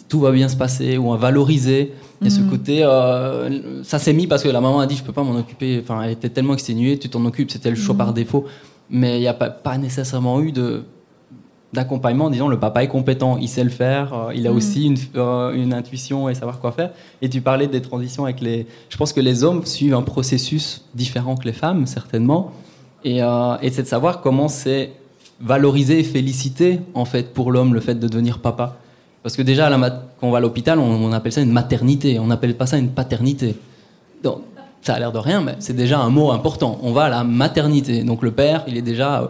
tout 0.08 0.20
va 0.20 0.30
bien 0.32 0.48
se 0.48 0.56
passer, 0.56 0.98
ou 0.98 1.08
on 1.08 1.12
va 1.12 1.16
valoriser. 1.18 1.92
Et 2.24 2.30
ce 2.30 2.40
Mhm. 2.40 2.50
côté, 2.50 2.82
euh, 2.84 3.82
ça 3.82 3.98
s'est 3.98 4.12
mis 4.12 4.26
parce 4.26 4.42
que 4.42 4.48
la 4.48 4.60
maman 4.60 4.80
a 4.80 4.86
dit, 4.86 4.96
je 4.96 5.02
peux 5.02 5.12
pas 5.12 5.22
m'en 5.22 5.36
occuper. 5.38 5.80
Enfin, 5.82 6.02
elle 6.02 6.12
était 6.12 6.28
tellement 6.28 6.54
exténuée, 6.54 6.98
tu 6.98 7.08
t'en 7.08 7.24
occupes. 7.24 7.50
C'était 7.50 7.70
le 7.70 7.76
choix 7.76 7.94
par 7.96 8.12
défaut. 8.12 8.44
Mais 8.90 9.18
il 9.18 9.20
n'y 9.20 9.28
a 9.28 9.34
pas, 9.34 9.50
pas 9.50 9.78
nécessairement 9.78 10.40
eu 10.40 10.52
de 10.52 10.82
d'accompagnement 11.72 12.24
en 12.24 12.30
disant 12.30 12.48
le 12.48 12.58
papa 12.58 12.82
est 12.82 12.88
compétent, 12.88 13.36
il 13.40 13.46
sait 13.48 13.62
le 13.62 13.70
faire, 13.70 14.12
euh, 14.12 14.34
il 14.34 14.44
a 14.48 14.50
Mhm. 14.50 14.56
aussi 14.56 14.86
une, 14.86 14.96
euh, 15.14 15.52
une 15.54 15.72
intuition 15.72 16.28
et 16.28 16.34
savoir 16.34 16.58
quoi 16.58 16.72
faire. 16.72 16.90
Et 17.22 17.28
tu 17.28 17.40
parlais 17.42 17.68
des 17.68 17.80
transitions 17.80 18.24
avec 18.24 18.40
les... 18.40 18.66
Je 18.88 18.96
pense 18.96 19.12
que 19.12 19.20
les 19.20 19.44
hommes 19.44 19.64
suivent 19.64 19.94
un 19.94 20.02
processus 20.02 20.84
différent 20.96 21.36
que 21.36 21.44
les 21.44 21.52
femmes, 21.52 21.86
certainement. 21.86 22.50
Et, 23.04 23.18
et 23.18 23.70
c'est 23.70 23.82
de 23.82 23.86
savoir 23.86 24.20
comment 24.20 24.48
c'est 24.48 24.90
valorisé 25.40 26.00
et 26.00 26.02
félicité, 26.02 26.80
en 26.94 27.04
fait, 27.04 27.32
pour 27.32 27.52
l'homme, 27.52 27.72
le 27.72 27.80
fait 27.80 27.94
de 27.94 28.08
devenir 28.08 28.40
papa. 28.40 28.76
Parce 29.22 29.36
que 29.36 29.42
déjà, 29.42 29.70
quand 29.70 30.28
on 30.28 30.30
va 30.30 30.38
à 30.38 30.40
l'hôpital, 30.40 30.78
on, 30.78 31.12
appelle 31.12 31.32
ça 31.32 31.40
une 31.40 31.52
maternité, 31.52 32.18
on 32.18 32.26
n'appelle 32.26 32.56
pas 32.56 32.66
ça 32.66 32.78
une 32.78 32.90
paternité. 32.90 33.54
Donc, 34.22 34.42
ça 34.82 34.94
a 34.94 34.98
l'air 34.98 35.12
de 35.12 35.18
rien, 35.18 35.42
mais 35.42 35.56
c'est 35.58 35.76
déjà 35.76 36.00
un 36.00 36.08
mot 36.08 36.30
important. 36.30 36.78
On 36.82 36.92
va 36.92 37.04
à 37.04 37.08
la 37.10 37.24
maternité. 37.24 38.02
Donc 38.02 38.22
le 38.22 38.30
père, 38.30 38.64
il 38.66 38.78
est 38.78 38.82
déjà 38.82 39.20
euh, 39.20 39.26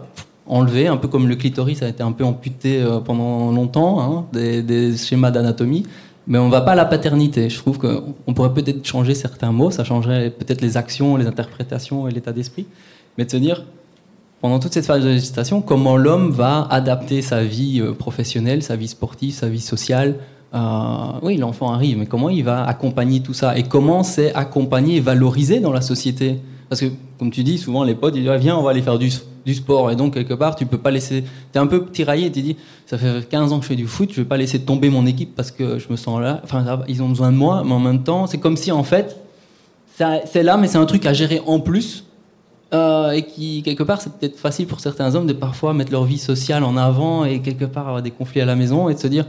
enlevé, 0.46 0.87
un 0.87 0.96
peu 0.96 1.09
comme 1.09 1.26
le 1.26 1.35
clitoris 1.35 1.83
a 1.83 1.88
été 1.88 2.05
un 2.05 2.12
peu 2.12 2.24
amputé 2.24 2.81
euh, 2.81 3.00
pendant 3.00 3.50
longtemps, 3.50 4.00
hein, 4.00 4.26
des, 4.33 4.62
des 4.62 4.96
schémas 4.96 5.33
d'anatomie. 5.33 5.87
Mais 6.29 6.38
on 6.38 6.48
va 6.48 6.61
pas 6.61 6.72
à 6.72 6.76
la 6.76 6.85
paternité. 6.85 7.50
Je 7.50 7.59
trouve 7.59 7.79
qu'on 7.79 8.35
pourrait 8.35 8.55
peut-être 8.55 8.87
changer 8.87 9.16
certains 9.16 9.50
mots, 9.50 9.72
ça 9.72 9.83
changerait 9.83 10.31
peut-être 10.31 10.61
les 10.61 10.76
actions, 10.76 11.16
les 11.16 11.26
interprétations 11.26 12.07
et 12.07 12.12
l'état 12.12 12.31
d'esprit. 12.31 12.66
Mais 13.18 13.24
de 13.24 13.31
se 13.33 13.37
dire, 13.38 13.64
pendant 14.40 14.59
toute 14.59 14.72
cette 14.72 14.87
phase 14.87 15.05
de 15.05 15.12
gestation, 15.12 15.61
comment 15.61 15.96
l'homme 15.96 16.31
va 16.31 16.66
adapter 16.70 17.20
sa 17.20 17.44
vie 17.44 17.81
euh, 17.81 17.92
professionnelle, 17.92 18.62
sa 18.62 18.76
vie 18.76 18.88
sportive, 18.88 19.35
sa 19.35 19.48
vie 19.48 19.61
sociale. 19.61 20.16
Euh, 20.55 20.59
oui, 21.22 21.37
l'enfant 21.37 21.72
arrive, 21.72 21.98
mais 21.98 22.07
comment 22.07 22.31
il 22.31 22.42
va 22.42 22.64
accompagner 22.64 23.20
tout 23.20 23.35
ça 23.35 23.57
Et 23.59 23.64
comment 23.64 24.03
c'est 24.03 24.35
accompagné 24.35 24.96
et 24.96 25.00
valorisé 25.00 25.61
dans 25.61 25.72
la 25.72 25.83
société? 25.83 26.40
Parce 26.68 26.81
que, 26.81 26.87
comme 27.18 27.31
tu 27.31 27.44
dis, 27.44 27.59
souvent 27.59 27.85
les 27.85 27.94
potes, 27.94 28.16
ils 28.16 28.22
disent, 28.22 28.31
Ah, 28.31 28.38
viens, 28.38 28.57
on 28.57 28.62
va 28.62 28.70
aller 28.70 28.83
faire 28.83 28.98
du, 28.98 29.11
sport. 29.53 29.90
Et 29.90 29.96
donc, 29.96 30.14
quelque 30.14 30.35
part, 30.35 30.55
tu 30.55 30.64
peux 30.64 30.79
pas 30.79 30.92
laisser... 30.92 31.22
Tu 31.22 31.59
es 31.59 31.59
un 31.59 31.66
peu 31.66 31.85
tiraillé 31.87 32.31
tu 32.31 32.40
dis, 32.40 32.57
ça 32.87 32.96
fait 32.96 33.29
15 33.29 33.53
ans 33.53 33.59
que 33.59 33.64
je 33.64 33.68
fais 33.68 33.76
du 33.76 33.88
foot, 33.88 34.11
je 34.12 34.20
vais 34.20 34.29
pas 34.29 34.37
laisser 34.37 34.61
tomber 34.61 34.90
mon 34.90 35.07
équipe 35.07 35.35
parce 35.35 35.50
que 35.50 35.81
je 35.81 35.88
me 35.90 35.96
sens 35.96 36.20
là. 36.20 36.40
Enfin, 36.44 36.83
ils 36.87 37.03
ont 37.03 37.09
besoin 37.09 37.33
de 37.33 37.37
moi, 37.37 37.62
mais 37.66 37.72
en 37.72 37.81
même 37.81 38.05
temps, 38.05 38.29
c'est 38.29 38.38
comme 38.38 38.57
si, 38.57 38.70
en 38.70 38.85
fait, 38.85 39.16
c'est 39.96 40.42
là, 40.42 40.57
mais 40.57 40.68
c'est 40.68 40.79
un 40.79 40.87
truc 40.87 41.05
à 41.05 41.12
gérer 41.12 41.42
en 41.46 41.61
plus. 41.61 42.05
Euh, 42.72 43.11
et 43.11 43.22
qui, 43.22 43.62
quelque 43.64 43.83
part, 43.83 44.00
c'est 44.00 44.12
peut-être 44.12 44.38
facile 44.38 44.66
pour 44.66 44.78
certains 44.78 45.14
hommes 45.16 45.26
de 45.26 45.33
parfois 45.33 45.74
mettre 45.74 45.90
leur 45.90 46.04
vie 46.04 46.18
sociale 46.18 46.62
en 46.62 46.76
avant 46.76 47.24
et 47.24 47.40
quelque 47.40 47.64
part 47.64 47.88
avoir 47.88 48.02
des 48.02 48.12
conflits 48.12 48.40
à 48.40 48.44
la 48.44 48.54
maison 48.54 48.88
et 48.88 48.94
de 48.94 48.98
se 49.00 49.09
dire, 49.09 49.26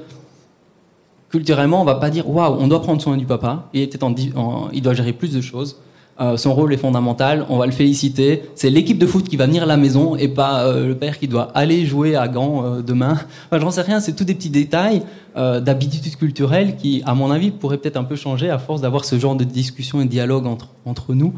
culturellement, 1.30 1.82
on 1.82 1.86
va 1.86 1.96
pas 1.96 2.10
dire, 2.10 2.30
waouh, 2.30 2.58
on 2.60 2.68
doit 2.68 2.82
prendre 2.82 3.02
soin 3.02 3.18
du 3.18 3.26
papa, 3.26 3.68
il, 3.74 3.82
est 3.82 4.04
en 4.04 4.14
en- 4.36 4.70
il 4.72 4.82
doit 4.82 4.94
gérer 4.94 5.14
plus 5.14 5.34
de 5.34 5.42
choses. 5.42 5.78
Euh, 6.20 6.38
son 6.38 6.54
rôle 6.54 6.72
est 6.72 6.78
fondamental, 6.78 7.48
on 7.50 7.58
va 7.58 7.66
le 7.66 7.72
féliciter. 7.72 8.44
C'est 8.54 8.70
l'équipe 8.70 9.00
de 9.00 9.08
foot 9.08 9.28
qui 9.28 9.38
va 9.38 9.48
venir 9.48 9.64
à 9.64 9.66
la 9.66 9.78
maison 9.78 10.16
et 10.16 10.28
pas 10.28 10.66
euh, 10.66 10.86
le 10.86 10.96
père 10.96 11.18
qui 11.18 11.28
doit 11.28 11.50
aller 11.56 11.86
jouer 11.88 12.16
à 12.16 12.28
Gand 12.28 12.82
demain. 12.86 13.18
Enfin, 13.48 13.60
j'en 13.60 13.72
sais 13.72 13.82
rien, 13.82 14.00
c'est 14.00 14.14
tous 14.16 14.26
des 14.26 14.36
petits 14.36 14.50
détails 14.52 15.02
d'habitudes 15.36 16.16
culturelles 16.18 16.76
qui, 16.76 17.02
à 17.06 17.16
mon 17.16 17.32
avis, 17.32 17.50
pourraient 17.50 17.78
peut-être 17.78 17.98
un 17.98 18.04
peu 18.04 18.18
changer 18.18 18.50
à 18.52 18.60
force 18.60 18.82
d'avoir 18.82 19.06
ce 19.06 19.18
genre 19.18 19.36
de 19.36 19.46
discussion 19.46 20.02
et 20.02 20.06
de 20.06 20.10
dialogue 20.10 20.46
entre, 20.46 20.68
entre 20.86 21.14
nous. 21.16 21.34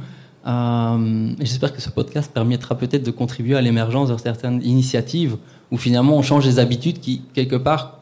Euh, 0.46 1.30
J'espère 1.40 1.74
que 1.74 1.82
ce 1.82 1.90
podcast 1.90 2.32
permettra 2.34 2.76
peut-être 2.76 3.04
de 3.04 3.12
contribuer 3.12 3.56
à 3.56 3.62
l'émergence 3.62 4.10
de 4.10 4.18
certaines 4.18 4.62
initiatives 4.64 5.38
où 5.72 5.78
finalement 5.78 6.16
on 6.18 6.22
change 6.22 6.44
des 6.46 6.60
habitudes 6.60 7.00
qui, 7.00 7.22
quelque 7.34 7.56
part, 7.56 8.00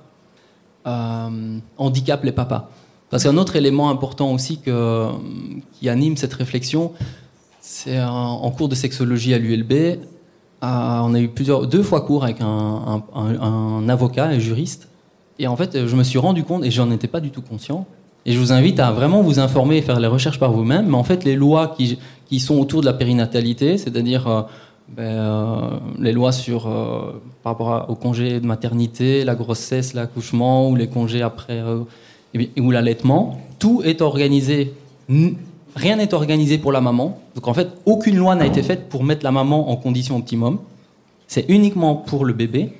euh, 0.87 1.57
handicapent 1.77 2.23
les 2.23 2.31
papas. 2.31 2.69
Parce 3.09 3.23
qu'un 3.23 3.37
autre 3.37 3.55
élément 3.55 3.89
important 3.89 4.31
aussi 4.31 4.57
qui 4.59 5.89
anime 5.89 6.17
cette 6.17 6.33
réflexion, 6.33 6.93
c'est 7.59 8.01
en, 8.01 8.09
en 8.43 8.51
cours 8.51 8.69
de 8.69 8.75
sexologie 8.75 9.33
à 9.33 9.37
l'ULB, 9.37 9.71
euh, 9.73 9.97
on 10.61 11.13
a 11.13 11.19
eu 11.19 11.27
plusieurs, 11.27 11.67
deux 11.67 11.83
fois 11.83 12.01
cours 12.01 12.23
avec 12.23 12.41
un, 12.41 12.47
un- 12.47 13.03
un- 13.13 13.41
un 13.41 13.89
avocat 13.89 14.33
et 14.33 14.39
juriste. 14.39 14.87
Et 15.39 15.47
en 15.47 15.55
fait, 15.55 15.87
je 15.87 15.95
me 15.95 16.03
suis 16.03 16.19
rendu 16.19 16.43
compte, 16.43 16.63
et 16.63 16.71
j'en 16.71 16.89
étais 16.91 17.07
pas 17.07 17.19
du 17.19 17.31
tout 17.31 17.41
conscient, 17.41 17.85
et 18.25 18.33
je 18.33 18.39
vous 18.39 18.51
invite 18.51 18.79
à 18.79 18.91
vraiment 18.91 19.21
vous 19.21 19.39
informer 19.39 19.77
et 19.77 19.81
faire 19.81 19.99
les 19.99 20.07
recherches 20.07 20.39
par 20.39 20.51
vous-même. 20.51 20.87
Mais 20.87 20.95
en 20.95 21.03
fait, 21.03 21.23
les 21.23 21.35
lois 21.35 21.73
qui, 21.75 21.97
qui 22.27 22.39
sont 22.39 22.59
autour 22.59 22.81
de 22.81 22.85
la 22.85 22.93
périnatalité, 22.93 23.77
c'est-à-dire 23.77 24.27
euh, 24.27 24.41
ben, 24.89 25.03
euh, 25.03 25.69
les 25.99 26.11
lois 26.11 26.31
sur, 26.31 26.67
euh, 26.67 27.21
par 27.41 27.53
rapport 27.53 27.89
au 27.89 27.95
congé 27.95 28.39
de 28.39 28.45
maternité, 28.45 29.23
la 29.23 29.33
grossesse, 29.33 29.93
l'accouchement 29.93 30.69
ou 30.69 30.75
les 30.75 30.87
congés 30.87 31.21
après 31.21 31.63
ou 32.57 32.71
l'allaitement, 32.71 33.41
tout 33.59 33.81
est 33.83 34.01
organisé. 34.01 34.73
Rien 35.75 35.95
n'est 35.95 36.13
organisé 36.13 36.57
pour 36.57 36.71
la 36.71 36.79
maman. 36.79 37.19
Donc 37.35 37.47
en 37.47 37.53
fait, 37.53 37.69
aucune 37.85 38.17
loi 38.17 38.35
n'a 38.35 38.45
été 38.45 38.61
faite 38.61 38.87
pour 38.87 39.03
mettre 39.03 39.23
la 39.23 39.31
maman 39.31 39.69
en 39.69 39.75
condition 39.77 40.15
optimum. 40.17 40.59
C'est 41.27 41.45
uniquement 41.49 41.95
pour 41.95 42.23
le 42.23 42.33
bébé. 42.33 42.73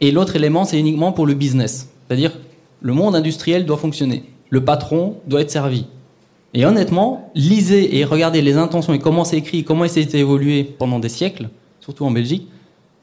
Et 0.00 0.10
l'autre 0.10 0.34
élément, 0.34 0.64
c'est 0.64 0.80
uniquement 0.80 1.12
pour 1.12 1.26
le 1.26 1.34
business. 1.34 1.88
C'est-à-dire, 2.06 2.32
le 2.80 2.92
monde 2.92 3.14
industriel 3.14 3.64
doit 3.64 3.76
fonctionner. 3.76 4.24
Le 4.52 4.62
patron 4.62 5.16
doit 5.26 5.40
être 5.40 5.50
servi. 5.50 5.86
Et 6.52 6.66
honnêtement, 6.66 7.30
lisez 7.34 7.96
et 7.96 8.04
regardez 8.04 8.42
les 8.42 8.58
intentions 8.58 8.92
et 8.92 8.98
comment 8.98 9.24
c'est 9.24 9.38
écrit, 9.38 9.64
comment 9.64 9.86
été 9.86 10.18
évolué 10.18 10.62
pendant 10.62 10.98
des 10.98 11.08
siècles, 11.08 11.48
surtout 11.80 12.04
en 12.04 12.10
Belgique. 12.10 12.46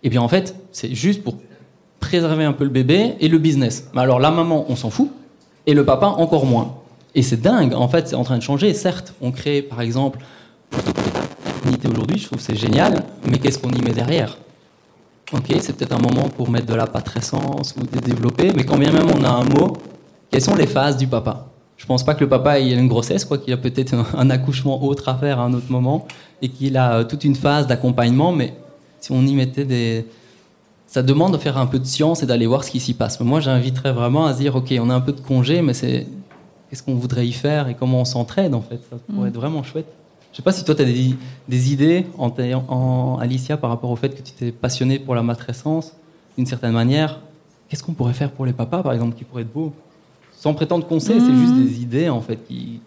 Et 0.03 0.09
bien 0.09 0.21
en 0.21 0.27
fait, 0.27 0.55
c'est 0.71 0.93
juste 0.93 1.23
pour 1.23 1.37
préserver 1.99 2.43
un 2.43 2.53
peu 2.53 2.65
le 2.65 2.69
bébé 2.69 3.15
et 3.19 3.27
le 3.27 3.39
business. 3.39 3.89
Mais 3.95 4.01
alors 4.01 4.19
la 4.19 4.29
maman, 4.29 4.67
on 4.69 4.75
s'en 4.75 4.91
fout, 4.91 5.09
et 5.65 5.73
le 5.73 5.83
papa 5.83 6.05
encore 6.05 6.45
moins. 6.45 6.75
Et 7.15 7.23
c'est 7.23 7.41
dingue, 7.41 7.73
en 7.73 7.87
fait, 7.87 8.07
c'est 8.07 8.15
en 8.15 8.23
train 8.23 8.37
de 8.37 8.43
changer. 8.43 8.75
Certes, 8.75 9.15
on 9.19 9.31
crée 9.31 9.63
par 9.63 9.81
exemple 9.81 10.19
aujourd'hui, 11.89 12.19
je 12.19 12.27
trouve 12.27 12.39
c'est 12.39 12.55
génial, 12.55 13.05
mais 13.27 13.39
qu'est-ce 13.39 13.57
qu'on 13.57 13.71
y 13.71 13.81
met 13.81 13.93
derrière? 13.93 14.37
Ok, 15.33 15.55
c'est 15.59 15.75
peut-être 15.75 15.93
un 15.93 15.99
moment 15.99 16.29
pour 16.29 16.51
mettre 16.51 16.67
de 16.67 16.75
la 16.75 16.85
patrescence 16.85 17.73
ou 17.75 17.87
de 17.87 17.99
développer, 17.99 18.51
mais 18.55 18.65
quand 18.65 18.77
bien 18.77 18.91
même 18.91 19.07
on 19.15 19.23
a 19.23 19.29
un 19.29 19.45
mot, 19.45 19.73
quelles 20.31 20.41
sont 20.41 20.55
les 20.55 20.67
phases 20.67 20.97
du 20.97 21.07
papa? 21.07 21.47
Je 21.77 21.85
pense 21.85 22.03
pas 22.03 22.13
que 22.13 22.19
le 22.21 22.29
papa 22.29 22.59
ait 22.59 22.71
une 22.73 22.87
grossesse, 22.87 23.23
quoi 23.25 23.37
qu'il 23.37 23.53
a 23.53 23.57
peut-être 23.57 23.95
un 24.17 24.29
accouchement 24.29 24.83
autre 24.83 25.07
à 25.09 25.15
faire 25.15 25.39
à 25.39 25.43
un 25.43 25.53
autre 25.53 25.71
moment, 25.71 26.05
et 26.41 26.49
qu'il 26.49 26.75
a 26.77 26.95
euh, 26.97 27.03
toute 27.03 27.23
une 27.23 27.35
phase 27.35 27.67
d'accompagnement, 27.67 28.31
mais 28.31 28.53
si 28.99 29.11
on 29.11 29.21
y 29.25 29.33
mettait 29.33 29.65
des... 29.65 30.05
Ça 30.87 31.03
demande 31.03 31.33
de 31.33 31.37
faire 31.37 31.57
un 31.57 31.67
peu 31.67 31.77
de 31.79 31.85
science 31.85 32.23
et 32.23 32.25
d'aller 32.25 32.47
voir 32.47 32.63
ce 32.63 32.71
qui 32.71 32.79
s'y 32.79 32.95
passe. 32.95 33.19
Mais 33.19 33.25
moi, 33.25 33.39
j'inviterais 33.39 33.91
vraiment 33.93 34.25
à 34.25 34.33
se 34.33 34.39
dire, 34.39 34.55
ok, 34.55 34.73
on 34.81 34.89
a 34.89 34.95
un 34.95 35.01
peu 35.01 35.11
de 35.13 35.21
congé, 35.21 35.61
mais 35.61 35.73
c'est 35.75 36.07
qu'est-ce 36.69 36.81
qu'on 36.83 36.95
voudrait 36.95 37.27
y 37.27 37.31
faire 37.31 37.67
et 37.67 37.75
comment 37.75 38.01
on 38.01 38.05
s'entraide, 38.05 38.53
en 38.55 38.61
fait? 38.61 38.79
Ça 38.89 38.97
pourrait 39.07 39.27
Mm. 39.27 39.31
être 39.31 39.35
vraiment 39.35 39.63
chouette. 39.63 39.85
Je 40.31 40.37
sais 40.37 40.43
pas 40.43 40.51
si 40.51 40.63
toi, 40.65 40.73
tu 40.75 40.81
as 40.81 40.85
des, 40.85 41.15
des 41.47 41.71
idées, 41.71 42.07
en, 42.17 42.29
t'ayant- 42.31 42.65
en, 42.67 43.17
Alicia, 43.19 43.55
par 43.55 43.69
rapport 43.69 43.91
au 43.91 43.95
fait 43.95 44.09
que 44.09 44.21
tu 44.21 44.31
t'es 44.33 44.51
passionnée 44.51 44.97
pour 44.99 45.13
la 45.15 45.21
matrescence, 45.23 45.93
d'une 46.37 46.45
certaine 46.47 46.73
manière. 46.73 47.19
Qu'est-ce 47.69 47.83
qu'on 47.83 47.93
pourrait 47.93 48.13
faire 48.13 48.31
pour 48.31 48.45
les 48.47 48.53
papas, 48.53 48.81
par 48.83 48.91
exemple, 48.93 49.15
qui 49.15 49.23
pourrait 49.23 49.43
être 49.43 49.53
beau 49.53 49.73
Sans 50.39 50.53
prétendre 50.53 50.87
qu'on 50.87 51.01
sait, 51.01 51.19
c'est 51.19 51.35
juste 51.35 51.53
des 51.53 51.81
idées, 51.81 52.07
en 52.07 52.21
fait, 52.21 52.37
qui... 52.37 52.79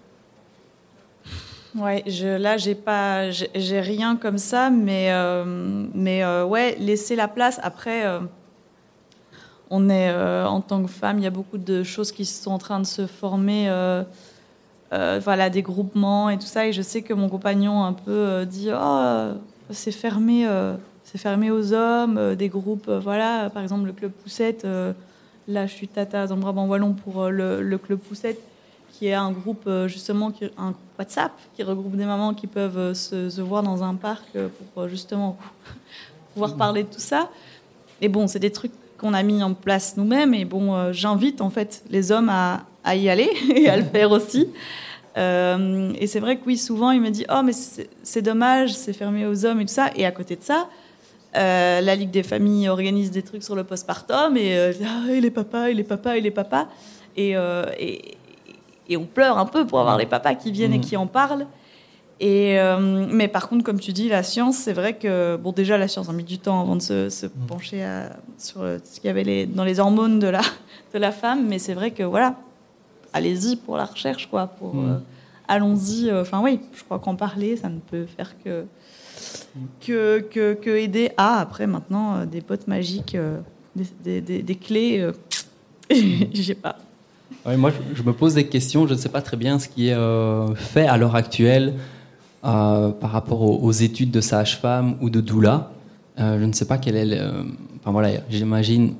Ouais, 1.74 2.02
je, 2.06 2.38
là, 2.38 2.56
j'ai 2.56 2.74
pas, 2.74 3.30
j'ai 3.30 3.80
rien 3.80 4.16
comme 4.16 4.38
ça, 4.38 4.70
mais, 4.70 5.08
euh, 5.10 5.44
mais 5.92 6.24
euh, 6.24 6.46
ouais, 6.46 6.76
laisser 6.80 7.14
la 7.14 7.28
place. 7.28 7.60
Après, 7.62 8.06
euh, 8.06 8.20
on 9.68 9.90
est, 9.90 10.10
en 10.46 10.62
tant 10.62 10.82
que 10.82 10.88
femme, 10.88 11.18
il 11.18 11.24
y 11.24 11.26
a 11.26 11.30
beaucoup 11.30 11.58
de 11.58 11.82
choses 11.82 12.10
qui 12.10 12.24
sont 12.24 12.52
en 12.52 12.58
train 12.58 12.80
de 12.80 12.86
se 12.86 13.06
former, 13.06 13.70
voilà, 14.90 15.50
des 15.50 15.60
groupements 15.60 16.30
et 16.30 16.38
tout 16.38 16.46
ça. 16.46 16.66
Et 16.66 16.72
je 16.72 16.80
sais 16.80 17.02
que 17.02 17.12
mon 17.12 17.28
compagnon 17.28 17.84
un 17.84 17.92
peu 17.92 18.46
dit, 18.46 18.70
oh, 18.74 19.32
c'est 19.68 19.92
fermé, 19.92 20.48
c'est 21.04 21.18
fermé 21.18 21.50
aux 21.50 21.74
hommes, 21.74 22.34
des 22.34 22.48
groupes, 22.48 22.88
voilà, 22.88 23.50
par 23.50 23.62
exemple 23.62 23.84
le 23.84 23.92
club 23.92 24.12
Poussette. 24.12 24.66
Là, 25.48 25.66
je 25.66 25.72
suis 25.72 25.88
tata 25.88 26.26
dans 26.26 26.36
le 26.36 26.40
Brabant 26.40 26.66
wallon 26.66 26.92
pour 26.92 27.22
euh, 27.22 27.30
le, 27.30 27.62
le 27.62 27.78
club 27.78 27.98
Poussette 27.98 28.40
qui 28.92 29.06
est 29.06 29.14
un 29.14 29.32
groupe 29.32 29.64
euh, 29.66 29.88
justement, 29.88 30.30
qui, 30.30 30.44
un 30.56 30.70
groupe 30.70 30.98
WhatsApp 30.98 31.32
qui 31.54 31.62
regroupe 31.62 31.96
des 31.96 32.04
mamans 32.04 32.34
qui 32.34 32.46
peuvent 32.46 32.78
euh, 32.78 32.94
se, 32.94 33.30
se 33.30 33.40
voir 33.40 33.62
dans 33.62 33.82
un 33.82 33.94
parc 33.94 34.24
pour 34.74 34.88
justement 34.88 35.38
pouvoir 36.34 36.56
parler 36.56 36.82
de 36.82 36.88
tout 36.88 37.00
ça. 37.00 37.30
Et 38.00 38.08
bon, 38.08 38.26
c'est 38.26 38.38
des 38.38 38.52
trucs 38.52 38.72
qu'on 38.98 39.14
a 39.14 39.22
mis 39.22 39.42
en 39.42 39.54
place 39.54 39.96
nous-mêmes. 39.96 40.34
Et 40.34 40.44
bon, 40.44 40.92
j'invite 40.92 41.40
en 41.40 41.50
fait 41.50 41.82
les 41.90 42.12
hommes 42.12 42.28
à, 42.28 42.64
à 42.84 42.96
y 42.96 43.08
aller 43.08 43.30
et 43.54 43.68
à 43.68 43.76
le 43.76 43.84
faire 43.84 44.10
aussi. 44.10 44.48
Euh, 45.16 45.92
et 45.98 46.06
c'est 46.06 46.20
vrai 46.20 46.36
que 46.36 46.42
oui, 46.46 46.56
souvent 46.56 46.90
il 46.90 47.00
me 47.00 47.10
dit 47.10 47.26
oh 47.30 47.42
mais 47.44 47.52
c'est 47.52 47.90
c'est 48.02 48.22
dommage, 48.22 48.72
c'est 48.74 48.94
fermé 48.94 49.26
aux 49.26 49.44
hommes 49.44 49.60
et 49.60 49.66
tout 49.66 49.72
ça. 49.72 49.90
Et 49.96 50.06
à 50.06 50.10
côté 50.10 50.36
de 50.36 50.42
ça. 50.42 50.68
Euh, 51.36 51.80
la 51.80 51.94
Ligue 51.96 52.10
des 52.10 52.22
familles 52.22 52.68
organise 52.68 53.10
des 53.10 53.22
trucs 53.22 53.42
sur 53.42 53.54
le 53.54 53.64
postpartum 53.64 54.36
et, 54.36 54.56
euh, 54.56 54.72
ah, 54.84 55.10
et 55.10 55.20
les 55.20 55.30
papas, 55.30 55.68
et 55.70 55.74
les 55.74 55.84
papas, 55.84 56.16
et 56.16 56.20
les 56.20 56.30
papas. 56.30 56.68
Et, 57.16 57.36
euh, 57.36 57.64
et, 57.78 58.16
et 58.88 58.96
on 58.96 59.04
pleure 59.06 59.38
un 59.38 59.46
peu 59.46 59.66
pour 59.66 59.80
avoir 59.80 59.96
les 59.98 60.06
papas 60.06 60.34
qui 60.34 60.50
viennent 60.52 60.72
et 60.74 60.78
Mhm. 60.78 60.84
qui 60.84 60.96
en 60.96 61.06
parlent. 61.06 61.46
Et, 62.20 62.56
mais 63.10 63.26
par 63.26 63.48
contre, 63.48 63.64
comme 63.64 63.80
tu 63.80 63.92
dis, 63.92 64.08
la 64.08 64.22
science, 64.22 64.56
c'est 64.56 64.72
vrai 64.74 64.94
que, 64.96 65.34
bon, 65.36 65.50
déjà, 65.50 65.76
la 65.76 65.88
science 65.88 66.08
a 66.08 66.12
mis 66.12 66.22
du 66.22 66.38
temps 66.38 66.60
avant 66.60 66.76
de 66.76 66.82
se, 66.82 67.08
se 67.08 67.26
pencher 67.26 67.82
à- 67.82 68.10
sur 68.38 68.60
ce 68.84 69.00
qu'il 69.00 69.06
y 69.06 69.10
avait 69.10 69.24
les- 69.24 69.46
dans 69.46 69.64
les 69.64 69.80
hormones 69.80 70.20
de 70.20 70.28
la, 70.28 70.40
de 70.94 70.98
la 71.00 71.10
femme. 71.10 71.48
Mais 71.48 71.58
c'est 71.58 71.74
vrai 71.74 71.90
que, 71.90 72.04
voilà, 72.04 72.36
allez-y 73.12 73.56
pour 73.56 73.76
la 73.76 73.86
recherche, 73.86 74.28
quoi. 74.30 74.46
Pour, 74.46 74.74
euh, 74.76 74.98
allons-y. 75.48 76.12
Enfin, 76.12 76.40
oui, 76.44 76.60
je 76.72 76.84
crois 76.84 77.00
qu'en 77.00 77.16
parler, 77.16 77.56
ça 77.56 77.68
ne 77.68 77.80
peut 77.80 78.06
faire 78.06 78.34
que, 78.44 78.66
que, 79.80 80.20
que, 80.20 80.54
que 80.54 80.70
aider 80.70 81.10
à, 81.16 81.40
après, 81.40 81.66
maintenant, 81.66 82.16
euh, 82.16 82.26
des 82.26 82.40
potes 82.40 82.66
magiques, 82.68 83.14
euh, 83.14 83.38
des, 84.04 84.56
clés. 84.60 85.00
euh, 85.00 85.12
Je 85.90 86.42
sais 86.42 86.54
pas. 86.54 86.76
Moi, 87.44 87.70
je, 87.94 88.02
me 88.02 88.12
pose 88.12 88.34
des 88.34 88.46
questions. 88.46 88.86
Je 88.86 88.94
ne 88.94 88.98
sais 88.98 89.08
pas 89.08 89.22
très 89.22 89.36
bien 89.36 89.58
ce 89.58 89.68
qui 89.68 89.88
est 89.88 89.96
fait 90.54 90.86
à 90.86 90.96
l'heure 90.96 91.16
actuelle 91.16 91.74
par 92.40 93.10
rapport 93.10 93.42
aux, 93.42 93.72
études 93.72 94.12
de 94.12 94.20
sage-femme 94.20 94.94
ou 95.00 95.10
de 95.10 95.20
doula. 95.20 95.72
Je 96.18 96.44
ne 96.44 96.52
sais 96.52 96.66
pas 96.66 96.78
quel 96.78 96.94
est. 96.96 97.20
enfin 97.80 97.90
voilà, 97.90 98.10
j'imagine 98.30 98.94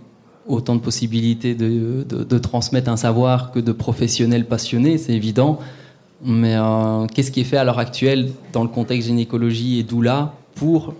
autant 0.49 0.75
de 0.75 0.81
possibilités 0.81 1.55
de- 1.55 2.05
de 2.09 2.39
transmettre 2.39 2.91
un 2.91 2.97
savoir 2.97 3.53
que 3.53 3.61
de 3.61 3.71
professionnels 3.71 4.47
passionnés, 4.47 4.99
c'est 4.99 5.13
évident. 5.13 5.61
Mais 6.25 6.55
euh, 6.55 7.07
qu'est-ce 7.07 7.31
qui 7.31 7.41
est 7.41 7.45
fait 7.45 7.57
à 7.57 7.65
l'heure 7.65 7.79
actuelle 7.79 8.31
dans 8.53 8.63
le 8.63 8.69
contexte 8.69 9.09
gynécologie 9.09 9.81
et 9.81 9.83
doula 9.83 10.35
pour 10.55 10.95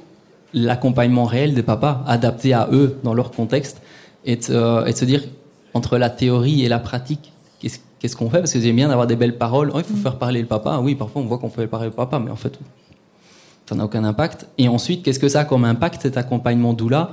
l'accompagnement 0.53 1.25
réel 1.25 1.55
des 1.55 1.63
papas, 1.63 2.03
adapté 2.07 2.53
à 2.53 2.69
eux 2.73 2.99
dans 3.05 3.15
leur 3.15 3.31
contexte, 3.31 3.81
et 4.25 4.37
de, 4.37 4.43
euh, 4.51 4.85
et 4.87 4.93
de 4.93 4.97
se 4.97 5.05
dire 5.05 5.23
entre 5.75 5.97
la 5.97 6.11
théorie 6.11 6.65
et 6.65 6.69
la 6.69 6.79
pratique, 6.79 7.33
qu'est-ce 7.61 7.79
qu'est-ce 7.99 8.17
qu'on 8.17 8.29
fait? 8.29 8.39
Parce 8.41 8.53
que 8.53 8.61
j'aime 8.61 8.77
bien 8.77 8.89
d'avoir 8.89 9.07
des 9.07 9.17
belles 9.17 9.39
paroles. 9.39 9.71
Oh, 9.73 9.79
il 9.79 9.85
faut 9.85 9.97
faire 9.97 10.17
parler 10.17 10.41
le 10.41 10.47
papa. 10.49 10.81
Oui, 10.83 10.95
parfois 10.97 11.23
on 11.23 11.27
voit 11.27 11.39
qu'on 11.39 11.51
fait 11.51 11.67
parler 11.69 11.87
le 11.87 11.93
papa, 11.93 12.19
mais 12.19 12.31
en 12.31 12.37
fait, 12.37 12.59
ça 13.67 13.75
n'a 13.77 13.85
aucun 13.85 14.03
impact. 14.05 14.49
Et 14.59 14.69
ensuite, 14.69 15.05
qu'est-ce 15.05 15.21
que 15.21 15.29
ça 15.29 15.41
a 15.41 15.45
comme 15.45 15.65
impact 15.65 16.03
cet 16.03 16.17
accompagnement 16.17 16.73
doula 16.73 17.11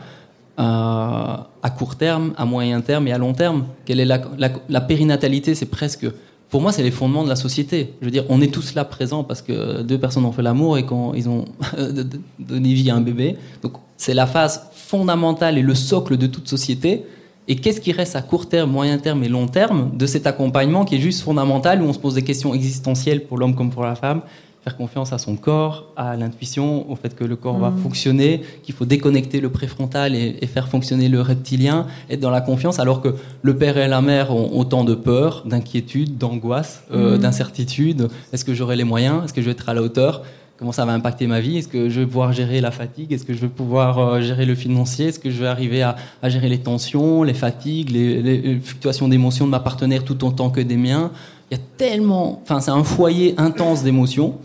euh, 0.60 0.64
à 0.64 1.70
court 1.78 1.95
terme, 1.95 2.34
à 2.38 2.45
moyen 2.45 2.82
terme 2.82 3.07
et 3.07 3.14
à 3.14 3.18
long 3.20 3.34
terme? 3.34 3.66
Quelle 3.86 3.99
est 3.99 4.05
la, 4.05 4.20
la- 4.38 4.49
la 4.68 4.82
périnatalité? 4.82 5.53
C'est 5.55 5.68
presque, 5.68 6.07
pour 6.50 6.62
moi, 6.62 6.72
c'est 6.72 6.84
les 6.84 6.91
fondements 6.91 7.24
de 7.24 7.30
la 7.30 7.36
société. 7.36 7.93
Je 8.02 8.06
veux 8.06 8.12
dire, 8.12 8.26
on 8.30 8.41
est 8.41 8.52
tous 8.52 8.74
là 8.74 8.84
présents 8.84 9.24
parce 9.24 9.41
que 9.41 9.82
deux 9.84 10.00
personnes 10.00 10.26
ont 10.26 10.32
fait 10.32 10.41
l'amour 10.41 10.78
et 10.78 10.86
quand 10.86 11.14
ils 11.14 11.30
ont 11.30 11.45
donné 12.39 12.74
vie 12.74 12.89
à 12.89 12.95
un 12.95 13.02
bébé. 13.02 13.38
Donc, 13.62 13.74
c'est 13.97 14.16
la 14.16 14.26
phase 14.26 14.64
fondamentale 14.74 15.58
et 15.58 15.62
le 15.62 15.76
socle 15.76 16.18
de 16.18 16.26
toute 16.26 16.47
société. 16.47 17.06
Et 17.47 17.56
qu'est-ce 17.56 17.82
qui 17.82 17.91
reste 17.91 18.16
à 18.16 18.22
court 18.22 18.47
terme, 18.47 18.72
moyen 18.72 18.97
terme 18.97 19.24
et 19.24 19.28
long 19.28 19.47
terme 19.47 19.91
de 19.95 20.06
cet 20.06 20.26
accompagnement 20.28 20.86
qui 20.86 20.95
est 20.95 21.00
juste 21.00 21.22
fondamental, 21.22 21.82
où 21.82 21.86
on 21.86 21.93
se 21.93 22.00
pose 22.00 22.16
des 22.16 22.24
questions 22.24 22.54
existentielles 22.54 23.26
pour 23.26 23.38
l'homme 23.38 23.56
comme 23.56 23.70
pour 23.70 23.84
la 23.84 23.95
femme, 23.95 24.22
faire 24.64 24.76
confiance 24.76 25.14
à 25.14 25.18
son 25.18 25.36
corps, 25.38 25.86
à 25.95 26.18
l'intuition, 26.18 26.89
au 26.91 26.95
fait 26.95 27.16
que 27.16 27.24
le 27.24 27.36
corps 27.38 27.57
va 27.60 27.72
fonctionner, 27.82 28.41
qu'il 28.64 28.76
faut 28.76 28.86
déconnecter 28.86 29.39
le 29.39 29.49
préfrontal 29.49 30.16
et, 30.16 30.36
et 30.41 30.47
faire 30.47 30.68
fonctionner 30.68 31.07
le 31.07 31.22
reptilien, 31.22 31.88
être 32.10 32.20
dans 32.20 32.30
la 32.30 32.41
confiance, 32.41 32.78
alors 32.80 33.01
que 33.01 33.16
le 33.41 33.55
père 33.55 33.78
et 33.78 33.88
la 33.88 34.01
mère 34.01 34.36
ont 34.36 34.60
autant 34.60 34.84
de 34.84 34.95
peur, 34.95 35.43
d'inquiétude, 35.45 36.18
d'angoisse, 36.18 36.84
euh, 36.91 37.18
d'incertitude. 37.18 38.10
Est-ce 38.34 38.43
que 38.43 38.53
j'aurai 38.53 38.76
les 38.76 38.84
moyens? 38.84 39.24
Est-ce 39.24 39.34
que 39.34 39.41
je 39.41 39.45
vais 39.45 39.53
être 39.53 39.70
à 39.70 39.74
la 39.74 39.82
hauteur? 39.82 40.24
Comment 40.57 40.74
ça 40.74 40.84
va 40.84 40.91
impacter 40.91 41.26
ma 41.26 41.39
vie? 41.39 41.57
Est-ce 41.60 41.70
que 41.70 41.88
je 41.88 42.01
vais 42.01 42.05
pouvoir 42.05 42.34
gérer 42.34 42.60
la 42.60 42.72
fatigue? 42.72 43.14
Est-ce 43.14 43.24
que 43.24 43.34
je 43.34 43.39
vais 43.39 43.47
pouvoir 43.47 43.97
euh, 43.97 44.20
gérer 44.22 44.45
le 44.45 44.55
financier? 44.55 45.05
Est-ce 45.07 45.20
que 45.20 45.30
je 45.32 45.39
vais 45.39 45.47
arriver 45.47 45.84
à, 45.84 45.95
à 46.22 46.28
gérer 46.28 46.49
les 46.49 46.57
tensions, 46.57 47.24
les 47.24 47.34
fatigues, 47.34 47.91
les, 47.91 48.22
les- 48.22 48.41
les 48.41 48.60
fluctuations 48.60 49.07
d'émotions 49.07 49.45
de 49.45 49.51
ma 49.51 49.62
partenaire 49.62 50.03
tout 50.03 50.22
autant 50.26 50.49
que 50.49 50.60
des 50.60 50.76
miens? 50.76 51.12
Il 51.52 51.58
y 51.58 51.62
a 51.62 51.64
tellement... 51.78 52.39
Enfin, 52.43 52.60
c'est 52.62 52.72
un 52.72 52.84
foyer 52.84 53.34
intense 53.38 53.84
d'émotions. 53.84 54.38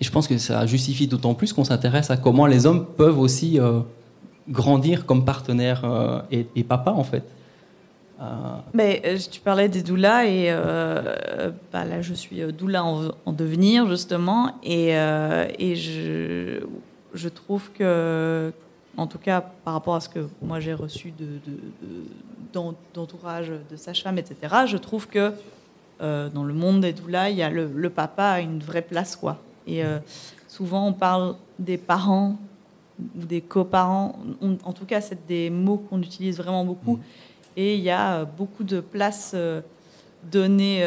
Et 0.00 0.04
je 0.04 0.10
pense 0.10 0.26
que 0.28 0.38
ça 0.38 0.66
justifie 0.66 1.06
d'autant 1.06 1.34
plus 1.34 1.52
qu'on 1.52 1.64
s'intéresse 1.64 2.10
à 2.10 2.16
comment 2.16 2.46
les 2.46 2.66
hommes 2.66 2.84
peuvent 2.96 3.18
aussi 3.18 3.58
euh, 3.58 3.80
grandir 4.48 5.06
comme 5.06 5.24
partenaires 5.24 5.84
euh, 5.84 6.20
et, 6.30 6.46
et 6.56 6.64
papa, 6.64 6.92
en 6.92 7.04
fait. 7.04 7.24
Euh, 8.20 8.24
Mais 8.74 9.02
tu 9.30 9.40
parlais 9.40 9.68
des 9.68 9.82
doulas 9.82 10.24
et 10.26 10.52
bah, 11.72 11.84
là 11.84 12.02
je 12.02 12.14
suis 12.14 12.40
doula 12.52 12.82
en, 12.84 13.10
en 13.26 13.32
devenir 13.32 13.88
justement 13.88 14.56
et, 14.64 14.90
je, 15.76 16.58
trouve 17.28 17.70
que 17.78 18.52
en 18.96 19.06
tout 19.06 19.18
cas 19.18 19.40
par 19.64 19.74
rapport 19.74 19.94
à 19.94 20.00
ce 20.00 20.08
que 20.08 20.26
moi 20.42 20.58
j'ai 20.58 20.74
reçu 20.74 21.12
de, 21.16 21.24
de- 21.26 21.60
de- 21.82 22.04
d'en- 22.52 22.74
d'entourage 22.92 23.52
de 23.70 23.76
sage-femme 23.76 24.18
etc 24.18 24.34
je 24.66 24.76
trouve 24.78 25.06
que 25.06 25.32
euh, 26.00 26.28
dans 26.28 26.44
le 26.44 26.54
monde 26.54 26.80
des 26.82 26.92
doulas 26.92 27.30
il 27.30 27.36
y 27.36 27.42
a 27.42 27.50
le, 27.50 27.70
le 27.74 27.90
papa 27.90 28.24
a 28.24 28.40
une 28.40 28.60
vraie 28.60 28.82
place 28.82 29.16
quoi. 29.16 29.38
Et 29.66 29.84
euh, 29.84 29.98
souvent 30.46 30.86
on 30.86 30.92
parle 30.92 31.34
des 31.58 31.76
parents 31.78 32.36
ou 33.16 33.24
des 33.24 33.40
coparents. 33.40 34.16
On- 34.40 34.56
en 34.64 34.72
tout 34.72 34.84
cas 34.86 35.00
c'est 35.00 35.26
des 35.26 35.50
mots 35.50 35.78
qu'on 35.78 36.00
utilise 36.02 36.36
vraiment 36.38 36.64
beaucoup. 36.64 36.98
Et 37.56 37.74
il 37.76 37.82
y 37.82 37.90
a 37.90 38.18
euh, 38.20 38.24
beaucoup 38.24 38.64
de 38.64 38.80
place 38.80 39.32
euh, 39.34 39.60
donnée, 40.30 40.84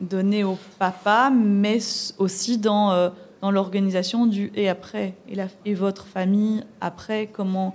donnée 0.00 0.44
au 0.44 0.58
papa, 0.78 1.30
mais 1.34 1.78
aussi 2.18 2.58
dans, 2.58 3.10
dans 3.40 3.50
l'organisation 3.50 4.26
du 4.26 4.50
et 4.54 4.68
après, 4.68 5.14
et, 5.28 5.34
la, 5.34 5.46
et 5.64 5.74
votre 5.74 6.06
famille 6.06 6.62
après, 6.80 7.26
comment, 7.32 7.74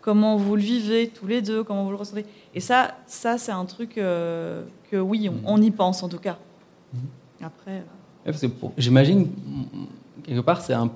comment 0.00 0.36
vous 0.36 0.56
le 0.56 0.62
vivez 0.62 1.08
tous 1.08 1.26
les 1.26 1.42
deux, 1.42 1.62
comment 1.64 1.84
vous 1.84 1.90
le 1.90 1.96
ressentez. 1.96 2.24
Et 2.54 2.60
ça, 2.60 2.94
ça 3.06 3.38
c'est 3.38 3.52
un 3.52 3.64
truc 3.64 3.98
euh, 3.98 4.62
que 4.90 4.96
oui, 4.96 5.28
on, 5.28 5.54
on 5.54 5.62
y 5.62 5.70
pense 5.70 6.02
en 6.02 6.08
tout 6.08 6.18
cas. 6.18 6.38
Après, 7.42 7.70
euh, 7.70 7.80
Ouais, 8.26 8.32
J'imagine, 8.76 9.28
quelque 10.24 10.40
part, 10.40 10.60
c'est 10.60 10.74
un... 10.74 10.90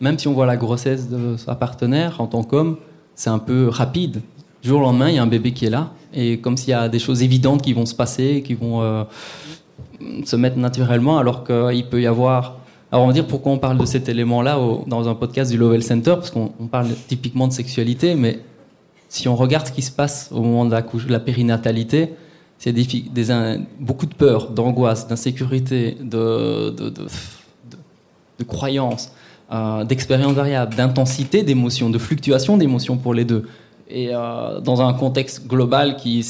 même 0.00 0.18
si 0.18 0.28
on 0.28 0.32
voit 0.32 0.46
la 0.46 0.56
grossesse 0.56 1.08
de 1.08 1.36
sa 1.36 1.54
partenaire 1.56 2.20
en 2.20 2.26
tant 2.26 2.44
qu'homme, 2.44 2.76
c'est 3.14 3.30
un 3.30 3.40
peu 3.40 3.68
rapide. 3.68 4.20
Du 4.62 4.68
jour 4.68 4.80
au 4.80 4.82
lendemain, 4.82 5.08
il 5.08 5.16
y 5.16 5.18
a 5.18 5.22
un 5.22 5.26
bébé 5.26 5.52
qui 5.52 5.66
est 5.66 5.70
là, 5.70 5.92
et 6.14 6.38
comme 6.38 6.56
s'il 6.56 6.70
y 6.70 6.74
a 6.74 6.88
des 6.88 6.98
choses 7.00 7.22
évidentes 7.22 7.62
qui 7.62 7.72
vont 7.72 7.86
se 7.86 7.94
passer, 7.94 8.42
qui 8.44 8.54
vont 8.54 8.82
euh, 8.82 9.04
se 10.24 10.36
mettre 10.36 10.56
naturellement, 10.56 11.18
alors 11.18 11.44
qu'il 11.44 11.86
peut 11.88 12.00
y 12.00 12.06
avoir. 12.06 12.58
Alors 12.90 13.04
on 13.04 13.08
va 13.08 13.12
dire 13.12 13.26
pourquoi 13.26 13.52
on 13.52 13.58
parle 13.58 13.76
de 13.76 13.84
cet 13.84 14.08
élément-là 14.08 14.58
dans 14.86 15.08
un 15.08 15.14
podcast 15.14 15.50
du 15.50 15.58
Lovell 15.58 15.82
Center, 15.82 16.14
parce 16.14 16.30
qu'on 16.30 16.52
on 16.58 16.66
parle 16.66 16.88
typiquement 17.06 17.46
de 17.46 17.52
sexualité, 17.52 18.14
mais 18.14 18.38
si 19.10 19.28
on 19.28 19.36
regarde 19.36 19.66
ce 19.66 19.72
qui 19.72 19.82
se 19.82 19.90
passe 19.90 20.30
au 20.32 20.40
moment 20.40 20.64
de 20.64 20.70
la, 20.70 20.80
couche, 20.80 21.06
de 21.06 21.12
la 21.12 21.20
périnatalité, 21.20 22.14
c'est 22.58 22.72
des, 22.72 22.84
des 22.84 23.58
beaucoup 23.78 24.06
de 24.06 24.14
peur, 24.14 24.50
d'angoisse, 24.50 25.06
d'insécurité, 25.06 25.98
de, 26.00 26.74
croyances, 28.46 29.12
euh, 29.52 29.84
d'expériences 29.84 30.32
variables, 30.34 30.74
d'intensité 30.74 31.42
d'émotions, 31.42 31.90
de 31.90 31.98
fluctuation 31.98 32.56
d'émotions 32.56 32.96
pour 32.96 33.12
les 33.12 33.24
deux. 33.26 33.48
Et 33.90 34.10
euh, 34.12 34.60
dans 34.60 34.80
un 34.80 34.94
contexte 34.94 35.46
global 35.46 35.96
qui 35.96 36.24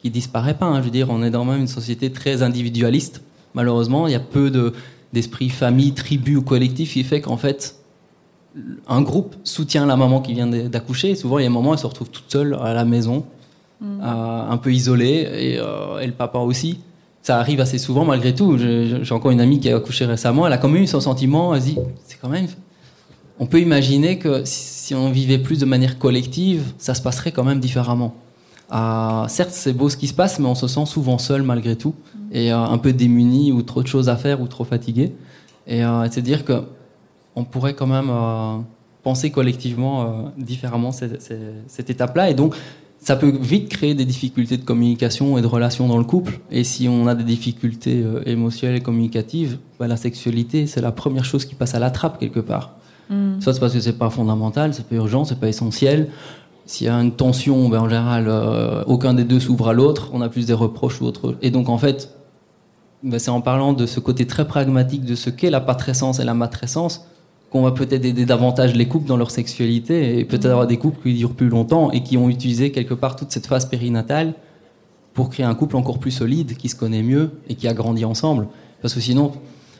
qui 0.00 0.10
disparaît 0.10 0.54
pas, 0.54 0.66
hein, 0.66 0.78
je 0.78 0.84
veux 0.84 0.92
dire, 0.92 1.08
on 1.10 1.24
est 1.24 1.30
dans 1.30 1.44
même 1.44 1.60
une 1.60 1.66
société 1.66 2.12
très 2.12 2.44
individualiste. 2.44 3.20
Malheureusement, 3.54 4.06
il 4.06 4.12
y 4.12 4.16
a 4.16 4.20
peu 4.20 4.48
de 4.48 4.72
d'esprit 5.12 5.48
famille, 5.48 5.92
tribu 5.92 6.36
ou 6.36 6.42
collectif 6.42 6.92
qui 6.92 7.04
fait 7.04 7.20
qu'en 7.20 7.36
fait 7.36 7.78
un 8.88 9.02
groupe 9.02 9.36
soutient 9.44 9.86
la 9.86 9.96
maman 9.96 10.20
qui 10.20 10.34
vient 10.34 10.46
d'accoucher. 10.46 11.14
Souvent, 11.14 11.38
il 11.38 11.42
y 11.42 11.44
a 11.44 11.48
un 11.48 11.52
moment, 11.52 11.74
elle 11.74 11.78
se 11.78 11.86
retrouve 11.86 12.10
toute 12.10 12.30
seule 12.30 12.56
à 12.60 12.74
la 12.74 12.84
maison, 12.84 13.24
euh, 13.82 13.86
un 14.02 14.56
peu 14.56 14.72
isolée, 14.72 15.28
et, 15.32 15.58
euh, 15.58 16.00
et 16.00 16.06
le 16.06 16.12
papa 16.12 16.38
aussi. 16.38 16.80
Ça 17.22 17.38
arrive 17.38 17.60
assez 17.60 17.78
souvent, 17.78 18.04
malgré 18.04 18.34
tout. 18.34 18.56
J'ai 18.58 19.12
encore 19.12 19.30
une 19.30 19.40
amie 19.40 19.60
qui 19.60 19.70
a 19.70 19.76
accouché 19.76 20.06
récemment. 20.06 20.46
Elle 20.46 20.52
a 20.52 20.58
quand 20.58 20.68
même 20.68 20.82
eu 20.82 20.86
son 20.86 21.00
sentiment. 21.00 21.54
Elle 21.54 21.60
se 21.60 21.66
dit, 21.66 21.78
c'est 22.06 22.18
quand 22.18 22.28
même. 22.28 22.46
On 23.38 23.46
peut 23.46 23.60
imaginer 23.60 24.18
que 24.18 24.42
si 24.44 24.94
on 24.94 25.10
vivait 25.10 25.38
plus 25.38 25.58
de 25.58 25.66
manière 25.66 25.98
collective, 25.98 26.62
ça 26.78 26.94
se 26.94 27.02
passerait 27.02 27.32
quand 27.32 27.44
même 27.44 27.60
différemment. 27.60 28.14
Euh, 28.72 29.26
certes, 29.28 29.50
c'est 29.52 29.72
beau 29.72 29.88
ce 29.88 29.96
qui 29.96 30.08
se 30.08 30.14
passe, 30.14 30.38
mais 30.38 30.46
on 30.46 30.54
se 30.54 30.68
sent 30.68 30.84
souvent 30.86 31.18
seul 31.18 31.42
malgré 31.42 31.74
tout, 31.76 31.94
et 32.32 32.52
euh, 32.52 32.58
un 32.58 32.78
peu 32.78 32.92
démuni 32.92 33.50
ou 33.52 33.62
trop 33.62 33.82
de 33.82 33.86
choses 33.88 34.08
à 34.08 34.16
faire 34.16 34.40
ou 34.42 34.46
trop 34.46 34.64
fatigué. 34.64 35.12
Et 35.66 35.84
euh, 35.84 36.06
c'est 36.10 36.22
dire 36.22 36.44
que 36.44 36.62
on 37.34 37.44
pourrait 37.44 37.74
quand 37.74 37.86
même 37.86 38.10
euh, 38.10 38.58
penser 39.02 39.30
collectivement 39.30 40.02
euh, 40.02 40.06
différemment 40.36 40.92
cette, 40.92 41.22
cette- 41.22 41.38
cette 41.66 41.88
étape-là. 41.90 42.28
Et 42.30 42.34
donc, 42.34 42.54
ça 43.00 43.14
peut 43.16 43.30
vite 43.40 43.68
créer 43.68 43.94
des 43.94 44.04
difficultés 44.04 44.56
de 44.56 44.64
communication 44.64 45.38
et 45.38 45.42
de 45.42 45.46
relations 45.46 45.86
dans 45.86 45.98
le 45.98 46.04
couple. 46.04 46.40
Et 46.50 46.64
si 46.64 46.88
on 46.88 47.06
a 47.06 47.14
des 47.14 47.22
difficultés 47.24 48.04
émotionnelles 48.26 48.78
et 48.78 48.80
communicatives, 48.82 49.58
bah, 49.78 49.86
la 49.86 49.96
sexualité, 49.96 50.66
c'est 50.66 50.80
la 50.80 50.90
première 50.90 51.24
chose 51.24 51.44
qui 51.44 51.54
passe 51.54 51.74
à 51.76 51.78
la 51.78 51.90
trappe 51.90 52.18
quelque 52.18 52.40
part. 52.40 52.72
Soit 53.40 53.54
c'est 53.54 53.60
parce 53.60 53.72
que 53.72 53.80
c'est 53.80 53.96
pas 53.96 54.10
fondamental, 54.10 54.74
c'est 54.74 54.84
pas 54.84 54.96
urgent, 54.96 55.24
c'est 55.24 55.38
pas 55.38 55.48
essentiel. 55.48 56.08
S'il 56.68 56.86
y 56.86 56.90
a 56.90 56.94
une 56.96 57.12
tension, 57.12 57.70
ben, 57.70 57.80
en 57.80 57.88
général, 57.88 58.26
euh, 58.28 58.84
aucun 58.86 59.14
des 59.14 59.24
deux 59.24 59.40
s'ouvre 59.40 59.70
à 59.70 59.72
l'autre, 59.72 60.10
on 60.12 60.20
a 60.20 60.28
plus 60.28 60.44
des 60.44 60.52
reproches 60.52 61.00
ou 61.00 61.06
autre. 61.06 61.34
Et 61.40 61.50
donc, 61.50 61.70
en 61.70 61.78
fait, 61.78 62.12
ben, 63.02 63.18
c'est 63.18 63.30
en 63.30 63.40
parlant 63.40 63.72
de 63.72 63.86
ce 63.86 64.00
côté 64.00 64.26
très 64.26 64.46
pragmatique 64.46 65.06
de 65.06 65.14
ce 65.14 65.30
qu'est 65.30 65.48
la 65.48 65.62
patrescence 65.62 66.20
et 66.20 66.24
la 66.24 66.34
matrescence 66.34 67.06
qu'on 67.50 67.62
va 67.62 67.70
peut-être 67.70 68.04
aider 68.04 68.26
davantage 68.26 68.74
les 68.74 68.86
couples 68.86 69.06
dans 69.06 69.16
leur 69.16 69.30
sexualité 69.30 70.18
et 70.18 70.26
peut-être 70.26 70.44
avoir 70.44 70.66
des 70.66 70.76
couples 70.76 71.00
qui 71.02 71.14
durent 71.14 71.34
plus 71.34 71.48
longtemps 71.48 71.90
et 71.90 72.02
qui 72.02 72.18
ont 72.18 72.28
utilisé 72.28 72.70
quelque 72.70 72.92
part 72.92 73.16
toute 73.16 73.32
cette 73.32 73.46
phase 73.46 73.64
périnatale 73.64 74.34
pour 75.14 75.30
créer 75.30 75.46
un 75.46 75.54
couple 75.54 75.76
encore 75.76 75.98
plus 75.98 76.10
solide, 76.10 76.58
qui 76.58 76.68
se 76.68 76.76
connaît 76.76 77.02
mieux 77.02 77.30
et 77.48 77.54
qui 77.54 77.66
a 77.66 77.72
grandi 77.72 78.04
ensemble. 78.04 78.46
Parce 78.82 78.92
que 78.92 79.00
sinon, 79.00 79.32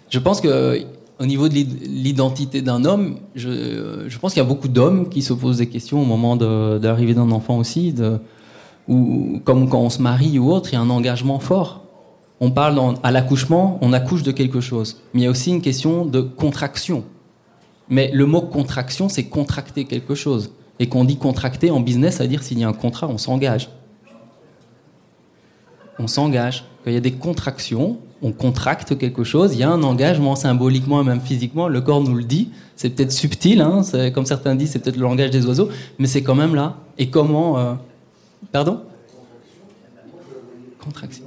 je 0.09 0.18
pense 0.18 0.41
que 0.41 0.86
au 1.21 1.27
niveau 1.27 1.49
de 1.49 1.55
l'id- 1.55 1.81
l'identité 1.83 2.62
d'un 2.62 2.85
homme, 2.85 3.19
je, 3.35 4.16
pense 4.19 4.35
qu'il 4.35 4.43
y 4.43 4.47
a 4.47 4.49
beaucoup 4.49 4.69
d'hommes 4.69 5.09
qui 5.09 5.23
se 5.23 5.33
posent 5.33 5.59
des 5.59 5.69
questions 5.69 6.01
au 6.01 6.05
moment 6.05 6.37
l'arrivée 6.37 7.14
d'un 7.14 7.31
enfant 7.31 7.59
aussi, 7.59 7.95
ou 8.87 9.41
comme 9.45 9.69
quand 9.69 9.81
on 9.81 9.91
se 9.91 10.01
marie 10.01 10.39
ou 10.39 10.51
autre, 10.51 10.71
il 10.73 10.75
y 10.75 10.79
a 10.79 10.81
un 10.81 10.91
engagement 10.91 11.41
fort. 11.41 11.83
On 12.41 12.53
parle 12.53 12.81
à 13.03 13.11
l'accouchement, 13.11 13.79
on 13.83 13.93
accouche 13.93 14.23
de 14.23 14.31
quelque 14.31 14.61
chose, 14.61 14.99
mais 15.12 15.23
il 15.23 15.25
y 15.25 15.27
a 15.27 15.31
aussi 15.31 15.51
une 15.51 15.61
question 15.61 16.05
de 16.07 16.21
contraction. 16.21 17.03
Mais 17.89 18.11
le 18.12 18.27
mot 18.27 18.43
contraction, 18.43 19.09
c'est 19.09 19.25
contracter 19.25 19.85
quelque 19.87 20.14
chose. 20.14 20.53
Et 20.79 20.89
qu'on 20.89 21.05
dit 21.05 21.16
contracter 21.16 21.73
en 21.73 21.81
business, 21.81 22.16
ça 22.16 22.25
veut 22.25 22.29
dire 22.29 22.45
s'il 22.45 22.59
y 22.59 22.64
a 22.64 22.69
un 22.69 22.73
contrat, 22.73 23.09
on 23.09 23.19
s'engage. 23.19 23.71
On 25.99 26.07
s'engage. 26.07 26.64
Il 26.87 26.93
y 26.93 26.97
a 26.97 27.01
des 27.01 27.12
contractions, 27.12 27.99
on 28.23 28.33
contracte 28.33 28.99
quelque 28.99 29.23
chose, 29.25 29.55
il 29.55 29.61
y 29.61 29.62
a 29.62 29.71
un 29.71 29.83
engagement 29.83 30.35
symboliquement 30.35 31.01
et 31.01 31.05
même 31.05 31.21
physiquement, 31.21 31.69
le 31.69 31.81
corps 31.81 32.03
nous 32.03 32.14
le 32.14 32.25
dit. 32.25 32.51
C'est 32.77 32.91
peut-être 32.91 33.12
subtil, 33.12 33.61
hein, 33.61 33.83
comme 34.14 34.27
certains 34.27 34.55
disent, 34.55 34.71
c'est 34.71 34.79
peut-être 34.81 34.97
le 34.97 35.03
langage 35.03 35.31
des 35.31 35.47
oiseaux, 35.47 35.69
mais 35.99 36.07
c'est 36.07 36.23
quand 36.23 36.35
même 36.35 36.55
là. 36.55 36.77
Et 36.97 37.11
comment. 37.11 37.59
euh, 37.59 37.75
Pardon? 38.53 38.83
Contraction. 40.83 41.25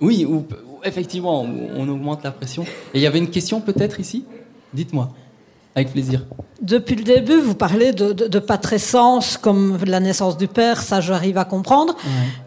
Oui, 0.00 0.24
ou, 0.24 0.44
effectivement, 0.84 1.42
on 1.42 1.88
augmente 1.88 2.22
la 2.22 2.30
pression. 2.30 2.64
Et 2.92 2.98
il 2.98 3.00
y 3.00 3.06
avait 3.06 3.18
une 3.18 3.30
question 3.30 3.60
peut-être 3.60 4.00
ici? 4.00 4.24
Dites-moi, 4.72 5.10
avec 5.74 5.92
plaisir. 5.92 6.22
Depuis 6.62 6.94
le 6.96 7.02
début, 7.04 7.40
vous 7.40 7.54
parlez 7.54 7.92
de, 7.92 8.12
de, 8.12 8.26
de 8.28 8.38
patrescence 8.38 9.36
comme 9.36 9.78
la 9.86 10.00
naissance 10.00 10.36
du 10.36 10.48
père, 10.48 10.80
ça 10.80 11.00
j'arrive 11.00 11.36
à 11.36 11.44
comprendre. 11.44 11.96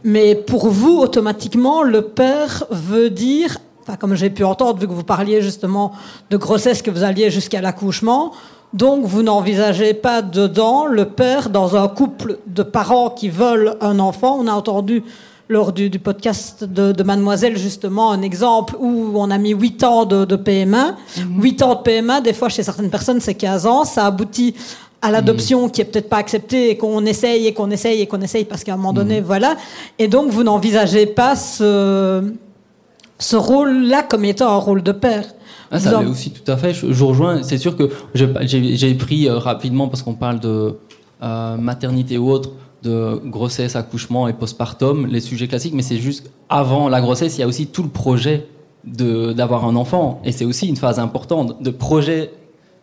Mais 0.04 0.34
pour 0.34 0.70
vous, 0.70 0.98
automatiquement, 0.98 1.84
le 1.84 2.02
père 2.02 2.66
veut 2.72 3.10
dire, 3.10 3.58
enfin, 3.82 3.98
comme 3.98 4.16
j'ai 4.16 4.30
pu 4.30 4.44
entendre, 4.44 4.80
vu 4.80 4.88
que 4.88 4.94
vous 4.94 5.04
parliez 5.04 5.42
justement 5.42 5.92
de 6.30 6.38
grossesse, 6.38 6.82
que 6.82 6.90
vous 6.90 7.04
alliez 7.04 7.30
jusqu'à 7.30 7.62
l'accouchement, 7.62 8.32
donc 8.74 9.06
vous 9.06 9.24
n'envisagez 9.24 9.94
pas 9.94 10.22
dedans 10.22 10.86
le 10.86 11.06
père 11.06 11.50
dans 11.50 11.76
un 11.76 11.88
couple 11.88 12.40
de 12.48 12.64
parents 12.64 13.10
qui 13.10 13.30
veulent 13.30 13.76
un 13.82 14.00
enfant. 14.00 14.38
On 14.40 14.48
a 14.48 14.52
entendu 14.54 15.04
lors 15.50 15.72
du, 15.72 15.90
du 15.90 16.00
podcast 16.00 16.64
de, 16.64 16.92
de 16.92 17.04
Mademoiselle 17.04 17.58
justement 17.58 18.12
un 18.12 18.22
exemple 18.22 18.76
où 18.80 19.12
on 19.16 19.32
a 19.32 19.38
mis 19.38 19.52
8 19.52 19.84
ans 19.84 20.06
de, 20.06 20.26
de 20.26 20.36
PMA. 20.36 20.96
8 21.40 21.62
ans 21.64 21.76
de 21.76 21.82
PMA, 21.82 22.22
des 22.22 22.34
fois 22.34 22.50
chez 22.50 22.64
certaines 22.64 22.90
personnes 22.90 23.20
c'est 23.22 23.36
15 23.36 23.66
ans, 23.66 23.86
ça 23.86 24.06
aboutit 24.08 24.56
à 25.02 25.12
l'adoption 25.12 25.70
qui 25.70 25.80
est 25.82 25.86
peut-être 25.86 26.10
pas 26.10 26.18
acceptée 26.18 26.72
et 26.72 26.78
qu'on 26.78 27.06
essaye 27.06 27.48
et 27.48 27.54
qu'on 27.54 27.70
essaye 27.72 28.02
et 28.02 28.08
qu'on 28.08 28.20
essaye 28.22 28.46
parce 28.46 28.64
qu'à 28.64 28.74
un 28.74 28.78
moment 28.78 28.94
donné, 28.94 29.22
voilà. 29.22 29.56
Et 30.00 30.08
donc 30.08 30.32
vous 30.32 30.44
n'envisagez 30.44 31.06
pas 31.06 31.36
ce, 31.36 32.24
ce 33.20 33.36
rôle-là 33.36 34.04
comme 34.04 34.26
étant 34.26 34.50
un 34.52 34.58
rôle 34.58 34.82
de 34.84 34.92
père. 34.92 35.24
Ah, 35.72 35.80
ça 35.80 36.00
en- 36.00 36.08
aussi 36.08 36.32
tout 36.32 36.50
à 36.52 36.58
fait. 36.58 36.74
Je, 36.74 36.88
je 36.88 36.94
vous 36.94 37.08
rejoins. 37.08 37.44
C'est 37.44 37.58
sûr 37.58 37.78
que 37.78 37.90
j'ai 38.16 38.94
pris 38.96 39.28
euh, 39.28 39.38
rapidement 39.38 39.88
parce 39.88 40.02
qu'on 40.02 40.14
parle 40.16 40.40
de 40.40 40.76
euh, 41.24 41.58
maternité 41.58 42.18
ou 42.18 42.32
autre, 42.32 42.52
de 42.84 43.22
grossesse, 43.26 43.76
accouchement 43.76 44.28
et 44.28 44.34
postpartum, 44.34 45.08
les 45.08 45.20
sujets 45.20 45.48
classiques. 45.48 45.74
Mais 45.74 45.82
c'est 45.82 45.98
juste 45.98 46.32
avant 46.50 46.90
la 46.90 47.02
grossesse, 47.02 47.38
il 47.38 47.42
y 47.42 47.44
a 47.44 47.48
aussi 47.48 47.68
tout 47.68 47.84
le 47.84 47.90
projet 47.90 48.48
d'avoir 48.86 49.66
un 49.66 49.76
enfant 49.76 50.22
et 50.24 50.32
c'est 50.32 50.46
aussi 50.46 50.68
une 50.68 50.78
phase 50.78 50.98
importante 51.00 51.62
de 51.62 51.70
projet 51.72 52.32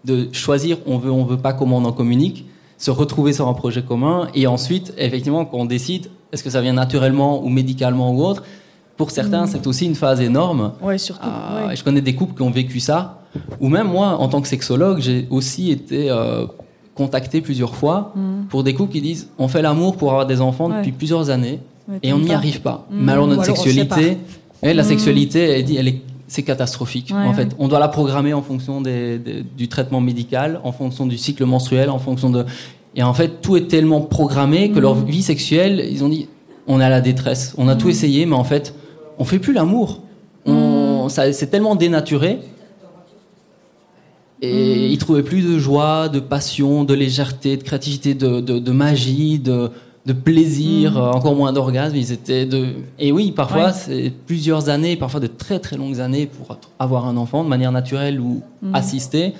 de 0.05 0.29
choisir 0.33 0.77
on 0.87 0.99
veut 0.99 1.11
on 1.11 1.25
veut 1.25 1.39
pas 1.39 1.55
comment 1.55 1.79
on 1.79 1.85
en 1.87 1.93
communique 1.93 2.45
se 2.77 2.91
retrouver 2.91 3.33
sur 3.33 3.49
un 3.49 3.55
projet 3.55 3.81
commun 3.81 4.29
et 4.35 4.47
ensuite 4.47 4.93
effectivement 4.99 5.47
qu'on 5.47 5.65
décide 5.65 6.09
est-ce 6.31 6.43
que 6.45 6.51
ça 6.51 6.61
vient 6.61 6.75
naturellement 6.75 7.43
ou 7.43 7.49
médicalement 7.49 8.13
ou 8.13 8.23
autre 8.23 8.43
pour 8.99 9.13
certains 9.13 9.47
c'est 9.47 9.67
aussi 9.67 9.87
une 9.87 9.95
phase 9.95 10.21
énorme 10.21 10.73
Ouais, 10.83 10.99
surtout. 10.99 11.23
ah, 11.25 11.69
ouais. 11.69 11.77
Je 11.77 11.83
connais 11.83 12.03
des 12.03 12.15
couples 12.15 12.35
qui 12.35 12.43
ont 12.43 12.51
vécu 12.51 12.81
ça. 12.81 13.23
Ou 13.61 13.69
même 13.69 13.89
moi, 13.89 14.09
en 14.21 14.29
tant 14.29 14.41
que 14.43 14.47
sexologue, 14.49 15.01
j'ai 15.01 15.27
aussi 15.31 15.71
été 15.73 16.11
euh, 16.11 16.47
contacté 16.95 17.41
plusieurs 17.41 17.75
fois 17.75 18.15
pour 18.49 18.63
des 18.63 18.75
couples 18.75 18.93
qui 18.93 19.01
disent 19.01 19.29
on 19.39 19.49
fait 19.49 19.63
l'amour 19.63 19.97
pour 19.97 20.11
avoir 20.11 20.27
des 20.27 20.41
enfants 20.41 20.69
Mm. 20.69 20.73
Ouais. 20.73 20.79
depuis 20.79 20.93
plusieurs 20.93 21.31
années 21.31 21.61
Ouais, 21.89 21.99
et 22.03 22.13
on 22.15 22.19
n'y 22.19 22.33
arrive 22.33 22.61
pas. 22.63 22.87
Mm. 22.91 22.97
Mais 23.05 23.13
alors 23.13 23.27
notre 23.27 23.43
alors 23.43 23.57
sexualité, 23.59 24.17
ouais, 24.63 24.73
la 24.75 24.83
Mm. 24.83 24.87
sexualité, 24.87 25.39
elle 25.79 25.89
est, 25.89 26.01
c'est 26.29 26.43
catastrophique. 26.43 27.11
Ouais, 27.11 27.17
en 27.27 27.29
ouais. 27.31 27.35
fait, 27.35 27.49
on 27.59 27.69
doit 27.69 27.79
la 27.81 27.89
programmer 27.89 28.33
en 28.33 28.41
fonction 28.43 28.81
des- 28.81 29.19
des- 29.19 29.43
du 29.43 29.69
traitement 29.69 30.01
médical, 30.01 30.61
en 30.65 30.73
fonction 30.73 31.05
du 31.07 31.19
cycle 31.19 31.45
menstruel, 31.45 31.91
en 31.91 31.99
fonction 31.99 32.31
de. 32.31 32.47
Et 32.97 33.03
en 33.03 33.13
fait, 33.13 33.41
tout 33.43 33.57
est 33.57 33.67
tellement 33.69 34.01
programmé 34.01 34.71
que 34.71 34.79
Mm. 34.79 34.83
leur 34.83 34.95
vie 34.95 35.23
sexuelle, 35.23 35.85
ils 35.91 36.03
ont 36.05 36.09
dit 36.09 36.29
on 36.67 36.81
est 36.81 36.85
à 36.85 36.89
la 36.89 37.03
détresse. 37.03 37.55
On 37.59 37.69
a 37.69 37.77
tout 37.77 37.91
essayé, 37.91 38.25
mais 38.25 38.37
en 38.37 38.45
fait, 38.45 38.75
on 39.19 39.25
fait 39.25 39.39
plus 39.39 39.53
l'amour. 39.53 40.01
Mm. 40.47 41.09
C'est 41.11 41.51
tellement 41.51 41.75
dénaturé. 41.75 42.39
Et 44.43 44.89
ils 44.89 44.99
trouvaient 44.99 45.23
plus 45.23 45.43
de 45.43 45.59
joie, 45.59 46.09
de 46.09 46.21
passion, 46.21 46.85
de 46.85 46.93
légèreté, 46.95 47.57
de 47.57 47.63
créativité, 47.63 48.15
de, 48.15 48.41
de, 48.41 48.59
de 48.59 48.73
magie, 48.73 49.39
de, 49.39 49.71
de 50.05 50.13
plaisir, 50.13 50.99
euh, 50.99 51.13
encore 51.13 51.35
moins 51.35 51.53
d'orgasme. 51.53 51.97
Ils 51.97 52.13
étaient 52.13 52.45
de. 52.45 52.67
Et 52.99 53.11
oui, 53.13 53.33
parfois 53.33 53.67
Ouais. 53.67 53.73
c'est 53.73 54.13
plusieurs 54.27 54.69
années, 54.69 54.97
parfois 54.97 55.21
de 55.21 55.29
très 55.29 55.61
très 55.61 55.77
longues 55.77 56.01
années 56.01 56.27
pour 56.27 56.59
avoir 56.79 57.07
un 57.07 57.17
enfant 57.17 57.43
de 57.45 57.49
manière 57.49 57.73
naturelle 57.73 58.21
ou 58.21 58.43
assistée. 58.75 59.33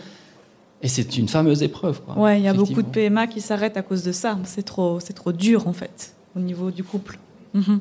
Et 0.83 0.89
c'est 0.89 1.17
une 1.19 1.29
fameuse 1.29 1.63
épreuve. 1.63 2.01
Quoi, 2.03 2.23
Ouais, 2.23 2.39
il 2.41 2.45
y 2.45 2.49
a 2.49 2.55
beaucoup 2.55 2.83
de. 2.83 2.87
PMA 2.89 3.27
qui 3.27 3.41
s'arrêtent 3.41 3.77
à 3.77 3.83
cause 3.83 4.05
de 4.05 4.13
ça. 4.13 4.39
C'est 4.45 4.63
trop, 4.65 5.01
c'est 5.01 5.15
trop 5.15 5.33
dur 5.33 5.67
en 5.67 5.73
fait 5.73 6.15
au 6.37 6.41
niveau 6.41 6.71
du 6.71 6.83
couple. 6.85 7.19
Mhm. 7.55 7.81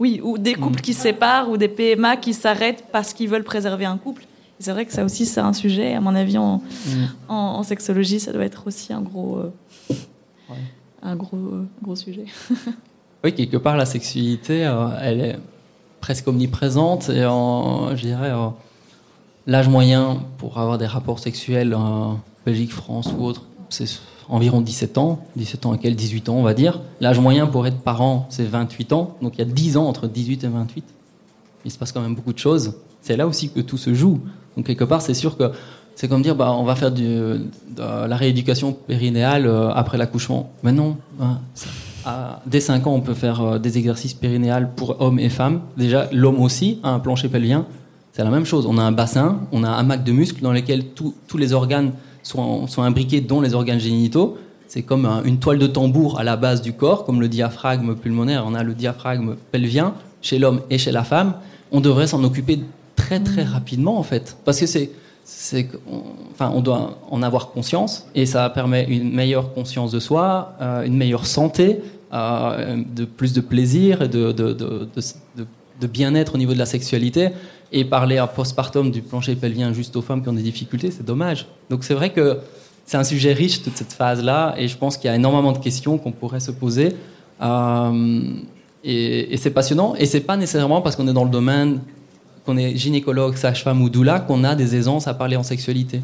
Oui, 0.00 0.20
ou 0.22 0.36
des 0.38 0.54
couples 0.54 0.80
qui 0.80 0.94
se 0.94 1.02
séparent 1.02 1.48
ou 1.50 1.56
des 1.56 1.68
PMA 1.68 2.16
qui 2.16 2.34
s'arrêtent 2.34 2.84
parce 2.92 3.12
qu'ils 3.12 3.28
veulent 3.28 3.44
préserver 3.44 3.84
un 3.84 3.96
couple. 3.98 4.24
C'est 4.62 4.70
vrai 4.72 4.86
que 4.86 4.92
ça 4.92 5.04
aussi, 5.04 5.26
c'est 5.26 5.40
un 5.40 5.52
sujet. 5.52 5.94
À 5.94 6.00
mon 6.00 6.14
avis, 6.14 6.38
en, 6.38 6.58
Mm. 6.58 7.04
en, 7.28 7.34
en 7.34 7.62
sexologie, 7.64 8.20
ça 8.20 8.32
doit 8.32 8.44
être 8.44 8.66
aussi 8.68 8.92
un 8.92 9.00
gros, 9.00 9.38
euh, 9.38 9.52
Ouais. 10.50 10.56
un 11.02 11.16
gros, 11.16 11.36
euh, 11.36 11.66
gros 11.82 11.96
sujet. 11.96 12.26
Oui, 13.24 13.34
quelque 13.34 13.56
part, 13.56 13.76
la 13.76 13.86
sexualité, 13.86 14.64
euh, 14.66 14.88
elle 15.00 15.20
est 15.20 15.38
presque 16.00 16.28
omniprésente. 16.28 17.08
Et 17.10 17.24
en, 17.24 17.96
je 17.96 18.02
dirais, 18.02 18.32
l'âge 19.48 19.68
moyen 19.68 20.20
pour 20.38 20.58
avoir 20.58 20.78
des 20.78 20.86
rapports 20.86 21.18
sexuels 21.18 21.74
en 21.74 22.20
Belgique, 22.46 22.72
France 22.72 23.12
ou 23.16 23.24
autre, 23.24 23.42
c'est 23.68 23.86
environ 24.28 24.60
17 24.60 24.96
ans. 24.98 25.24
17 25.36 25.66
ans 25.66 25.72
à 25.72 25.78
quel 25.78 25.96
18 25.96 26.28
ans, 26.28 26.34
on 26.36 26.42
va 26.42 26.54
dire. 26.54 26.80
L'âge 27.00 27.18
moyen 27.18 27.46
pour 27.48 27.66
être 27.66 27.78
parent, 27.80 28.26
c'est 28.30 28.44
28 28.44 28.92
ans. 28.92 29.16
Donc 29.22 29.34
il 29.36 29.38
y 29.40 29.42
a 29.42 29.52
10 29.52 29.76
ans 29.76 29.86
entre 29.86 30.06
18 30.06 30.44
et 30.44 30.48
28. 30.48 30.84
Il 31.64 31.70
se 31.72 31.78
passe 31.78 31.90
quand 31.90 32.00
même 32.00 32.14
beaucoup 32.14 32.32
de 32.32 32.38
choses. 32.38 32.74
C'est 33.00 33.16
là 33.16 33.26
aussi 33.26 33.50
que 33.50 33.60
tout 33.60 33.78
se 33.78 33.92
joue. 33.94 34.20
Donc 34.56 34.66
quelque 34.66 34.84
part, 34.84 35.02
c'est 35.02 35.14
sûr 35.14 35.36
que 35.36 35.50
c'est 35.94 36.08
comme 36.08 36.22
dire, 36.22 36.34
bah, 36.34 36.52
on 36.52 36.64
va 36.64 36.74
faire 36.74 36.90
de 36.90 37.40
la 37.76 38.16
rééducation 38.16 38.72
périnéale 38.72 39.46
euh, 39.46 39.70
après 39.70 39.98
l'accouchement. 39.98 40.50
Mais 40.62 40.72
non. 40.72 40.96
hein, 41.20 41.38
dès 42.46 42.60
5 42.60 42.86
ans, 42.86 42.94
on 42.94 43.00
peut 43.00 43.14
faire 43.14 43.40
euh, 43.40 43.58
des 43.58 43.78
exercices 43.78 44.14
périnéales 44.14 44.70
pour 44.74 45.00
hommes 45.00 45.18
et 45.18 45.28
femmes. 45.28 45.60
Déjà, 45.76 46.08
l'homme 46.12 46.40
aussi 46.40 46.78
a 46.82 46.90
un 46.90 46.98
plancher 46.98 47.28
pelvien. 47.28 47.66
C'est 48.12 48.24
la 48.24 48.30
même 48.30 48.44
chose. 48.44 48.66
On 48.66 48.78
a 48.78 48.82
un 48.82 48.92
bassin, 48.92 49.40
on 49.52 49.64
a 49.64 49.68
un 49.68 49.78
hamac 49.78 50.04
de 50.04 50.12
muscles 50.12 50.42
dans 50.42 50.52
lesquels 50.52 50.86
tous- 50.94 51.14
les 51.38 51.52
organes 51.52 51.92
sont, 52.22 52.66
imbriqués, 52.78 53.20
dont 53.20 53.40
les 53.40 53.54
organes 53.54 53.80
génitaux. 53.80 54.36
C'est 54.68 54.82
comme 54.82 55.06
un- 55.06 55.22
une 55.24 55.38
toile 55.38 55.58
de 55.58 55.66
tambour 55.66 56.18
à 56.18 56.24
la 56.24 56.36
base 56.36 56.62
du 56.62 56.72
corps, 56.72 57.04
comme 57.04 57.20
le 57.20 57.28
diaphragme 57.28 57.94
pulmonaire. 57.94 58.44
On 58.46 58.54
a 58.54 58.62
le 58.62 58.74
diaphragme 58.74 59.36
pelvien 59.50 59.94
chez 60.22 60.38
l'homme 60.38 60.60
et 60.70 60.78
chez 60.78 60.92
la 60.92 61.04
femme. 61.04 61.34
On 61.70 61.80
devrait 61.80 62.06
s'en 62.06 62.22
occuper 62.24 62.60
très 63.20 63.20
très 63.20 63.42
rapidement 63.42 63.98
en 63.98 64.02
fait, 64.02 64.36
parce 64.44 64.60
que 64.60 64.66
c'est 64.66 64.90
c'est 65.24 65.68
enfin 66.32 66.50
on 66.54 66.60
doit 66.60 66.98
en 67.10 67.22
avoir 67.22 67.50
conscience 67.50 68.06
et 68.14 68.26
ça 68.26 68.48
permet 68.50 68.84
une 68.88 69.12
meilleure 69.12 69.54
conscience 69.54 69.92
de 69.92 70.00
soi, 70.00 70.54
euh, 70.60 70.82
une 70.82 70.96
meilleure 70.96 71.26
santé, 71.26 71.80
euh, 72.12 72.82
de 72.94 73.04
plus 73.04 73.32
de 73.32 73.40
plaisir 73.40 74.02
et 74.02 74.08
de, 74.08 74.32
de, 74.32 74.52
de, 74.52 75.86
bien-être 75.86 76.36
au 76.36 76.38
niveau 76.38 76.54
de 76.54 76.58
la 76.58 76.66
sexualité. 76.66 77.30
Et 77.74 77.84
parler 77.84 78.20
en 78.20 78.28
postpartum 78.28 78.90
du 78.90 79.00
plancher 79.00 79.34
pelvien 79.34 79.72
juste 79.72 79.96
aux 79.96 80.02
femmes 80.02 80.22
qui 80.22 80.28
ont 80.28 80.34
des 80.34 80.42
difficultés, 80.42 80.90
c'est 80.90 81.04
dommage. 81.04 81.46
Donc 81.70 81.84
c'est 81.84 81.94
vrai 81.94 82.10
que 82.10 82.38
c'est 82.84 82.98
un 82.98 83.04
sujet 83.04 83.32
riche 83.32 83.62
toute 83.62 83.76
cette 83.76 83.92
phase-là 83.92 84.54
et 84.58 84.68
je 84.68 84.76
pense 84.76 84.96
qu'il 84.96 85.08
y 85.08 85.12
a 85.12 85.16
énormément 85.16 85.52
de 85.52 85.58
questions 85.58 85.98
qu'on 85.98 86.12
pourrait 86.12 86.40
se 86.40 86.50
poser. 86.50 86.94
Euh, 87.40 88.22
et 88.84 89.32
et 89.32 89.36
c'est 89.36 89.50
passionnant 89.50 89.94
et 89.96 90.06
c'est 90.06 90.20
pas 90.20 90.36
nécessairement 90.36 90.82
parce 90.82 90.96
qu'on 90.96 91.08
est 91.08 91.12
dans 91.12 91.24
le 91.24 91.30
domaine 91.30 91.80
qu'on 92.44 92.56
est 92.56 92.76
gynécologue, 92.76 93.36
sage-femme 93.36 93.80
ou 93.82 93.88
doula, 93.90 94.20
qu'on 94.20 94.44
a 94.44 94.54
des 94.54 94.74
aisances 94.76 95.06
à 95.08 95.14
parler 95.14 95.36
en 95.36 95.42
sexualité. 95.42 96.02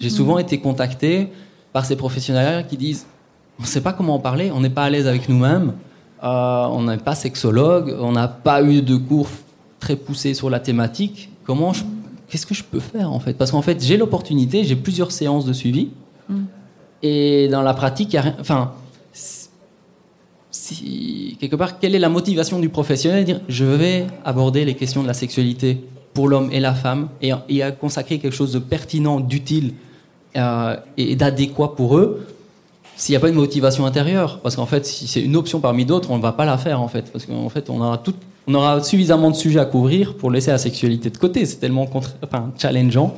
J'ai 0.00 0.10
souvent 0.10 0.38
été 0.38 0.58
contacté 0.58 1.28
par 1.72 1.84
ces 1.84 1.96
professionnels 1.96 2.66
qui 2.66 2.76
disent 2.76 3.06
on 3.58 3.62
ne 3.62 3.66
sait 3.68 3.80
pas 3.82 3.92
comment 3.92 4.14
en 4.14 4.18
parler, 4.18 4.50
on 4.54 4.60
n'est 4.60 4.70
pas 4.70 4.84
à 4.84 4.90
l'aise 4.90 5.06
avec 5.06 5.28
nous-mêmes, 5.28 5.74
euh, 6.24 6.64
on 6.70 6.82
n'est 6.84 6.96
pas 6.96 7.14
sexologue, 7.14 7.94
on 8.00 8.12
n'a 8.12 8.28
pas 8.28 8.62
eu 8.62 8.80
de 8.82 8.96
cours 8.96 9.28
très 9.78 9.96
poussés 9.96 10.32
sur 10.34 10.48
la 10.50 10.60
thématique. 10.60 11.30
Comment 11.44 11.72
je- 11.72 11.84
Qu'est-ce 12.28 12.46
que 12.46 12.54
je 12.54 12.62
peux 12.64 12.80
faire 12.80 13.12
en 13.12 13.18
fait? 13.20 13.34
Parce 13.34 13.50
qu'en 13.50 13.60
fait, 13.62 13.82
j'ai 13.84 13.96
l'opportunité, 13.96 14.64
j'ai 14.64 14.76
plusieurs 14.76 15.10
séances 15.12 15.44
de 15.44 15.52
suivi, 15.52 15.88
et 17.02 17.48
dans 17.48 17.62
la 17.62 17.74
pratique, 17.74 18.12
il 18.12 18.16
y 18.16 18.18
a 18.18 18.22
rien. 18.22 18.36
Enfin, 18.40 18.72
si, 20.50 21.36
quelque 21.40 21.56
part, 21.56 21.78
quelle 21.78 21.94
est 21.94 22.00
la 22.00 22.08
motivation 22.08 22.58
du 22.58 22.68
professionnel 22.68 23.20
de 23.20 23.32
dire 23.32 23.40
je 23.48 23.64
vais 23.64 24.06
aborder 24.24 24.64
les 24.64 24.74
questions 24.74 25.02
de 25.02 25.06
la 25.06 25.14
sexualité 25.14 25.80
pour 26.12 26.28
l'homme 26.28 26.50
et 26.52 26.60
la 26.60 26.74
femme 26.74 27.08
et, 27.22 27.32
et 27.48 27.62
à 27.62 27.70
consacrer 27.70 28.18
quelque 28.18 28.34
chose 28.34 28.52
de 28.52 28.58
pertinent, 28.58 29.20
d'utile 29.20 29.74
euh, 30.36 30.76
et 30.96 31.16
d'adéquat 31.16 31.74
pour 31.74 31.96
eux 31.96 32.26
s'il 32.96 33.14
n'y 33.14 33.16
a 33.16 33.20
pas 33.20 33.30
une 33.30 33.34
motivation 33.34 33.86
intérieure. 33.86 34.40
Parce 34.42 34.56
qu'en 34.56 34.66
fait 34.66 34.86
si 34.86 35.06
c'est 35.06 35.22
une 35.22 35.36
option 35.36 35.60
parmi 35.60 35.84
d'autres 35.84 36.10
on 36.10 36.18
ne 36.18 36.22
va 36.22 36.32
pas 36.32 36.44
la 36.44 36.58
faire 36.58 36.80
en 36.80 36.88
fait. 36.88 37.10
Parce 37.12 37.26
qu'en 37.26 37.48
fait 37.48 37.70
on 37.70 37.80
aura 38.54 38.82
suffisamment 38.82 39.30
de 39.30 39.36
sujets 39.36 39.60
à 39.60 39.64
couvrir 39.64 40.14
pour 40.16 40.30
laisser 40.30 40.50
la 40.50 40.58
sexualité 40.58 41.10
de 41.10 41.16
côté. 41.16 41.46
C'est 41.46 41.58
tellement 41.58 41.88
challengeant. 42.58 43.14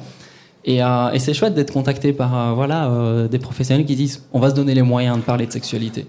Et, 0.65 0.83
euh, 0.83 1.11
et 1.11 1.19
c'est 1.19 1.35
chouette 1.35 1.55
d'être 1.55 1.73
contacté 1.73 2.13
par 2.13 2.37
euh, 2.37 2.53
voilà, 2.55 3.27
des 3.29 3.39
professionnels 3.39 3.85
qui 3.85 3.97
disent 3.97 4.23
on 4.33 4.39
va 4.39 4.51
se 4.51 4.55
donner 4.55 4.75
les 4.75 4.83
moyens 4.83 5.17
de 5.17 5.23
parler 5.23 5.47
de 5.47 5.53
sexualité. 5.53 6.07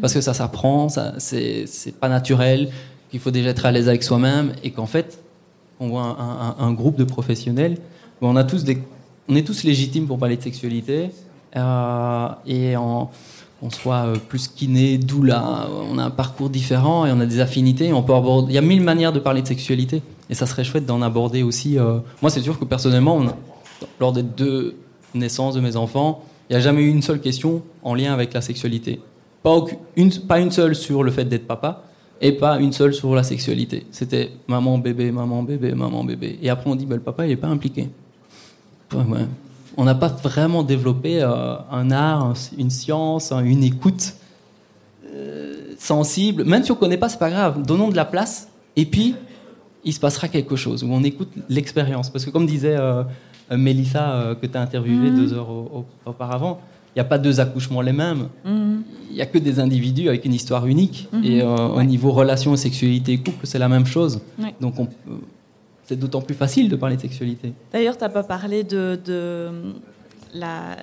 Parce 0.00 0.14
que 0.14 0.20
ça 0.20 0.34
s'apprend, 0.34 0.88
ça, 0.88 1.14
c'est, 1.18 1.66
pas 2.00 2.08
naturel, 2.08 2.70
qu'il 3.10 3.20
faut 3.20 3.30
déjà 3.30 3.50
être 3.50 3.66
à 3.66 3.72
l'aise 3.72 3.88
avec 3.88 4.02
soi-même 4.02 4.52
et 4.64 4.72
qu'en 4.72 4.86
fait, 4.86 5.22
on 5.78 5.88
voit 5.88 6.16
un, 6.58 6.72
groupe 6.72 6.96
de 6.96 7.04
professionnels 7.04 7.78
où 8.20 8.26
on, 8.26 8.34
a 8.34 8.44
tous 8.44 8.64
on 9.28 9.36
est 9.36 9.46
tous 9.46 9.62
légitimes 9.62 10.06
pour 10.06 10.18
parler 10.18 10.36
de 10.36 10.42
sexualité 10.42 11.10
euh, 11.56 12.28
et 12.46 12.76
on 12.76 13.08
soit 13.70 14.06
euh, 14.06 14.16
plus 14.16 14.48
kiné, 14.48 14.98
doula, 14.98 15.68
on 15.90 15.98
a 15.98 16.04
un 16.04 16.10
parcours 16.10 16.50
différent 16.50 17.06
et 17.06 17.12
on 17.12 17.20
a 17.20 17.26
des 17.26 17.40
affinités. 17.40 17.92
On 17.92 18.02
peut 18.02 18.14
aborder, 18.14 18.52
il 18.52 18.54
y 18.54 18.58
a 18.58 18.62
mille 18.62 18.82
manières 18.82 19.12
de 19.12 19.18
parler 19.18 19.42
de 19.42 19.46
sexualité 19.46 20.02
et 20.30 20.34
ça 20.34 20.46
serait 20.46 20.64
chouette 20.64 20.86
d'en 20.86 21.02
aborder 21.02 21.42
aussi. 21.42 21.78
euh, 21.78 21.98
moi, 22.22 22.30
c'est 22.30 22.42
sûr 22.42 22.58
que 22.58 22.64
personnellement, 22.64 23.24
lors 24.00 24.12
des 24.12 24.22
deux 24.22 24.76
naissances 25.14 25.54
de 25.54 25.60
mes 25.60 25.76
enfants, 25.76 26.22
il 26.48 26.52
n'y 26.52 26.56
a 26.56 26.60
jamais 26.60 26.82
eu 26.82 26.88
une 26.88 27.02
seule 27.02 27.20
question 27.20 27.62
en 27.82 27.94
lien 27.94 28.12
avec 28.12 28.32
la 28.32 28.40
sexualité. 28.40 29.00
Pas, 29.46 29.64
une, 29.94 30.10
pas 30.26 30.40
une 30.40 30.50
seule 30.50 30.74
sur 30.74 31.04
le 31.04 31.12
fait 31.12 31.24
d'être 31.24 31.46
papa 31.46 31.82
et 32.20 32.32
pas 32.32 32.58
une 32.58 32.72
seule 32.72 32.92
sur 32.92 33.14
la 33.14 33.22
sexualité. 33.22 33.86
C'était 33.92 34.32
maman, 34.48 34.76
bébé, 34.78 35.12
maman, 35.12 35.44
bébé, 35.44 35.72
maman, 35.72 36.02
bébé. 36.02 36.36
Et 36.42 36.50
après, 36.50 36.68
on 36.68 36.74
dit, 36.74 36.84
bah, 36.84 36.96
le 36.96 37.00
papa, 37.00 37.26
il 37.26 37.28
n'est 37.28 37.36
pas 37.36 37.46
impliqué. 37.46 37.88
Ouais, 38.92 38.98
ouais. 39.04 39.26
On 39.76 39.84
n'a 39.84 39.94
pas 39.94 40.08
vraiment 40.08 40.64
développé 40.64 41.22
euh, 41.22 41.54
un 41.70 41.90
art, 41.92 42.24
un- 42.24 42.34
une 42.58 42.70
science, 42.70 43.30
un- 43.30 43.44
une 43.44 43.62
écoute 43.62 44.14
euh, 45.14 45.74
sensible. 45.78 46.42
Même 46.44 46.64
si 46.64 46.72
on 46.72 46.74
ne 46.74 46.80
connaît 46.80 46.96
pas, 46.98 47.08
c'est 47.08 47.18
pas 47.20 47.30
grave. 47.30 47.62
Donnons 47.64 47.88
de 47.90 47.96
la 47.96 48.04
place. 48.04 48.48
Et 48.74 48.84
puis, 48.86 49.14
il 49.84 49.92
se 49.92 50.00
passera 50.00 50.26
quelque 50.26 50.56
chose 50.56 50.82
où 50.82 50.88
on 50.90 51.04
écoute 51.04 51.30
l'expérience. 51.48 52.10
Parce 52.10 52.24
que 52.24 52.30
comme 52.30 52.46
disait 52.46 52.76
euh, 52.76 53.04
Mélissa, 53.52 54.34
que 54.42 54.46
tu 54.48 54.56
as 54.58 54.60
interviewé 54.60 55.10
deux 55.12 55.32
heures 55.34 55.48
au- 55.50 55.84
au- 56.04 56.10
auparavant, 56.10 56.58
il 56.94 56.98
n'y 56.98 57.02
a 57.02 57.04
pas 57.04 57.18
deux 57.18 57.38
accouchements 57.38 57.82
les 57.82 57.92
mêmes. 57.92 58.28
Mhm. 58.44 58.82
Il 58.95 58.95
n'y 59.16 59.22
a 59.22 59.26
que 59.26 59.38
des 59.38 59.58
individus 59.60 60.08
avec 60.08 60.24
une 60.24 60.34
histoire 60.34 60.66
unique. 60.66 61.08
Mhm. 61.12 61.24
Et 61.24 61.42
euh, 61.42 61.56
au 61.56 61.82
niveau 61.82 62.12
relation, 62.12 62.54
sexualité 62.56 63.12
et 63.12 63.18
couple, 63.18 63.46
c'est 63.46 63.58
la 63.58 63.68
même 63.68 63.86
chose. 63.86 64.20
Ouais. 64.38 64.54
Donc 64.60 64.78
on 64.78 64.86
peut- 64.86 65.20
c'est 65.84 65.98
d'autant 65.98 66.20
plus 66.20 66.34
facile 66.34 66.68
de 66.68 66.76
parler 66.76 66.96
de 66.96 67.00
sexualité. 67.02 67.52
D'ailleurs, 67.72 67.96
tu 67.96 68.02
n'as 68.02 68.10
pas 68.10 68.24
parlé 68.24 68.64
de, 68.64 68.98
de 69.04 69.48
la, 70.34 70.76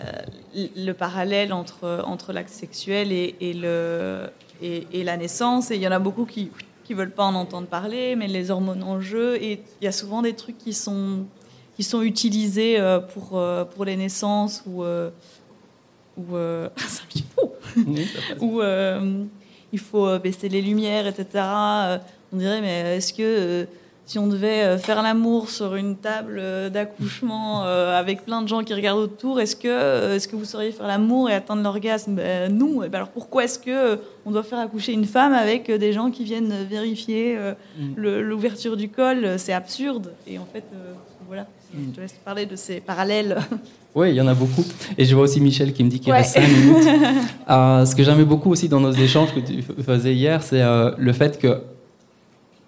le 0.56 0.92
parallèle 0.94 1.52
entre, 1.52 2.04
entre 2.06 2.32
l'acte 2.32 2.50
sexuel 2.54 3.12
et, 3.12 3.36
et 3.42 3.54
le, 3.54 4.30
et, 4.62 4.88
et 4.94 5.04
la 5.04 5.18
naissance. 5.18 5.72
Et 5.72 5.76
il 5.76 5.82
y 5.82 5.88
en 5.88 5.92
a 5.92 6.00
beaucoup 6.00 6.26
qui 6.26 6.50
ne 6.90 6.96
veulent 6.96 7.12
pas 7.12 7.26
en 7.26 7.36
entendre 7.36 7.68
parler, 7.68 8.16
mais 8.16 8.28
les 8.28 8.50
hormones 8.50 8.82
en 8.84 9.02
jeu. 9.02 9.36
Et 9.44 9.60
il 9.82 9.86
y 9.86 9.88
a 9.88 9.92
souvent 9.92 10.22
des 10.22 10.34
trucs 10.34 10.58
qui 10.58 10.72
sont, 10.74 11.26
qui 11.76 11.84
sont 11.84 12.02
utilisés 12.02 12.80
euh, 12.80 13.00
pour, 13.00 13.38
euh, 13.38 13.66
pour 13.66 13.84
les 13.86 13.98
naissances 13.98 14.64
ou. 14.66 14.84
euh, 14.84 15.10
ou 16.16 16.36
euh, 16.36 16.70
où 18.40 18.62
euh, 18.62 19.24
il 19.72 19.80
faut 19.80 20.08
euh, 20.08 20.20
baisser 20.20 20.50
les 20.50 20.62
lumières, 20.62 21.08
etc. 21.08 21.26
Euh, 21.36 21.98
on 22.34 22.38
dirait, 22.38 22.62
mais 22.62 22.98
est-ce 22.98 23.14
que 23.14 23.66
si 24.06 24.20
on 24.20 24.28
devait 24.28 24.78
faire 24.80 25.02
l'amour 25.02 25.50
sur 25.50 25.76
une 25.76 25.96
table 25.96 26.42
d'accouchement 26.72 27.64
euh, 27.66 27.98
avec 27.98 28.26
plein 28.26 28.42
de 28.42 28.50
gens 28.50 28.62
qui 28.64 28.74
regardent 28.74 29.00
autour, 29.00 29.40
est-ce 29.40 29.56
que, 29.56 30.16
est-ce 30.16 30.28
que 30.28 30.36
vous 30.36 30.44
sauriez 30.44 30.72
faire 30.74 30.88
l'amour 30.88 31.30
et 31.30 31.34
atteindre 31.34 31.64
l'orgasme? 31.64 32.16
Ben, 32.16 32.52
Non. 32.52 32.80
Ben 32.80 32.94
alors 32.96 33.08
pourquoi 33.10 33.46
est-ce 33.46 33.58
que 33.60 34.00
on 34.26 34.32
doit 34.32 34.44
faire 34.44 34.60
accoucher 34.60 34.92
une 34.92 35.06
femme 35.06 35.32
avec 35.34 35.72
des 35.72 35.94
gens 35.94 36.12
qui 36.12 36.26
viennent 36.26 36.54
vérifier 36.70 37.38
euh, 37.38 37.54
Mm. 37.80 37.94
l'ouverture 38.22 38.76
du 38.76 38.90
col? 38.90 39.40
C'est 39.40 39.54
absurde. 39.54 40.12
Et 40.28 40.38
en 40.38 40.46
fait, 40.52 40.66
euh, 40.74 40.94
voilà. 41.28 41.48
Je 41.74 41.96
te 41.96 42.02
laisse 42.02 42.14
parler 42.24 42.46
de 42.46 42.56
ces 42.56 42.80
parallèles. 42.80 43.38
Oui, 43.96 44.10
il 44.10 44.16
y 44.16 44.22
en 44.22 44.28
a 44.28 44.34
beaucoup. 44.34 44.64
Et 44.98 45.06
je 45.06 45.14
vois 45.14 45.26
aussi 45.26 45.40
Michel 45.40 45.72
qui 45.72 45.84
me 45.84 45.90
dit 45.92 46.00
qu'il 46.00 46.12
Ouais. 46.12 46.18
reste 46.18 46.34
5 46.34 46.48
minutes. 46.48 46.88
Euh, 47.48 47.86
ce 47.86 47.96
que 47.96 48.02
j'aimais 48.04 48.26
beaucoup 48.26 48.50
aussi 48.50 48.68
dans 48.68 48.80
nos 48.80 48.92
échanges 48.92 49.32
que 49.36 49.40
tu 49.40 49.62
faisais 49.86 50.16
hier, 50.16 50.42
c'est 50.42 50.64
euh, 50.64 50.90
le 50.98 51.14
fait 51.14 51.38
que 51.38 51.62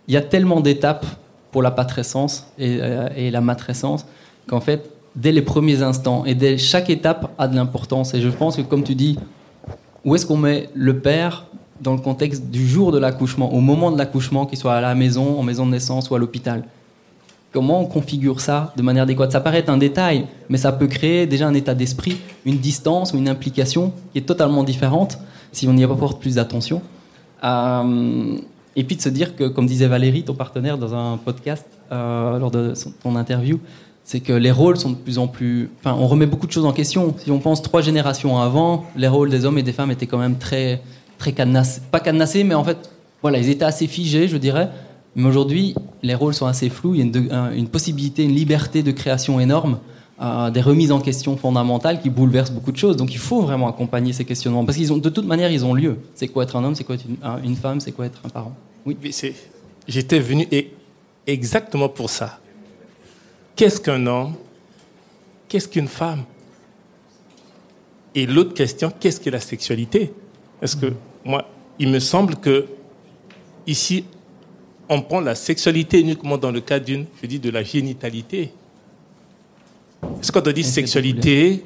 il 0.07 0.13
y 0.13 0.17
a 0.17 0.21
tellement 0.21 0.59
d'étapes 0.61 1.07
pour 1.51 1.63
la 1.63 1.71
patrescence 1.71 2.45
et, 2.59 2.77
euh, 2.79 3.07
et 3.15 3.31
la 3.31 3.41
matrescence 3.41 4.05
qu'en 4.47 4.59
fait, 4.61 4.87
dès 5.15 5.31
les 5.31 5.41
premiers 5.41 5.81
instants 5.81 6.25
et 6.25 6.35
dès 6.35 6.59
chaque 6.59 6.91
étape 6.91 7.31
a 7.39 7.47
de 7.47 7.55
l'importance. 7.55 8.13
Et 8.13 8.21
je 8.21 8.29
pense 8.29 8.57
que, 8.57 8.61
comme 8.61 8.83
tu 8.83 8.93
dis, 8.93 9.17
où 10.03 10.13
est-ce 10.13 10.27
qu'on 10.27 10.37
met 10.37 10.69
le 10.75 10.99
père 10.99 11.47
dans 11.81 11.93
le 11.93 12.01
contexte 12.01 12.51
du 12.51 12.67
jour 12.67 12.91
de 12.91 12.99
l'accouchement, 12.99 13.51
au 13.51 13.61
moment 13.61 13.91
de 13.91 13.97
l'accouchement, 13.97 14.45
qu'il 14.45 14.59
soit 14.59 14.75
à 14.75 14.81
la 14.81 14.93
maison, 14.93 15.39
en 15.39 15.43
maison 15.43 15.65
de 15.65 15.71
naissance 15.71 16.11
ou 16.11 16.13
à 16.15 16.19
l'hôpital? 16.19 16.65
Comment 17.55 17.79
on 17.79 17.85
configure 17.85 18.41
ça 18.41 18.73
de 18.75 18.81
manière 18.81 19.03
adéquate? 19.03 19.31
Ça 19.31 19.39
paraît 19.39 19.59
être 19.59 19.69
un 19.69 19.77
détail, 19.77 20.25
mais 20.49 20.57
ça 20.57 20.73
peut 20.73 20.87
créer 20.87 21.25
déjà 21.25 21.47
un 21.47 21.53
état 21.53 21.73
d'esprit, 21.73 22.17
une 22.45 22.57
distance 22.57 23.13
ou 23.13 23.17
une 23.17 23.29
implication 23.29 23.93
qui 24.11 24.17
est 24.17 24.23
totalement 24.23 24.61
différente 24.65 25.17
si 25.53 25.65
on 25.65 25.77
y 25.77 25.85
apporte 25.85 26.19
plus 26.19 26.35
d'attention. 26.35 26.81
Euh, 27.45 28.37
et 28.75 28.83
puis 28.83 28.97
de 28.97 29.01
se 29.01 29.07
dire 29.07 29.37
que, 29.37 29.45
comme 29.45 29.67
disait 29.67 29.87
Valérie, 29.87 30.23
ton 30.23 30.33
partenaire 30.33 30.77
dans 30.77 30.93
un 30.95 31.15
podcast, 31.15 31.65
euh, 31.93 32.37
lors 32.39 32.51
de 32.51 32.73
ton 33.01 33.15
interview, 33.15 33.61
c'est 34.03 34.19
que 34.19 34.33
les 34.33 34.51
rôles 34.51 34.75
sont 34.75 34.89
de 34.89 34.97
plus 34.97 35.17
en 35.17 35.27
plus. 35.27 35.69
Enfin, 35.79 35.95
on 35.97 36.07
remet 36.07 36.25
beaucoup 36.25 36.47
de 36.47 36.51
choses 36.51 36.65
en 36.65 36.73
question. 36.73 37.15
Si 37.17 37.31
on 37.31 37.39
pense 37.39 37.61
trois 37.61 37.79
générations 37.79 38.37
avant, 38.37 38.83
les 38.97 39.07
rôles 39.07 39.29
des 39.29 39.45
hommes 39.45 39.59
et 39.59 39.63
des 39.63 39.71
femmes 39.71 39.91
étaient 39.91 40.07
quand 40.07 40.17
même 40.17 40.35
très, 40.35 40.81
très 41.17 41.31
cadenassés. 41.31 41.79
Pas 41.89 42.01
cadenassés, 42.01 42.43
mais 42.43 42.53
en 42.53 42.65
fait, 42.65 42.89
voilà, 43.21 43.37
ils 43.37 43.49
étaient 43.49 43.63
assez 43.63 43.87
figés, 43.87 44.27
je 44.27 44.35
dirais. 44.35 44.69
Mais 45.15 45.27
aujourd'hui, 45.27 45.75
les 46.03 46.13
rôles 46.15 46.33
sont 46.33 46.45
assez 46.45 46.69
flous. 46.69 46.93
Il 46.95 46.99
y 46.99 47.01
a 47.01 47.05
une, 47.05 47.31
un- 47.31 47.51
une 47.53 47.67
possibilité, 47.69 48.23
une 48.23 48.35
liberté 48.35 48.83
de 48.83 48.91
création 48.91 49.39
énorme, 49.39 49.79
euh, 50.21 50.49
des 50.51 50.61
remises 50.61 50.91
en 50.91 50.99
question 50.99 51.37
fondamentales 51.37 52.01
qui 52.01 52.09
bouleversent 52.09 52.51
beaucoup 52.51 52.71
de 52.71 52.77
choses. 52.77 52.97
Donc, 52.97 53.13
il 53.13 53.17
faut 53.17 53.41
vraiment 53.41 53.67
accompagner 53.67 54.11
ces 54.13 54.25
questionnements 54.25 54.65
parce 54.65 54.77
qu'ils 54.77 54.91
ont, 54.91 54.97
de 54.97 55.09
toute 55.09 55.25
manière, 55.25 55.51
ils 55.51 55.63
ont 55.65 55.73
lieu. 55.73 55.97
C'est 56.15 56.27
quoi 56.27 56.43
être 56.43 56.55
un 56.57 56.63
homme? 56.63 56.75
C'est 56.75 56.83
quoi 56.83 56.95
être 56.95 57.05
une, 57.07 57.17
un- 57.23 57.41
une 57.43 57.55
femme? 57.55 57.79
C'est 57.79 57.91
quoi 57.91 58.05
être 58.05 58.19
un 58.25 58.29
parent? 58.29 58.55
Oui. 58.85 58.97
J'étais 59.87 60.19
venu 60.19 60.47
et 60.51 60.71
exactement 61.27 61.89
pour 61.89 62.09
ça. 62.09 62.39
Qu'est-ce 63.55 63.79
qu'un 63.79 64.05
homme? 64.07 64.33
Qu'est-ce 65.47 65.67
qu'une 65.67 65.87
femme? 65.87 66.23
Et 68.15 68.25
l'autre 68.25 68.53
question, 68.53 68.91
qu'est-ce 68.99 69.19
que 69.19 69.29
la 69.29 69.39
sexualité? 69.39 70.11
Parce 70.59 70.75
que 70.75 70.93
moi, 71.23 71.47
il 71.79 71.89
me 71.89 71.99
semble 71.99 72.35
que 72.35 72.65
ici, 73.67 74.05
on 74.89 75.01
prend 75.01 75.19
la 75.19 75.35
sexualité 75.35 75.99
uniquement 76.01 76.37
dans 76.37 76.51
le 76.51 76.61
cas 76.61 76.79
d'une, 76.79 77.05
je 77.21 77.27
dis, 77.27 77.39
de 77.39 77.49
la 77.49 77.63
génitalité. 77.63 78.51
Est-ce 80.21 80.31
qu'on 80.31 80.41
Qu'est-ce 80.41 80.55
que 80.55 80.63
sexualité? 80.63 81.63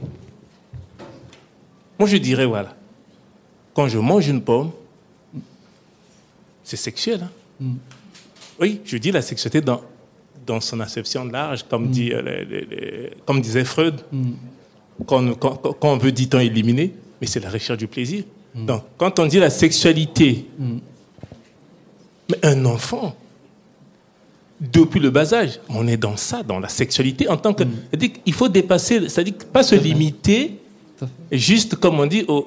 Moi, 1.97 2.07
je 2.07 2.17
dirais, 2.17 2.45
voilà, 2.45 2.75
quand 3.73 3.87
je 3.87 3.97
mange 3.99 4.27
une 4.27 4.41
pomme, 4.41 4.71
c'est 6.63 6.77
sexuel. 6.77 7.21
hein. 7.23 7.29
Mm. 7.59 7.73
Oui, 8.61 8.81
je 8.85 8.97
dis 8.97 9.11
la 9.11 9.21
sexualité 9.21 9.61
dans, 9.61 9.81
dans 10.45 10.61
son 10.61 10.79
acception 10.79 11.25
large, 11.25 11.63
comme, 11.69 11.89
dit, 11.89 12.11
euh, 12.13 13.09
comme 13.25 13.41
disait 13.41 13.65
Freud, 13.65 13.95
Mm. 14.11 14.31
quand, 15.05 15.33
quand, 15.35 15.77
on 15.93 15.97
veut, 15.97 16.11
dit-on, 16.11 16.39
éliminer, 16.39 16.93
mais 17.19 17.27
c'est 17.27 17.39
la 17.39 17.49
recherche 17.49 17.79
du 17.79 17.87
plaisir. 17.87 18.23
Donc, 18.55 18.83
quand 18.97 19.19
on 19.19 19.25
dit 19.27 19.39
la 19.39 19.49
sexualité, 19.49 20.45
Mm. 20.57 20.77
Mais 22.29 22.37
un 22.43 22.65
enfant, 22.65 23.15
depuis 24.61 24.99
le 24.99 25.09
bas 25.09 25.33
âge, 25.33 25.59
on 25.69 25.87
est 25.87 25.97
dans 25.97 26.17
ça, 26.17 26.43
dans 26.43 26.59
la 26.59 26.67
sexualité 26.69 27.29
en 27.29 27.37
tant 27.37 27.53
que. 27.53 27.63
C'est-à-dire 27.89 28.09
qu'il 28.23 28.33
faut 28.33 28.49
dépasser, 28.49 29.07
c'est-à-dire 29.07 29.33
pas 29.53 29.63
se 29.63 29.75
limiter, 29.75 30.59
juste 31.31 31.75
comme 31.75 31.99
on 31.99 32.05
dit, 32.05 32.25
au, 32.27 32.45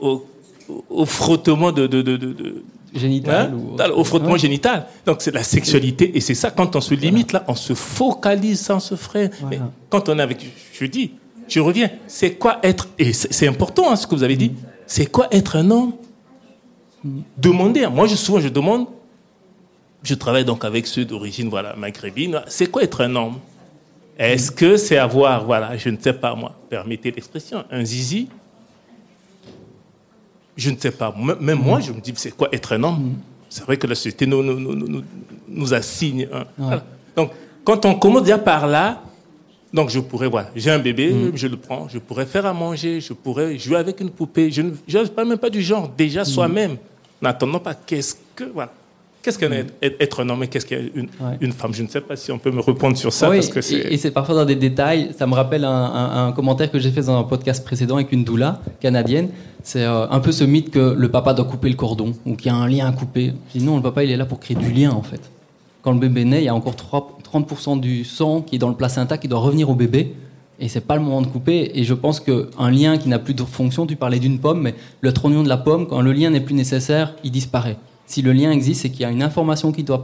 au- 0.69 0.75
au 0.91 1.07
frottement 1.07 1.73
de- 1.73 1.87
de- 1.87 2.03
de- 2.03 2.17
de- 2.17 2.33
de, 2.33 2.63
Génital 2.95 3.55
Hein 3.55 3.93
ou... 3.95 3.99
Au 4.01 4.05
frottement 4.05 4.33
Ouais. 4.33 4.39
génital. 4.39 4.87
Donc 5.07 5.23
c'est 5.23 5.33
la 5.35 5.43
sexualité. 5.43 6.15
Et 6.15 6.21
c'est 6.21 6.35
ça, 6.35 6.51
quand 6.51 6.77
on 6.77 6.81
se 6.83 6.93
limite 6.95 7.33
là, 7.33 7.43
on 7.49 7.55
se 7.55 7.73
focalise 7.73 8.61
sans 8.61 8.81
se 8.81 8.97
freine. 8.97 9.31
Voilà. 9.41 9.57
Mais 9.57 9.63
quand 9.89 10.11
on 10.11 10.19
est 10.19 10.23
avec, 10.23 10.45
je 10.75 10.85
dis, 10.85 11.13
je 11.49 11.61
reviens, 11.61 11.89
c'est 12.07 12.33
quoi 12.35 12.59
être, 12.63 12.89
et 12.99 13.15
c'est 13.15 13.49
important 13.49 13.91
hein, 13.91 13.97
ce 13.97 14.07
que 14.07 14.15
vous 14.15 14.23
avez 14.23 14.37
dit, 14.37 14.53
c'est 14.87 15.07
quoi 15.07 15.27
être 15.31 15.57
un 15.57 15.71
homme? 15.71 15.93
Demandez, 17.39 17.85
hein. 17.85 17.91
moi 17.91 18.07
je, 18.07 18.15
souvent 18.15 18.41
je 18.41 18.49
demande, 18.49 18.87
je 20.03 20.15
travaille 20.15 20.45
donc 20.45 20.65
avec 20.65 20.87
ceux 20.87 21.05
d'origine 21.05 21.49
voilà, 21.49 21.75
maghrébine, 21.77 22.43
c'est 22.47 22.67
quoi 22.67 22.83
être 22.83 23.03
un 23.03 23.15
homme? 23.15 23.39
Est-ce 24.19 24.51
que 24.51 24.77
c'est 24.77 24.99
avoir, 24.99 25.45
voilà, 25.45 25.77
je 25.77 25.89
ne 25.89 25.97
sais 25.99 26.13
pas 26.13 26.35
moi, 26.35 26.55
permettez 26.69 27.11
l'expression, 27.11 27.65
un 27.71 27.85
zizi? 27.85 28.29
Je 30.57 30.71
ne 30.71 30.77
sais 30.77 30.91
pas. 30.91 31.15
Même 31.41 31.59
moi, 31.59 31.81
je 31.81 31.93
me 31.93 32.01
dis, 32.01 32.13
c'est 32.17 32.37
quoi 32.37 32.49
être 32.53 32.75
un 32.75 32.83
homme? 32.83 33.15
C'est 33.49 33.65
vrai 33.65 33.77
que 33.79 33.87
la 33.87 33.95
société 33.95 34.27
nous, 34.27 34.43
nous, 34.43 34.61
nous, 34.61 34.75
nous, 34.75 35.03
nous 35.49 35.75
assigne. 35.75 36.29
voilà. 36.59 36.85
Donc, 37.17 37.31
quand 37.65 37.85
on 37.87 37.95
commence 37.95 38.25
déjà 38.25 38.39
par 38.39 38.67
là, 38.67 39.03
donc 39.73 39.89
je 39.89 40.01
pourrais, 40.01 40.29
voilà, 40.29 40.51
j'ai 40.55 40.71
un 40.71 40.79
bébé, 40.79 41.33
je 41.35 41.47
le 41.47 41.57
prends, 41.57 41.89
je 41.89 41.99
pourrais 41.99 42.27
faire 42.27 42.45
à 42.45 42.53
manger, 42.53 43.01
je 43.01 43.15
pourrais 43.15 43.59
jouer 43.59 43.77
avec 43.79 44.01
une 44.01 44.11
poupée. 44.11 44.51
Je 44.51 44.61
ne 44.63 44.73
je 44.87 44.99
ne 44.99 45.07
parle 45.07 45.29
même 45.29 45.39
pas 45.39 45.51
du 45.51 45.63
genre, 45.63 45.89
déjà 45.89 46.25
soi-même. 46.25 46.77
N'attendons 47.23 47.59
pas 47.59 47.75
qu'est-ce 47.75 48.17
que, 48.35 48.45
voilà. 48.45 48.73
Qu'est-ce 49.23 49.39
qu'être 49.39 49.73
être 49.81 50.25
un 50.25 50.29
homme 50.31 50.43
et 50.43 50.49
qu'est-ce 50.49 50.67
qu'être 50.67 50.91
une, 50.97 51.05
Ouais. 51.21 51.37
une 51.41 51.53
femme? 51.53 51.73
Je 51.73 51.83
ne 51.85 51.89
sais 51.89 52.01
pas 52.01 52.17
si 52.17 52.33
on 52.33 52.39
peut 52.39 52.51
me 52.51 52.61
répondre 52.61 52.97
sur 52.97 53.13
ça 53.13 53.31
Oui, 53.31 53.37
parce 53.37 53.49
que 53.51 53.59
et- 53.61 53.63
c'est. 53.63 53.77
et 53.95 53.97
c'est 53.97 54.11
parfois 54.11 54.35
dans 54.35 54.45
des 54.45 54.57
détails. 54.57 55.11
Ça 55.17 55.27
me 55.29 55.35
rappelle 55.35 55.65
un, 55.65 55.71
un- 55.71 56.27
un 56.27 56.33
commentaire 56.33 56.71
que 56.73 56.81
j'ai 56.81 56.91
fait 56.91 57.03
dans 57.03 57.17
un 57.19 57.23
podcast 57.23 57.65
précédent 57.65 57.95
avec 57.97 58.11
une 58.11 58.25
doula 58.25 58.61
canadienne. 58.81 59.29
C'est 59.63 59.85
euh, 59.85 60.09
un 60.09 60.19
peu 60.19 60.33
ce 60.33 60.43
mythe 60.43 60.71
que 60.71 60.95
le 60.99 61.09
papa 61.09 61.35
doit 61.35 61.45
couper 61.45 61.69
le 61.69 61.77
cordon 61.77 62.15
ou 62.27 62.35
qu'il 62.35 62.49
y 62.49 62.55
a 62.55 62.57
un 62.57 62.67
lien 62.69 62.87
à 62.89 62.93
couper. 62.93 63.33
Je 63.55 63.61
dis 63.61 63.65
non, 63.65 63.77
le 63.77 63.83
papa 63.83 64.03
il 64.03 64.11
est 64.11 64.17
là 64.17 64.27
pour 64.27 64.41
créer 64.41 64.57
du 64.57 64.73
lien 64.73 64.91
en 64.91 65.03
fait. 65.03 65.21
Quand 65.83 65.93
le 65.93 65.99
bébé 66.01 66.25
naît, 66.25 66.43
il 66.43 66.45
y 66.47 66.49
a 66.49 66.55
encore 66.55 66.75
3 66.77 67.19
30% 67.33 67.79
du 67.81 68.05
sang 68.05 68.43
qui 68.43 68.57
est 68.57 68.59
dans 68.59 68.69
le 68.69 68.75
placenta 68.75 69.19
qui 69.19 69.29
doit 69.29 69.39
revenir 69.41 69.71
au 69.71 69.75
bébé. 69.77 70.15
Et 70.61 70.69
c'est 70.69 70.81
pas 70.83 70.97
le 70.97 71.03
moment 71.03 71.23
de 71.23 71.27
couper. 71.29 71.71
Et 71.79 71.85
je 71.85 71.95
pense 71.95 72.19
qu'un 72.21 72.71
lien 72.71 72.99
qui 72.99 73.09
n'a 73.09 73.19
plus 73.21 73.35
de 73.35 73.43
fonction, 73.43 73.87
tu 73.87 73.97
parlais 73.97 74.19
d'une 74.19 74.39
pomme, 74.39 74.61
mais 74.61 74.75
le 75.01 75.13
trognon 75.13 75.43
de 75.45 75.49
la 75.49 75.57
pomme, 75.57 75.87
quand 75.87 76.01
le 76.03 76.13
lien 76.13 76.31
n'est 76.31 76.41
plus 76.41 76.55
nécessaire, 76.55 77.15
il 77.25 77.31
disparaît. 77.31 77.77
Si 78.07 78.23
le 78.23 78.33
lien 78.33 78.51
existe, 78.51 78.83
c'est 78.83 78.91
qu'il 78.91 79.03
y 79.03 79.05
a 79.05 79.11
une 79.11 79.23
information 79.23 79.73
qui 79.73 79.85
doit 79.85 80.03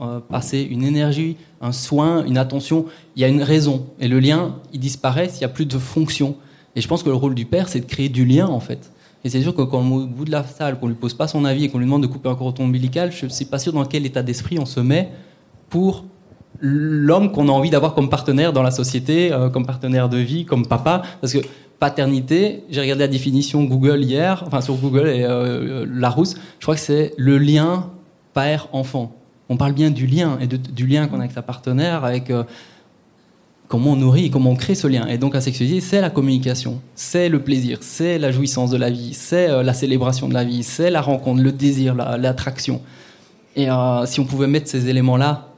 euh, 0.00 0.20
passer, 0.20 0.66
une 0.70 0.84
énergie, 0.84 1.36
un 1.60 1.72
soin, 1.72 2.24
une 2.24 2.38
attention. 2.38 2.86
Il 3.16 3.22
y 3.22 3.24
a 3.24 3.28
une 3.28 3.42
raison. 3.42 3.86
Et 4.00 4.08
le 4.08 4.20
lien, 4.20 4.56
il 4.72 4.80
disparaît 4.80 5.28
s'il 5.28 5.40
n'y 5.40 5.46
a 5.46 5.54
plus 5.54 5.66
de 5.66 5.78
fonction. 5.78 6.36
Et 6.74 6.80
je 6.80 6.88
pense 6.88 7.02
que 7.02 7.10
le 7.10 7.16
rôle 7.16 7.34
du 7.34 7.44
père, 7.44 7.68
c'est 7.68 7.80
de 7.80 7.86
créer 7.86 8.08
du 8.08 8.24
lien, 8.24 8.46
en 8.46 8.60
fait. 8.60 8.90
Et 9.24 9.28
c'est 9.28 9.42
sûr 9.42 9.54
que 9.54 9.62
quand 9.62 9.80
au 9.80 10.06
bout 10.06 10.24
de 10.24 10.30
la 10.30 10.44
salle, 10.44 10.78
qu'on 10.78 10.88
lui 10.88 10.94
pose 10.94 11.14
pas 11.14 11.28
son 11.28 11.44
avis 11.44 11.64
et 11.64 11.68
qu'on 11.68 11.78
lui 11.78 11.84
demande 11.84 12.02
de 12.02 12.08
couper 12.08 12.28
un 12.28 12.34
cordon 12.34 12.64
ombilical, 12.64 13.12
je 13.12 13.26
ne 13.26 13.30
suis 13.30 13.44
pas 13.44 13.58
sûr 13.58 13.72
dans 13.72 13.84
quel 13.84 14.04
état 14.04 14.22
d'esprit 14.22 14.58
on 14.58 14.66
se 14.66 14.80
met 14.80 15.10
pour 15.68 16.04
l'homme 16.60 17.32
qu'on 17.32 17.48
a 17.48 17.52
envie 17.52 17.70
d'avoir 17.70 17.94
comme 17.94 18.08
partenaire 18.08 18.52
dans 18.52 18.62
la 18.62 18.70
société, 18.70 19.32
euh, 19.32 19.48
comme 19.48 19.66
partenaire 19.66 20.08
de 20.08 20.18
vie, 20.18 20.44
comme 20.44 20.66
papa. 20.66 21.02
Parce 21.20 21.32
que 21.32 21.38
paternité, 21.86 22.62
j'ai 22.70 22.80
regardé 22.80 23.00
la 23.02 23.08
définition 23.08 23.64
Google 23.64 24.04
hier, 24.04 24.44
enfin 24.46 24.60
sur 24.60 24.76
Google 24.76 25.08
et 25.08 25.24
euh, 25.24 25.84
Larousse, 25.90 26.36
je 26.60 26.64
crois 26.64 26.76
que 26.76 26.80
c'est 26.80 27.12
le 27.16 27.38
lien 27.38 27.90
père-enfant. 28.34 29.10
On 29.48 29.56
parle 29.56 29.72
bien 29.72 29.90
du 29.90 30.06
lien 30.06 30.38
et 30.40 30.46
du 30.46 30.86
lien 30.86 31.08
qu'on 31.08 31.16
a 31.16 31.24
avec 31.24 31.32
sa 31.32 31.42
partenaire, 31.42 32.04
avec 32.04 32.30
euh, 32.30 32.44
comment 33.66 33.90
on 33.94 33.96
nourrit, 33.96 34.30
comment 34.30 34.50
on 34.50 34.54
crée 34.54 34.76
ce 34.76 34.86
lien. 34.86 35.08
Et 35.08 35.18
donc 35.18 35.34
la 35.34 35.40
sexualité, 35.40 35.80
c'est 35.80 36.00
la 36.00 36.10
communication, 36.10 36.80
c'est 36.94 37.28
le 37.28 37.40
plaisir, 37.40 37.78
c'est 37.80 38.16
la 38.16 38.30
jouissance 38.30 38.70
de 38.70 38.76
la 38.76 38.88
vie, 38.88 39.12
c'est 39.12 39.50
euh, 39.50 39.64
la 39.64 39.72
célébration 39.72 40.28
de 40.28 40.34
la 40.34 40.44
vie, 40.44 40.62
c'est 40.62 40.88
la 40.88 41.00
rencontre, 41.00 41.42
le 41.42 41.50
désir, 41.50 41.96
la- 41.96 42.16
l'attraction. 42.16 42.80
Et 43.56 43.68
euh, 43.68 44.06
si 44.06 44.20
on 44.20 44.24
pouvait 44.24 44.46
mettre 44.46 44.68
ces 44.68 44.88
éléments-là 44.88 45.48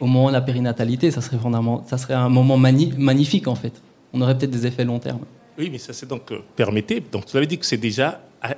au 0.00 0.06
moment 0.06 0.26
de 0.26 0.32
la 0.32 0.40
périnatalité, 0.40 1.12
ça 1.12 1.20
serait, 1.20 1.38
ça 1.86 1.98
serait 1.98 2.14
un 2.14 2.28
moment 2.28 2.56
magnifique 2.56 3.46
en 3.46 3.54
fait. 3.54 3.74
On 4.12 4.20
aurait 4.22 4.36
peut-être 4.36 4.50
des 4.50 4.66
effets 4.66 4.84
long 4.84 4.98
terme. 4.98 5.20
Oui, 5.58 5.68
mais 5.70 5.78
ça 5.78 5.92
c'est 5.92 6.06
donc 6.06 6.30
euh, 6.32 6.38
permettez. 6.56 7.00
Donc 7.00 7.24
vous 7.30 7.36
avez 7.36 7.46
dit 7.46 7.58
que 7.58 7.66
c'est 7.66 7.76
déjà 7.76 8.20
à 8.40 8.54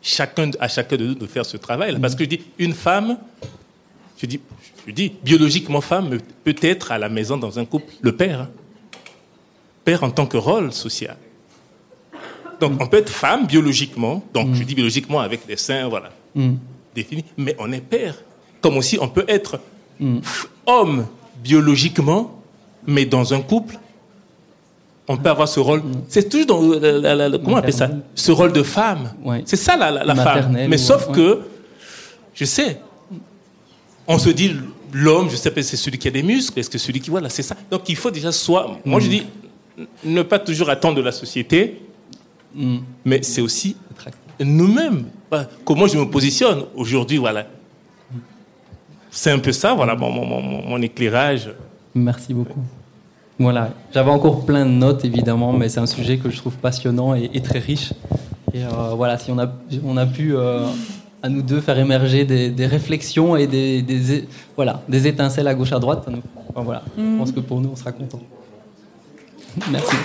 chacun, 0.00 0.50
à 0.60 0.68
chacun 0.68 0.96
de 0.96 1.06
nous 1.08 1.14
de 1.14 1.26
faire 1.26 1.44
ce 1.44 1.56
travail. 1.56 1.98
Parce 2.00 2.14
que 2.14 2.24
je 2.24 2.28
dis 2.30 2.40
une 2.58 2.72
femme, 2.72 3.18
je 4.18 4.26
dis, 4.26 4.40
je 4.86 4.92
dis 4.92 5.12
biologiquement 5.22 5.80
femme 5.80 6.08
mais 6.10 6.18
peut-être 6.44 6.90
à 6.92 6.98
la 6.98 7.08
maison 7.08 7.36
dans 7.36 7.58
un 7.58 7.64
couple 7.64 7.92
le 8.00 8.16
père, 8.16 8.42
hein. 8.42 8.50
père 9.84 10.02
en 10.04 10.10
tant 10.10 10.26
que 10.26 10.36
rôle 10.38 10.72
social. 10.72 11.16
Donc 12.60 12.80
on 12.80 12.86
peut 12.86 12.98
être 12.98 13.10
femme 13.10 13.46
biologiquement, 13.46 14.22
donc 14.32 14.54
je 14.54 14.62
dis 14.62 14.74
biologiquement 14.74 15.20
avec 15.20 15.46
des 15.46 15.56
seins, 15.56 15.88
voilà, 15.88 16.10
Mm. 16.34 16.54
définis, 16.94 17.24
mais 17.36 17.54
on 17.58 17.70
est 17.72 17.80
père. 17.82 18.14
Comme 18.62 18.76
aussi 18.78 18.96
on 19.00 19.08
peut 19.08 19.24
être 19.28 19.60
Mm. 20.00 20.18
homme 20.66 21.06
biologiquement, 21.42 22.40
mais 22.86 23.04
dans 23.04 23.34
un 23.34 23.42
couple, 23.42 23.78
on 25.12 25.16
peut 25.18 25.30
avoir 25.30 25.48
ce 25.48 25.60
rôle. 25.60 25.82
C'est 26.08 26.28
toujours 26.28 26.46
dans 26.46 26.60
la- 26.80 26.92
la- 26.98 27.14
la- 27.14 27.28
la- 27.28 27.38
comment 27.38 27.56
on 27.56 27.58
appelle 27.58 27.72
ça? 27.72 27.90
Ce 28.14 28.32
rôle 28.32 28.52
de 28.52 28.62
femme. 28.62 29.12
Ouais. 29.24 29.42
C'est 29.44 29.56
ça 29.56 29.76
la, 29.76 30.14
femme. 30.14 30.56
Mais 30.68 30.78
sauf 30.78 31.08
ouais. 31.08 31.14
que, 31.14 31.40
je 32.34 32.44
sais, 32.44 32.80
on 34.06 34.18
se 34.18 34.30
dit 34.30 34.54
l'homme, 34.92 35.28
je 35.30 35.36
sais 35.36 35.50
pas, 35.50 35.62
c'est 35.62 35.76
celui 35.76 35.98
qui 35.98 36.08
a 36.08 36.10
des 36.10 36.22
muscles, 36.22 36.58
est-ce 36.58 36.70
que 36.70 36.78
celui 36.78 37.00
qui 37.00 37.10
voilà, 37.10 37.28
c'est 37.28 37.42
ça. 37.42 37.56
Donc 37.70 37.88
il 37.88 37.96
faut 37.96 38.10
déjà 38.10 38.32
soit, 38.32 38.78
moi 38.84 38.98
Mm. 39.00 39.02
je 39.02 39.08
dis, 39.08 39.22
ne 40.04 40.22
pas 40.22 40.38
toujours 40.38 40.68
attendre 40.70 40.96
de 40.96 41.02
la 41.02 41.12
société, 41.12 41.80
Mm. 42.54 42.78
mais 43.04 43.22
c'est 43.22 43.40
aussi 43.40 43.76
nous-mêmes. 44.40 45.06
Comment 45.64 45.86
je 45.86 45.96
me 45.98 46.04
positionne 46.10 46.64
aujourd'hui, 46.74 47.16
voilà. 47.18 47.46
C'est 49.10 49.30
un 49.30 49.38
peu 49.38 49.52
ça, 49.52 49.74
voilà, 49.74 49.94
mon, 49.94 50.10
mon- 50.10 50.26
mon- 50.26 50.62
mon 50.68 50.82
éclairage. 50.82 51.50
Merci 51.94 52.32
beaucoup. 52.34 52.60
Voilà, 53.38 53.70
j'avais 53.92 54.10
encore 54.10 54.44
plein 54.44 54.64
de 54.66 54.70
notes 54.70 55.04
évidemment, 55.04 55.52
mais 55.52 55.68
c'est 55.68 55.80
un 55.80 55.86
sujet 55.86 56.18
que 56.18 56.30
je 56.30 56.36
trouve 56.36 56.54
passionnant 56.56 57.14
et, 57.14 57.30
et 57.34 57.40
très 57.40 57.58
riche. 57.58 57.92
Et 58.54 58.62
euh, 58.62 58.94
voilà, 58.94 59.18
si 59.18 59.30
on 59.30 59.38
a, 59.38 59.50
on 59.84 59.96
a 59.96 60.06
pu 60.06 60.36
euh, 60.36 60.66
à 61.22 61.28
nous 61.28 61.42
deux 61.42 61.60
faire 61.60 61.78
émerger 61.78 62.24
des, 62.24 62.50
des 62.50 62.66
réflexions 62.66 63.34
et 63.34 63.46
des, 63.46 63.84
voilà, 64.54 64.82
des 64.88 65.06
étincelles 65.06 65.48
à 65.48 65.54
gauche 65.54 65.72
à 65.72 65.78
droite, 65.78 66.06
enfin, 66.50 66.62
voilà, 66.62 66.82
je 66.96 67.18
pense 67.18 67.32
que 67.32 67.40
pour 67.40 67.60
nous 67.60 67.70
on 67.72 67.76
sera 67.76 67.92
content. 67.92 68.20
Merci. 69.70 69.96